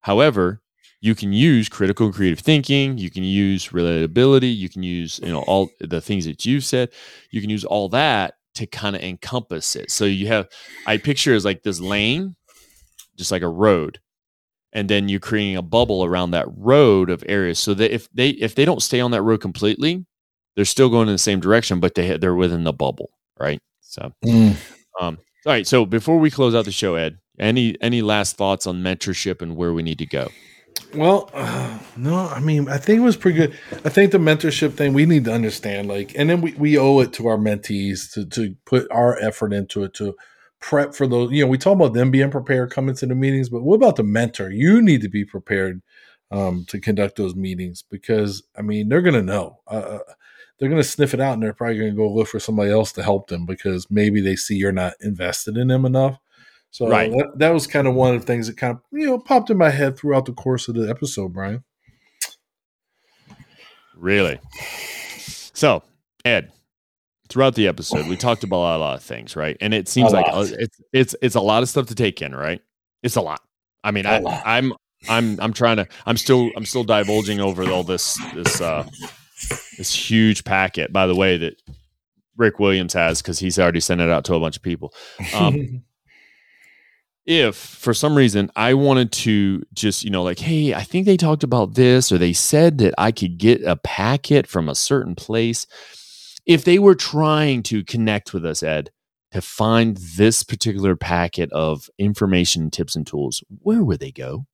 [0.00, 0.60] However
[1.00, 5.28] you can use critical and creative thinking you can use relatability you can use you
[5.28, 6.90] know all the things that you've said.
[7.30, 9.90] You can use all that to kind of encompass it.
[9.90, 10.48] So you have
[10.86, 12.36] i picture as like this lane
[13.16, 14.00] just like a road
[14.72, 18.30] and then you're creating a bubble around that road of areas so that if they
[18.30, 20.04] if they don't stay on that road completely
[20.54, 23.60] they're still going in the same direction but they they're within the bubble right?
[23.80, 24.56] So mm.
[25.00, 28.66] um all right so before we close out the show ed any any last thoughts
[28.66, 30.28] on mentorship and where we need to go
[30.94, 33.58] well, uh, no, I mean, I think it was pretty good.
[33.84, 37.00] I think the mentorship thing we need to understand, like, and then we, we owe
[37.00, 40.16] it to our mentees to, to put our effort into it to
[40.60, 41.32] prep for those.
[41.32, 43.96] You know, we talk about them being prepared coming to the meetings, but what about
[43.96, 44.50] the mentor?
[44.50, 45.82] You need to be prepared
[46.30, 49.60] um, to conduct those meetings because I mean they're going to know.
[49.66, 50.12] Uh, uh
[50.58, 52.70] they're going to sniff it out, and they're probably going to go look for somebody
[52.70, 56.18] else to help them because maybe they see you're not invested in them enough.
[56.76, 57.10] So right.
[57.10, 59.48] that, that was kind of one of the things that kind of you know popped
[59.48, 61.64] in my head throughout the course of the episode, Brian.
[63.96, 64.38] Really?
[65.54, 65.82] So,
[66.26, 66.52] Ed,
[67.30, 69.56] throughout the episode, we talked about a lot of things, right?
[69.62, 72.60] And it seems like it's it's it's a lot of stuff to take in, right?
[73.02, 73.40] It's a lot.
[73.82, 74.74] I mean, I, I'm
[75.08, 78.86] I'm I'm trying to I'm still I'm still divulging over all this this uh
[79.78, 81.54] this huge packet, by the way, that
[82.36, 84.92] Rick Williams has because he's already sent it out to a bunch of people.
[85.34, 85.82] Um,
[87.26, 91.16] if for some reason I wanted to just, you know, like, hey, I think they
[91.16, 95.14] talked about this, or they said that I could get a packet from a certain
[95.14, 95.66] place.
[96.46, 98.90] If they were trying to connect with us, Ed,
[99.32, 104.46] to find this particular packet of information, tips, and tools, where would they go?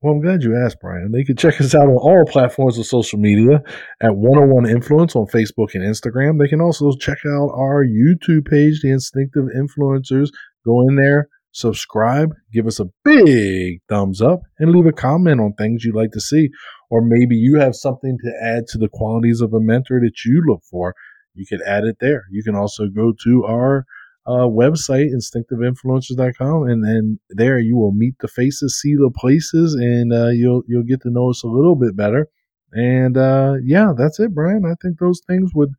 [0.00, 1.12] Well, I'm glad you asked, Brian.
[1.12, 3.62] They can check us out on all platforms of social media
[4.00, 6.38] at 101 Influence on Facebook and Instagram.
[6.38, 10.30] They can also check out our YouTube page, The Instinctive Influencers.
[10.64, 15.52] Go in there, subscribe, give us a big thumbs up, and leave a comment on
[15.54, 16.50] things you'd like to see.
[16.90, 20.42] Or maybe you have something to add to the qualities of a mentor that you
[20.46, 20.94] look for.
[21.34, 22.24] You can add it there.
[22.30, 23.86] You can also go to our
[24.26, 30.12] uh, website, instinctiveinfluencers.com, and then there you will meet the faces, see the places, and
[30.12, 32.28] uh, you'll you'll get to know us a little bit better.
[32.72, 34.64] And uh, yeah, that's it, Brian.
[34.64, 35.70] I think those things would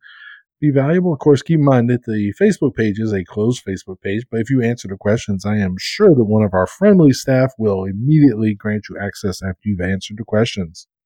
[0.62, 1.12] be valuable.
[1.12, 4.40] Of course, keep in mind that the Facebook page is a closed Facebook page, but
[4.40, 7.84] if you answer the questions, I am sure that one of our friendly staff will
[7.84, 10.86] immediately grant you access after you've answered the questions.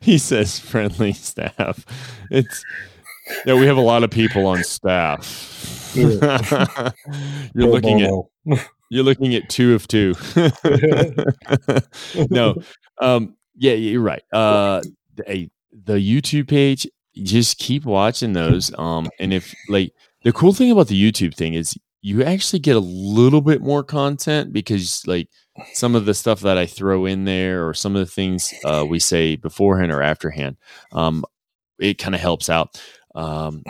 [0.00, 1.86] He says friendly staff.
[2.30, 2.64] It's
[3.46, 5.92] yeah, we have a lot of people on staff.
[5.94, 6.10] you're
[7.54, 8.10] looking at
[8.90, 10.14] you're looking at two of two.
[12.28, 12.56] no,
[13.00, 14.24] um, yeah, you're right.
[14.32, 14.82] Uh,
[15.28, 18.76] a, the YouTube page, just keep watching those.
[18.78, 22.76] Um, and if like the cool thing about the YouTube thing is you actually get
[22.76, 25.28] a little bit more content because like
[25.74, 28.84] some of the stuff that I throw in there or some of the things uh,
[28.88, 30.56] we say beforehand or afterhand,
[30.92, 31.24] um,
[31.78, 32.80] it kind of helps out.
[33.14, 33.62] Um,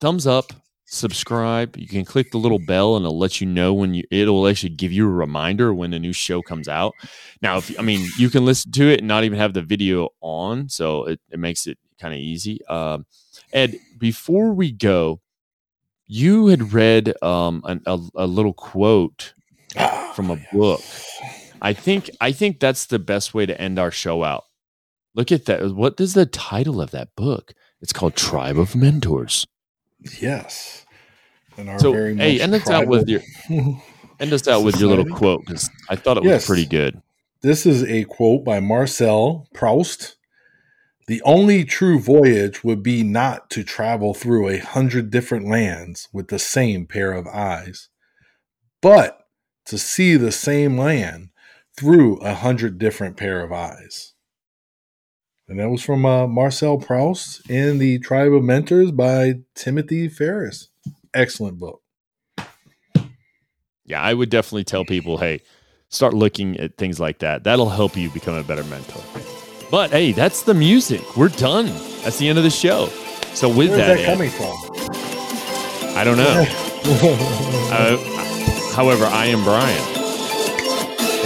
[0.00, 0.52] thumbs up,
[0.92, 1.76] subscribe.
[1.76, 4.70] You can click the little bell and it'll let you know when you, it'll actually
[4.70, 6.94] give you a reminder when a new show comes out.
[7.40, 10.10] Now, if, I mean, you can listen to it and not even have the video
[10.20, 10.68] on.
[10.68, 12.64] So it, it makes it kind of easy.
[12.66, 13.06] Um,
[13.52, 15.20] Ed, before we go,
[16.06, 19.32] you had read um, an, a, a, little quote
[20.14, 20.82] from a book.
[21.62, 24.44] I think I think that's the best way to end our show out.
[25.14, 25.74] Look at that.
[25.74, 27.54] What is the title of that book?
[27.80, 29.46] It's called Tribe of Mentors.
[30.20, 30.84] Yes.
[31.56, 35.16] And our so, hey, end us out with your end us out with your little
[35.16, 36.42] quote because I thought it yes.
[36.42, 37.02] was pretty good.
[37.42, 40.16] This is a quote by Marcel Proust.
[41.08, 46.28] The only true voyage would be not to travel through a hundred different lands with
[46.28, 47.88] the same pair of eyes,
[48.80, 49.18] but
[49.66, 51.30] to see the same land
[51.76, 54.11] through a hundred different pair of eyes.
[55.52, 60.70] And that was from uh, Marcel Proust in The Tribe of Mentors by Timothy Ferriss.
[61.12, 61.82] Excellent book.
[63.84, 65.42] Yeah, I would definitely tell people hey,
[65.90, 67.44] start looking at things like that.
[67.44, 69.02] That'll help you become a better mentor.
[69.70, 71.18] But hey, that's the music.
[71.18, 71.66] We're done.
[72.02, 72.86] That's the end of the show.
[73.34, 74.56] So with Where's that, that coming from?
[75.98, 76.46] I don't know.
[77.70, 79.82] uh, however, I am Brian.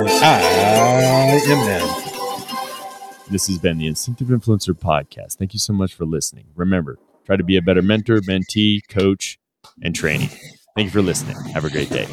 [0.01, 2.06] And I am Ed.
[3.29, 5.37] This has been the Instinctive Influencer Podcast.
[5.37, 6.47] Thank you so much for listening.
[6.55, 9.41] Remember, try to be a better mentor, mentee, coach,
[9.83, 10.31] and trainee.
[10.77, 11.37] Thank you for listening.
[11.53, 12.07] Have a great day.